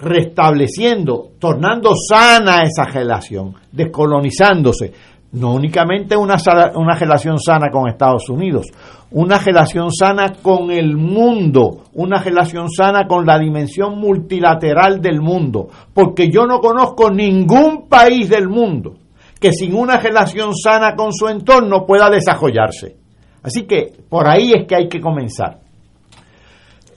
[0.00, 4.92] restableciendo, tornando sana esa relación, descolonizándose,
[5.34, 6.36] no únicamente una,
[6.76, 8.66] una relación sana con Estados Unidos,
[9.10, 15.68] una relación sana con el mundo, una relación sana con la dimensión multilateral del mundo,
[15.92, 18.94] porque yo no conozco ningún país del mundo
[19.40, 22.96] que sin una relación sana con su entorno pueda desarrollarse.
[23.42, 25.58] Así que por ahí es que hay que comenzar.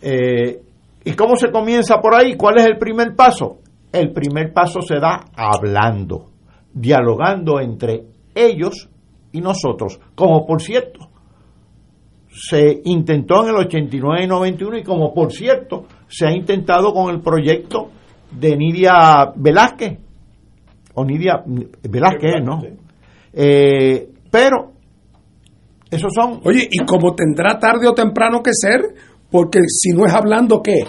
[0.02, 0.62] Eh,
[1.04, 2.36] ¿Y cómo se comienza por ahí?
[2.38, 3.58] ¿Cuál es el primer paso?
[3.92, 6.30] El primer paso se da hablando,
[6.74, 8.06] dialogando entre
[8.46, 8.90] ellos
[9.32, 11.10] y nosotros, como por cierto
[12.38, 17.14] se intentó en el 89 y 91 y como por cierto se ha intentado con
[17.14, 17.90] el proyecto
[18.32, 19.98] de Nidia Velázquez,
[20.94, 22.62] o Nidia Velázquez, ¿no?
[23.34, 24.74] Eh, pero
[25.90, 26.42] esos son...
[26.44, 28.82] Oye, ¿y como tendrá tarde o temprano que ser?
[29.32, 30.84] Porque si no es hablando, ¿qué?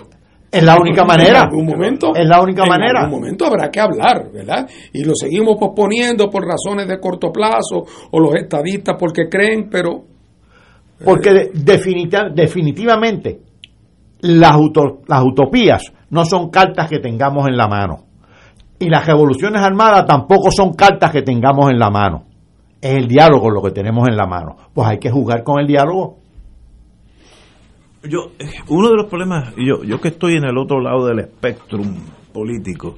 [0.51, 1.41] Es la única manera.
[1.41, 2.15] En algún momento.
[2.15, 3.01] Es la única en manera.
[3.01, 4.69] En algún momento habrá que hablar, ¿verdad?
[4.93, 10.05] Y lo seguimos posponiendo por razones de corto plazo o los estadistas porque creen, pero.
[11.05, 13.41] Porque definitiva, definitivamente
[14.21, 14.57] las,
[15.07, 18.05] las utopías no son cartas que tengamos en la mano.
[18.81, 22.25] Y las revoluciones armadas tampoco son cartas que tengamos en la mano.
[22.81, 24.57] Es el diálogo lo que tenemos en la mano.
[24.73, 26.19] Pues hay que jugar con el diálogo
[28.09, 28.33] yo
[28.69, 31.81] uno de los problemas yo yo que estoy en el otro lado del espectro
[32.33, 32.97] político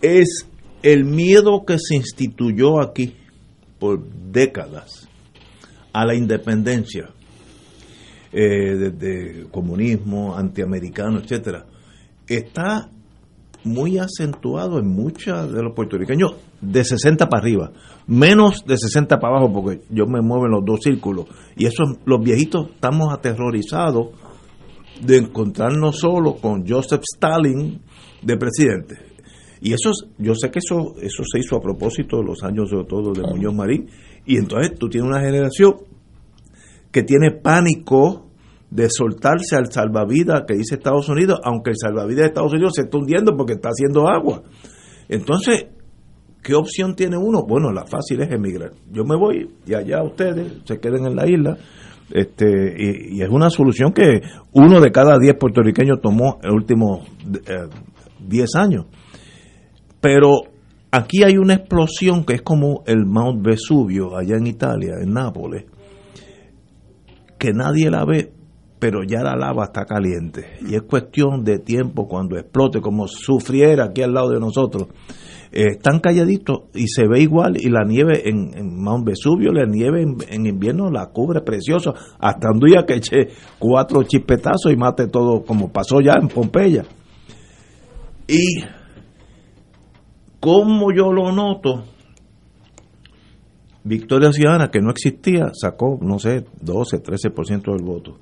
[0.00, 0.48] es
[0.82, 3.14] el miedo que se instituyó aquí
[3.78, 5.08] por décadas
[5.92, 7.10] a la independencia
[8.32, 11.66] eh, desde comunismo antiamericano etcétera.
[12.26, 12.90] Está
[13.64, 17.72] muy acentuado en muchos de los puertorriqueños de 60 para arriba,
[18.08, 21.26] menos de 60 para abajo, porque yo me muevo en los dos círculos.
[21.56, 24.08] Y eso, los viejitos estamos aterrorizados
[25.00, 27.80] de encontrarnos solo con Joseph Stalin
[28.22, 28.96] de presidente.
[29.60, 32.86] Y eso, yo sé que eso, eso se hizo a propósito de los años sobre
[32.86, 33.88] todo de Muñoz Marín.
[34.24, 35.74] Y entonces tú tienes una generación
[36.90, 38.26] que tiene pánico
[38.70, 42.82] de soltarse al salvavidas que dice Estados Unidos, aunque el salvavidas de Estados Unidos se
[42.82, 44.42] está hundiendo porque está haciendo agua.
[45.08, 45.66] Entonces,
[46.48, 47.42] ¿qué opción tiene uno?
[47.42, 48.72] Bueno, la fácil es emigrar.
[48.90, 51.58] Yo me voy y allá ustedes se queden en la isla.
[52.10, 52.74] Este,
[53.12, 54.22] y, es una solución que
[54.54, 57.06] uno de cada diez puertorriqueños tomó en los últimos
[57.46, 57.68] eh,
[58.26, 58.86] diez años.
[60.00, 60.40] Pero
[60.90, 65.66] aquí hay una explosión que es como el Mount Vesubio allá en Italia, en Nápoles,
[67.38, 68.32] que nadie la ve,
[68.78, 73.84] pero ya la lava está caliente y es cuestión de tiempo cuando explote, como sufriera
[73.84, 74.88] aquí al lado de nosotros.
[75.52, 79.66] Eh, están calladitos y se ve igual y la nieve en, en Mount Vesubio, la
[79.66, 85.08] nieve en, invierno la cubre precioso, hasta un día que eche cuatro chispetazos y mate
[85.08, 86.84] todo como pasó ya en Pompeya.
[88.26, 88.62] Y
[90.40, 91.84] como yo lo noto,
[93.84, 98.18] Victoria Ciudadana, que no existía, sacó, no sé, 12, 13% del voto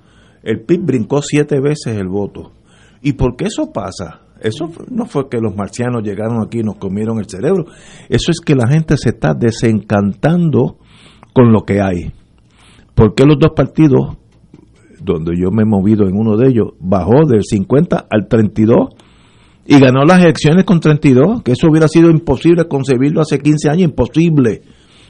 [0.46, 2.52] el PIB brincó siete veces el voto.
[3.02, 4.25] ¿Y por qué eso pasa?
[4.40, 7.66] Eso no fue que los marcianos llegaron aquí y nos comieron el cerebro.
[8.08, 10.78] Eso es que la gente se está desencantando
[11.32, 12.12] con lo que hay.
[12.94, 14.16] ¿Por qué los dos partidos,
[15.00, 18.88] donde yo me he movido en uno de ellos, bajó del 50 al 32
[19.66, 21.42] y ganó las elecciones con 32?
[21.42, 24.62] Que eso hubiera sido imposible concebirlo hace 15 años, imposible.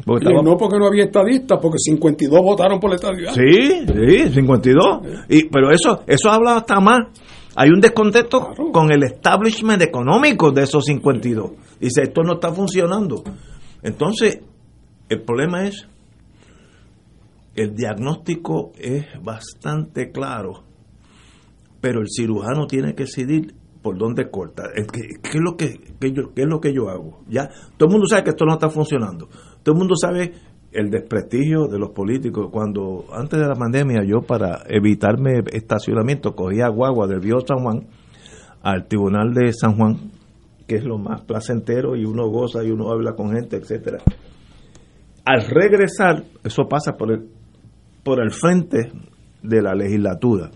[0.04, 3.32] Porque No porque no había estadistas, porque 52 votaron por la estadidad.
[3.32, 4.84] Sí, sí, 52.
[5.28, 7.06] Y, pero eso, eso habla hasta más
[7.56, 11.52] Hay un descontento con el establishment económico de esos 52.
[11.80, 13.24] Dice, esto no está funcionando.
[13.82, 14.40] Entonces,
[15.08, 15.88] el problema es,
[17.54, 20.64] el diagnóstico es bastante claro,
[21.80, 24.64] pero el cirujano tiene que decidir por dónde corta.
[24.92, 25.80] ¿Qué, es lo que,
[26.12, 27.22] yo, ¿Qué es lo que yo hago?
[27.28, 29.28] Ya, todo el mundo sabe que esto no está funcionando.
[29.62, 30.34] Todo el mundo sabe
[30.76, 32.48] el desprestigio de los políticos.
[32.52, 37.86] Cuando antes de la pandemia yo para evitarme estacionamiento cogía guagua del río San Juan
[38.62, 40.10] al tribunal de San Juan,
[40.66, 43.98] que es lo más placentero y uno goza y uno habla con gente, etcétera.
[45.24, 47.28] Al regresar, eso pasa por el,
[48.04, 48.92] por el frente
[49.42, 50.50] de la legislatura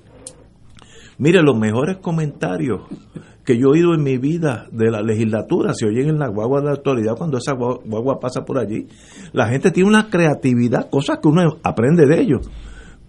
[1.20, 2.80] Mire, los mejores comentarios
[3.50, 6.60] que yo he oído en mi vida de la legislatura se oyen en la guagua
[6.60, 8.86] de la autoridad cuando esa guagua pasa por allí.
[9.32, 12.48] La gente tiene una creatividad, cosas que uno aprende de ellos.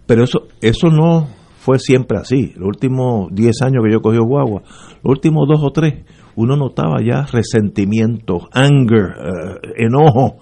[0.04, 1.28] Pero eso, eso no
[1.58, 2.54] fue siempre así.
[2.56, 4.62] Los últimos 10 años que yo cogí guagua,
[5.04, 6.04] los últimos dos o tres,
[6.34, 10.38] uno notaba ya resentimiento, anger, eh, enojo.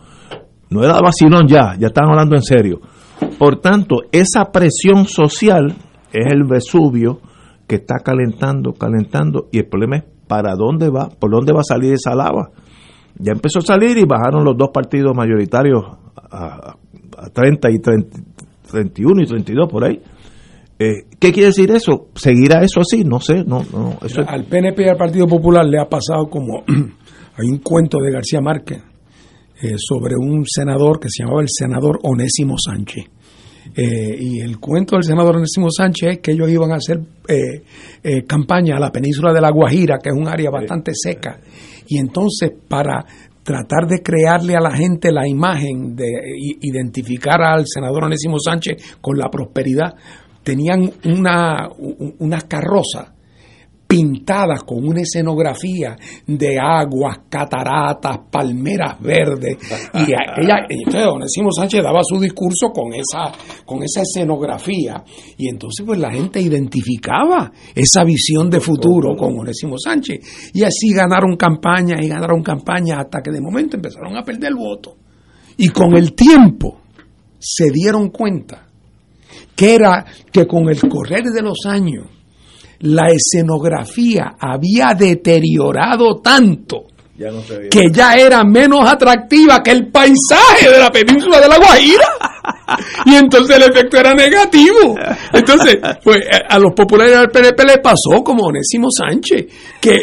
[0.71, 2.81] No era vacilón ya, ya estaban hablando en serio.
[3.39, 5.75] Por tanto, esa presión social
[6.11, 7.21] es el Vesubio
[7.71, 11.63] que está calentando, calentando, y el problema es para dónde va, por dónde va a
[11.63, 12.51] salir esa lava.
[13.17, 15.85] Ya empezó a salir y bajaron los dos partidos mayoritarios
[16.17, 16.75] a,
[17.33, 20.03] 30 y 31 y 32 por ahí.
[20.81, 22.09] Eh, ¿Qué quiere decir eso?
[22.17, 23.05] ¿Seguirá eso así?
[23.05, 23.45] No sé.
[23.45, 27.59] no, no eso Al PNP y al Partido Popular le ha pasado como hay un
[27.59, 28.83] cuento de García Márquez
[29.63, 33.05] eh, sobre un senador que se llamaba el senador Onésimo Sánchez
[33.75, 37.63] eh, y el cuento del senador Ernesto Sánchez es que ellos iban a hacer eh,
[38.03, 41.39] eh, campaña a la península de la Guajira, que es un área bastante seca.
[41.87, 43.05] Y entonces, para
[43.43, 46.09] tratar de crearle a la gente la imagen de
[46.61, 49.95] identificar al senador Onésimo Sánchez con la prosperidad,
[50.43, 51.69] tenían una,
[52.19, 53.15] una carroza
[53.91, 59.57] pintadas con una escenografía de aguas, cataratas, palmeras verdes.
[59.95, 60.13] Y
[60.43, 63.33] ella, entonces Sánchez daba su discurso con esa,
[63.65, 65.03] con esa escenografía.
[65.37, 70.53] Y entonces pues la gente identificaba esa visión de futuro con Onésimo Sánchez.
[70.55, 74.57] Y así ganaron campaña y ganaron campaña hasta que de momento empezaron a perder el
[74.57, 74.97] voto.
[75.57, 76.81] Y con el tiempo
[77.41, 78.69] se dieron cuenta
[79.57, 82.20] que era que con el correr de los años
[82.81, 86.87] la escenografía había deteriorado tanto
[87.71, 92.09] que ya era menos atractiva que el paisaje de la península de la Guajira.
[93.05, 94.97] y entonces el efecto era negativo.
[95.33, 99.47] Entonces, pues a los populares del PNP le pasó como Onésimo Sánchez,
[99.81, 99.99] que,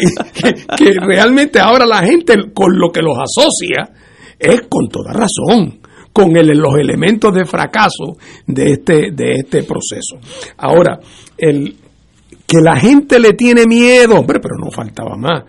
[0.77, 3.89] que, realmente ahora la gente con lo que los asocia
[4.37, 5.79] es con toda razón
[6.13, 8.17] con los elementos de fracaso
[8.47, 10.17] de este, de este proceso.
[10.57, 10.99] Ahora,
[11.37, 11.75] el,
[12.47, 15.43] que la gente le tiene miedo, hombre, pero no faltaba más.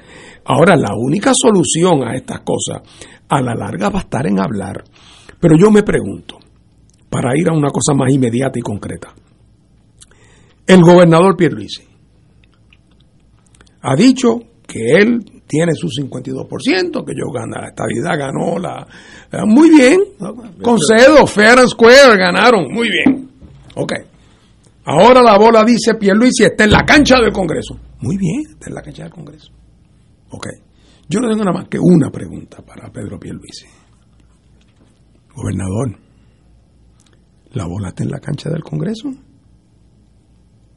[0.45, 2.83] Ahora, la única solución a estas cosas,
[3.29, 4.83] a la larga va a estar en hablar.
[5.39, 6.39] Pero yo me pregunto,
[7.09, 9.15] para ir a una cosa más inmediata y concreta,
[10.67, 11.83] el gobernador Pierluisi
[13.83, 18.87] ha dicho que él tiene su 52%, que yo gana la estabilidad, ganó la...
[19.47, 20.01] Muy bien,
[20.61, 23.31] concedo, fair and square, ganaron, muy bien.
[23.77, 23.93] Ok.
[24.91, 27.79] Ahora la bola dice Pierluisi está en la cancha del Congreso.
[28.01, 29.53] Muy bien, está en la cancha del Congreso.
[30.31, 30.47] Ok.
[31.11, 33.67] Yo no tengo nada más que una pregunta para Pedro Pierluisi.
[35.35, 35.95] Gobernador,
[37.53, 39.11] la bola está en la cancha del Congreso.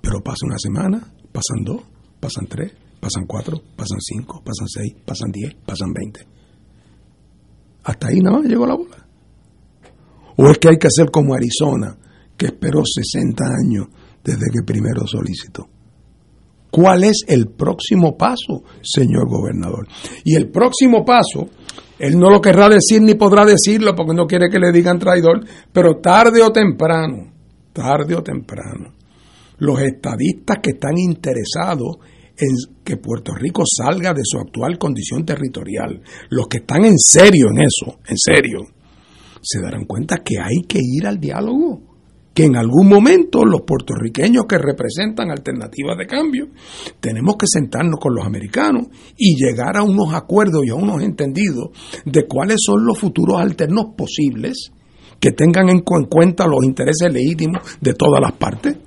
[0.02, 1.00] Pero pasa una semana,
[1.32, 1.82] pasan dos,
[2.20, 6.28] pasan tres, pasan cuatro, pasan cinco, pasan seis, pasan diez, pasan veinte.
[7.86, 9.08] Hasta ahí nada más llegó la bola.
[10.36, 11.98] ¿O es que hay que hacer como Arizona,
[12.36, 13.88] que esperó 60 años
[14.24, 15.68] desde que primero solicitó.
[16.72, 19.88] ¿Cuál es el próximo paso, señor gobernador?
[20.24, 21.50] Y el próximo paso,
[22.00, 25.46] él no lo querrá decir ni podrá decirlo porque no quiere que le digan traidor,
[25.74, 27.34] pero tarde o temprano,
[27.74, 28.94] tarde o temprano,
[29.58, 31.98] los estadistas que están interesados
[32.38, 37.48] en que Puerto Rico salga de su actual condición territorial, los que están en serio
[37.52, 38.60] en eso, en serio,
[39.42, 41.91] se darán cuenta que hay que ir al diálogo
[42.34, 46.48] que en algún momento los puertorriqueños que representan alternativas de cambio
[47.00, 48.88] tenemos que sentarnos con los americanos
[49.18, 51.70] y llegar a unos acuerdos y a unos entendidos
[52.06, 54.72] de cuáles son los futuros alternos posibles
[55.20, 58.78] que tengan en cuenta los intereses legítimos de todas las partes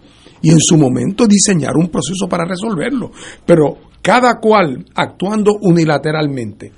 [0.42, 3.10] y en su momento diseñar un proceso para resolverlo.
[3.46, 6.72] Pero cada cual actuando unilateralmente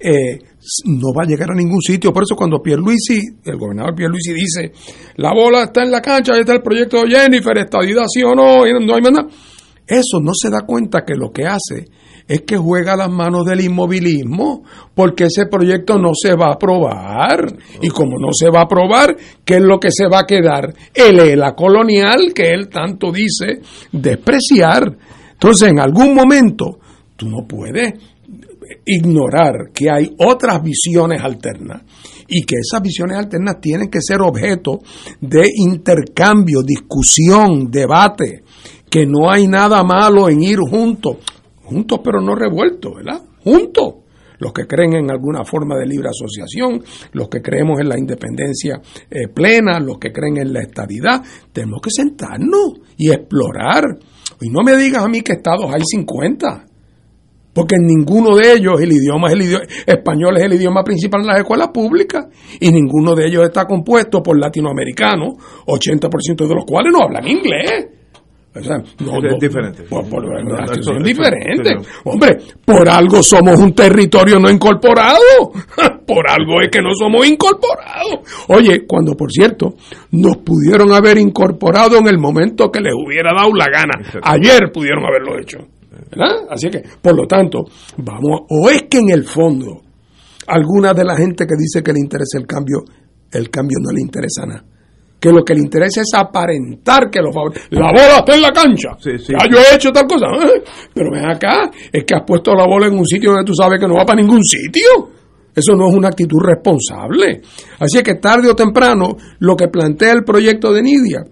[0.00, 0.38] eh,
[0.86, 2.12] no va a llegar a ningún sitio.
[2.12, 4.72] Por eso cuando Pierluisi, el gobernador Pierluisi dice,
[5.16, 8.34] la bola está en la cancha, ahí está el proyecto de Jennifer, estadidad sí o
[8.34, 9.26] no, no hay nada.
[9.86, 11.86] Eso no se da cuenta que lo que hace
[12.28, 14.62] es que juega las manos del inmovilismo,
[14.94, 17.52] porque ese proyecto no se va a aprobar.
[17.80, 20.72] Y como no se va a aprobar, ¿qué es lo que se va a quedar?
[20.94, 23.60] El ELA colonial que él tanto dice
[23.90, 24.96] despreciar.
[25.32, 26.78] Entonces, en algún momento,
[27.16, 27.94] tú no puedes
[28.84, 31.82] ignorar que hay otras visiones alternas
[32.28, 34.80] y que esas visiones alternas tienen que ser objeto
[35.20, 38.42] de intercambio, discusión, debate,
[38.88, 41.18] que no hay nada malo en ir juntos,
[41.62, 43.22] juntos pero no revueltos, ¿verdad?
[43.42, 43.94] Juntos.
[44.38, 46.82] Los que creen en alguna forma de libre asociación,
[47.12, 51.22] los que creemos en la independencia eh, plena, los que creen en la estadidad,
[51.52, 53.84] tenemos que sentarnos y explorar.
[54.40, 56.71] Y no me digas a mí que estados hay 50
[57.52, 61.20] porque en ninguno de ellos el idioma es el idioma español es el idioma principal
[61.20, 62.26] en las escuelas públicas
[62.60, 65.34] y ninguno de ellos está compuesto por latinoamericanos,
[65.66, 67.88] 80% de los cuales no hablan inglés.
[68.54, 69.82] O sea, no, es diferente.
[69.84, 70.22] Por, por,
[70.82, 71.72] son diferentes.
[72.04, 75.18] Hombre, por algo somos un territorio no incorporado.
[76.06, 78.20] por algo es que no somos incorporados.
[78.48, 79.74] Oye, cuando por cierto,
[80.10, 83.94] nos pudieron haber incorporado en el momento que les hubiera dado la gana.
[84.22, 85.58] Ayer pudieron haberlo hecho.
[86.10, 86.46] ¿Verdad?
[86.50, 87.64] Así que, por lo tanto,
[87.98, 89.82] vamos, o es que en el fondo,
[90.46, 92.78] alguna de la gente que dice que le interesa el cambio,
[93.30, 94.64] el cambio no le interesa nada.
[95.20, 97.68] Que lo que le interesa es aparentar que lo favorece.
[97.70, 98.88] La bola está en la cancha.
[99.00, 100.26] Ya yo he hecho tal cosa.
[100.26, 100.64] ¿eh?
[100.94, 103.78] Pero ven acá, es que has puesto la bola en un sitio donde tú sabes
[103.78, 105.10] que no va para ningún sitio.
[105.54, 107.40] Eso no es una actitud responsable.
[107.78, 111.22] Así que tarde o temprano, lo que plantea el proyecto de Nidia,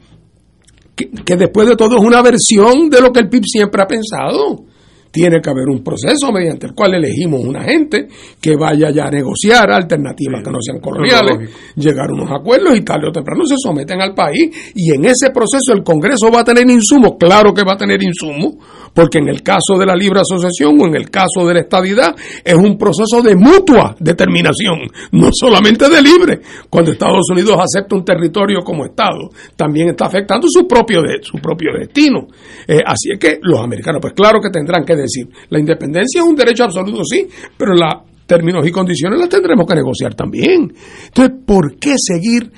[1.25, 4.65] que, después de todo es una versión de lo que el PIB siempre ha pensado
[5.11, 8.09] tiene que haber un proceso mediante el cual elegimos una gente
[8.41, 12.83] que vaya ya a negociar alternativas que no sean cordiales, llegar a unos acuerdos y
[12.83, 16.45] tarde o temprano se someten al país y en ese proceso el Congreso va a
[16.45, 18.55] tener insumos, claro que va a tener insumos,
[18.95, 22.15] porque en el caso de la libre asociación o en el caso de la estabilidad
[22.45, 24.81] es un proceso de mutua determinación,
[25.13, 26.41] no solamente de libre.
[26.69, 31.39] Cuando Estados Unidos acepta un territorio como Estado, también está afectando su propio, de, su
[31.39, 32.27] propio destino.
[32.67, 36.27] Eh, así es que los americanos, pues claro que tendrán que decir, la independencia es
[36.27, 40.73] un derecho absoluto, sí, pero la términos y condiciones las tendremos que negociar también.
[41.07, 42.53] Entonces, ¿por qué seguir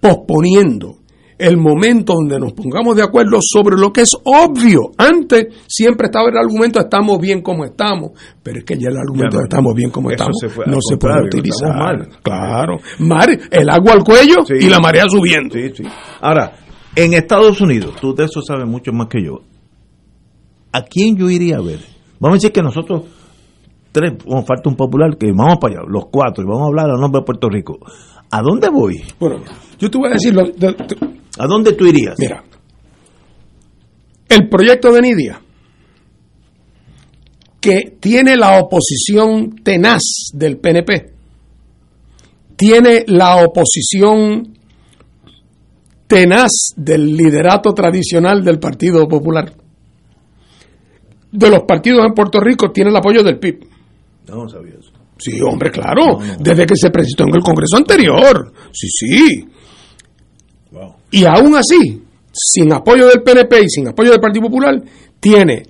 [0.00, 0.96] posponiendo
[1.38, 4.90] el momento donde nos pongamos de acuerdo sobre lo que es obvio?
[4.98, 8.10] Antes siempre estaba el argumento estamos bien como estamos,
[8.42, 10.36] pero es que ya el argumento de estamos bien como estamos
[10.66, 11.70] no se puede utilizar.
[11.72, 12.08] Mal.
[12.22, 14.54] Claro, mar, el agua al cuello Sí.
[14.60, 15.54] y la marea subiendo.
[15.54, 15.84] Sí, sí.
[16.20, 16.52] Ahora,
[16.96, 19.40] en Estados Unidos, tú de eso sabes mucho más que yo.
[20.72, 21.80] ¿A quién yo iría a ver?
[22.18, 23.02] Vamos a decir que nosotros,
[23.92, 26.90] tres, nos falta un popular, que vamos para allá, los cuatro, y vamos a hablar
[26.90, 27.78] a nombre de Puerto Rico.
[28.30, 29.02] ¿A dónde voy?
[29.20, 29.42] Bueno,
[29.78, 30.42] yo te voy a decir, lo-
[31.38, 32.14] ¿A dónde tú irías?
[32.18, 32.42] Mira,
[34.28, 35.40] el proyecto de Nidia,
[37.60, 41.12] que tiene la oposición tenaz del PNP,
[42.56, 44.56] tiene la oposición
[46.06, 49.52] tenaz del liderato tradicional del Partido Popular.
[51.32, 53.66] De los partidos en Puerto Rico tiene el apoyo del PIB.
[54.28, 54.92] No sabía eso.
[55.18, 58.52] Sí, hombre, claro, desde que se presentó en el Congreso anterior.
[58.72, 59.48] Sí, sí.
[61.12, 62.02] Y aún así,
[62.32, 64.82] sin apoyo del PNP y sin apoyo del Partido Popular,
[65.20, 65.62] tiene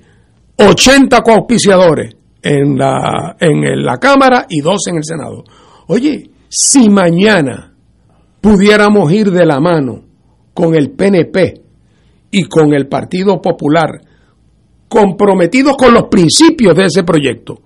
[0.56, 5.44] 80 coauspiciadores en la, en la Cámara y dos en el Senado.
[5.88, 7.74] Oye, si mañana
[8.40, 10.04] pudiéramos ir de la mano
[10.54, 11.60] con el PNP
[12.30, 13.90] y con el Partido Popular,
[14.92, 17.58] comprometidos con los principios de ese proyecto,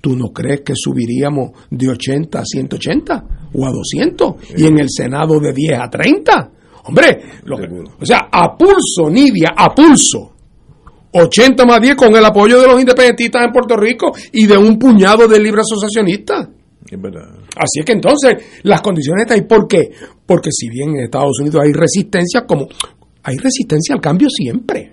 [0.00, 3.24] ¿tú no crees que subiríamos de 80 a 180
[3.54, 6.50] o a 200 y en el Senado de 10 a 30?
[6.84, 7.68] Hombre, lo que-
[8.00, 10.32] o sea, a pulso, Nidia, a pulso.
[11.12, 14.78] 80 más 10 con el apoyo de los independentistas en Puerto Rico y de un
[14.78, 16.48] puñado de libre asociacionistas.
[16.90, 17.28] Es verdad.
[17.56, 18.32] Así es que entonces
[18.62, 19.46] las condiciones están ahí.
[19.46, 19.90] ¿Por qué?
[20.26, 22.68] Porque si bien en Estados Unidos hay resistencia, como
[23.22, 24.92] hay resistencia al cambio siempre.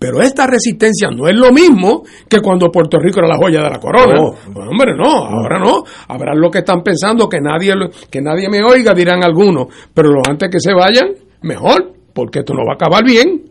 [0.00, 3.68] Pero esta resistencia no es lo mismo que cuando Puerto Rico era la joya de
[3.68, 4.14] la corona.
[4.14, 4.30] No.
[4.50, 5.82] Pues, hombre, no, ahora no.
[6.08, 7.74] Habrá lo que están pensando que nadie,
[8.10, 9.66] que nadie me oiga, dirán algunos.
[9.92, 11.08] Pero lo antes que se vayan,
[11.42, 13.42] mejor, porque esto no va a acabar bien.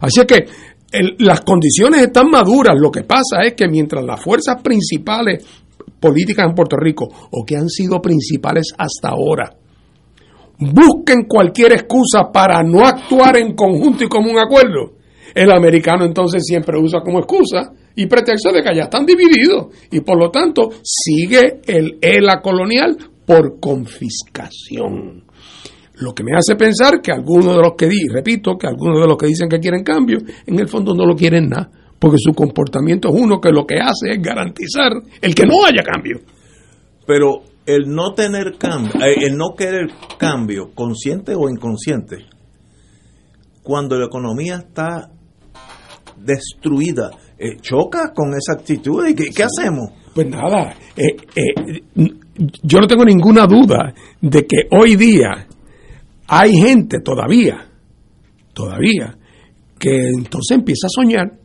[0.00, 0.46] Así es que
[0.90, 2.74] el- las condiciones están maduras.
[2.78, 5.44] Lo que pasa es que mientras las fuerzas principales
[6.00, 9.52] políticas en Puerto Rico, o que han sido principales hasta ahora,
[10.58, 14.92] busquen cualquier excusa para no actuar en conjunto y como un acuerdo,
[15.34, 20.00] el americano entonces siempre usa como excusa y pretexto de que ya están divididos y
[20.00, 22.96] por lo tanto sigue el ELA colonial
[23.26, 25.24] por confiscación.
[25.96, 29.06] Lo que me hace pensar que algunos de los que di, repito, que algunos de
[29.06, 32.32] los que dicen que quieren cambio, en el fondo no lo quieren nada, porque su
[32.32, 36.20] comportamiento es uno que lo que hace es garantizar el que no haya cambio.
[37.06, 39.88] Pero el no tener cambio, eh, el no querer
[40.18, 42.26] cambio, consciente o inconsciente,
[43.62, 45.10] cuando la economía está
[46.24, 49.06] destruida, eh, choca con esa actitud.
[49.06, 49.90] ¿Y qué, qué hacemos?
[50.14, 51.82] Pues nada, eh, eh,
[52.62, 55.46] yo no tengo ninguna duda de que hoy día
[56.28, 57.66] hay gente todavía,
[58.52, 59.16] todavía,
[59.78, 61.43] que entonces empieza a soñar.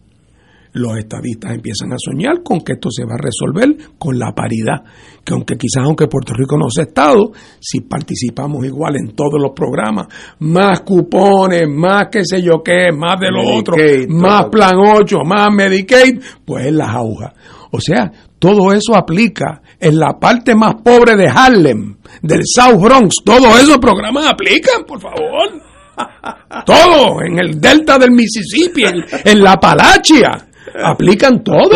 [0.74, 4.84] Los estadistas empiezan a soñar con que esto se va a resolver con la paridad,
[5.26, 9.52] que aunque quizás aunque Puerto Rico no sea estado, si participamos igual en todos los
[9.56, 10.08] programas,
[10.40, 13.76] más cupones, más qué sé yo qué, más de lo otro,
[14.10, 14.52] más todo.
[14.52, 17.34] plan 8, más Medicaid, pues es las agujas.
[17.72, 23.18] O sea, todo eso aplica en la parte más pobre de Harlem, del South Bronx.
[23.24, 25.62] Todos esos programas aplican, por favor.
[26.66, 30.49] Todo, en el delta del Mississippi, en, en la Palachia.
[30.84, 31.70] Aplican todo.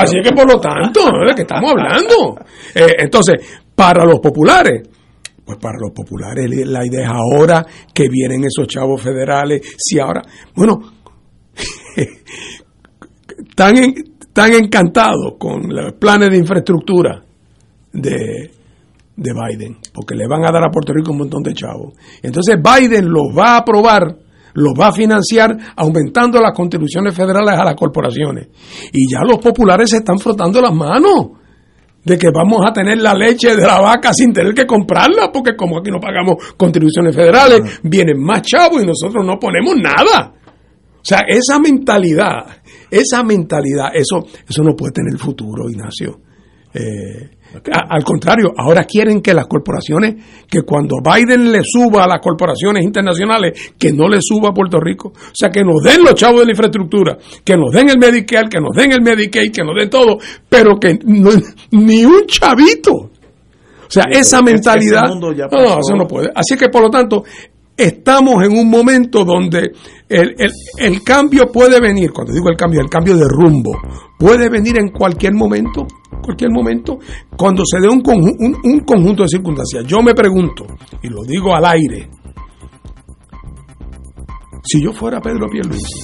[0.00, 2.36] Así que por lo tanto, ¿de qué estamos hablando?
[2.74, 3.34] Eh, entonces,
[3.74, 4.88] para los populares,
[5.44, 7.64] pues para los populares la idea es ahora
[7.94, 10.22] que vienen esos chavos federales, si ahora,
[10.54, 10.78] bueno,
[13.48, 17.22] están, en- están encantados con los planes de infraestructura
[17.92, 18.50] de,
[19.16, 21.94] de Biden, porque le van a dar a Puerto Rico un montón de chavos.
[22.22, 24.16] Entonces Biden los va a aprobar,
[24.56, 28.48] los va a financiar aumentando las contribuciones federales a las corporaciones.
[28.92, 31.28] Y ya los populares se están frotando las manos
[32.02, 35.56] de que vamos a tener la leche de la vaca sin tener que comprarla, porque
[35.56, 40.32] como aquí no pagamos contribuciones federales, vienen más chavos y nosotros no ponemos nada.
[40.96, 42.46] O sea, esa mentalidad,
[42.90, 46.20] esa mentalidad, eso, eso no puede tener futuro, Ignacio.
[46.72, 47.35] Eh,
[47.72, 50.14] a- al contrario, ahora quieren que las corporaciones,
[50.48, 54.78] que cuando Biden le suba a las corporaciones internacionales, que no le suba a Puerto
[54.80, 55.08] Rico.
[55.08, 58.48] O sea, que nos den los chavos de la infraestructura, que nos den el Medicare,
[58.48, 60.18] que nos den el Medicaid, que nos den todo,
[60.48, 61.30] pero que no-
[61.72, 62.92] ni un chavito.
[62.92, 65.02] O sea, Sí, esa mentalidad,
[65.52, 66.28] no, eso no puede.
[66.34, 67.22] Así que, por lo tanto,
[67.76, 69.72] estamos en un momento donde
[70.08, 70.34] el,
[70.78, 73.72] el- cambio puede venir, cuando digo el cambio, el cambio de rumbo,
[74.18, 75.86] puede venir en cualquier momento,
[76.22, 76.98] cualquier momento,
[77.36, 79.84] cuando se dé un conjunto de circunstancias.
[79.86, 80.64] Yo me pregunto,
[81.02, 82.08] y lo digo al aire,
[84.64, 86.00] si yo fuera Pedro Pierluisi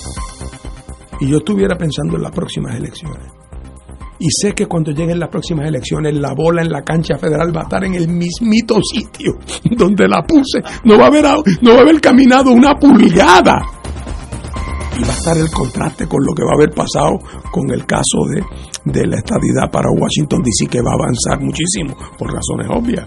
[1.20, 3.32] y yo estuviera pensando en las próximas elecciones,
[4.22, 7.62] y sé que cuando lleguen las próximas elecciones la bola en la cancha federal va
[7.62, 9.32] a estar en el mismito sitio
[9.76, 10.62] donde la puse.
[10.84, 11.24] No va a haber,
[11.60, 13.60] no va a haber caminado una pulgada.
[14.96, 17.18] Y va a estar el contraste con lo que va a haber pasado
[17.50, 21.96] con el caso de, de la estadidad para Washington DC, que va a avanzar muchísimo,
[22.16, 23.06] por razones obvias.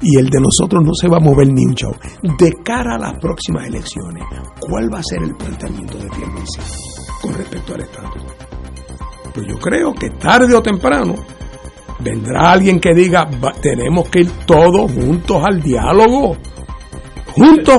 [0.00, 1.94] Y el de nosotros no se va a mover ni un chavo.
[2.36, 4.24] De cara a las próximas elecciones,
[4.58, 6.60] ¿cuál va a ser el planteamiento de Pierluisi
[7.20, 8.41] con respecto al estatus?
[9.34, 11.14] Pues yo creo que tarde o temprano
[12.00, 16.36] vendrá alguien que diga, "Va- tenemos que ir todos juntos al diálogo.
[17.34, 17.78] Juntos,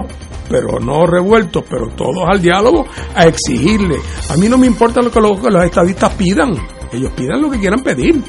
[0.49, 2.85] pero no revueltos, pero todos al diálogo
[3.15, 3.97] a exigirle.
[4.30, 6.53] A mí no me importa lo que los, estadistas pidan.
[6.91, 8.21] Ellos pidan lo que quieran pedir.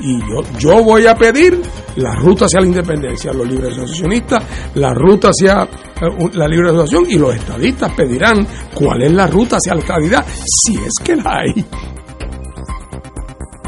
[0.00, 1.60] Y yo, yo voy a pedir
[1.96, 4.44] la ruta hacia la independencia, los libres asociacionistas,
[4.76, 9.56] la ruta hacia eh, la libre asociación y los estadistas pedirán cuál es la ruta
[9.56, 10.24] hacia la estadidad,
[10.64, 11.64] si es que la hay.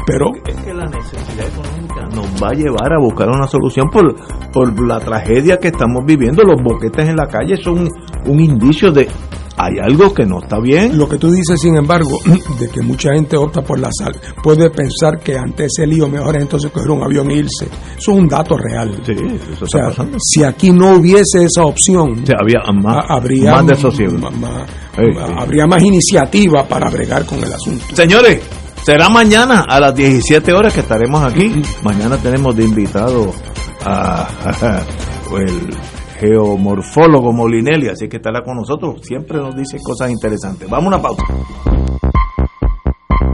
[0.07, 4.15] Pero es que la necesidad económica nos va a llevar a buscar una solución por,
[4.51, 6.43] por la tragedia que estamos viviendo.
[6.43, 7.87] Los boquetes en la calle son
[8.25, 9.07] un indicio de
[9.57, 10.97] hay algo que no está bien.
[10.97, 12.17] Lo que tú dices, sin embargo,
[12.59, 14.11] de que mucha gente opta por la sal,
[14.41, 17.65] puede pensar que ante ese lío mejor es entonces coger un avión e irse.
[17.97, 18.99] Eso es un dato real.
[19.05, 20.17] Sí, eso o está sea, pasando.
[20.19, 24.05] si aquí no hubiese esa opción, había más, ha- habría más sí.
[25.37, 27.83] habría más iniciativa para bregar con el asunto.
[27.93, 28.41] Señores,
[28.83, 31.61] será mañana a las 17 horas que estaremos aquí.
[31.83, 33.31] Mañana tenemos de invitado
[33.85, 34.27] a,
[35.37, 35.69] el
[36.19, 39.01] geomorfólogo Molinelli, así que estará con nosotros.
[39.01, 40.69] Siempre nos dice cosas interesantes.
[40.69, 41.23] Vamos a una pausa.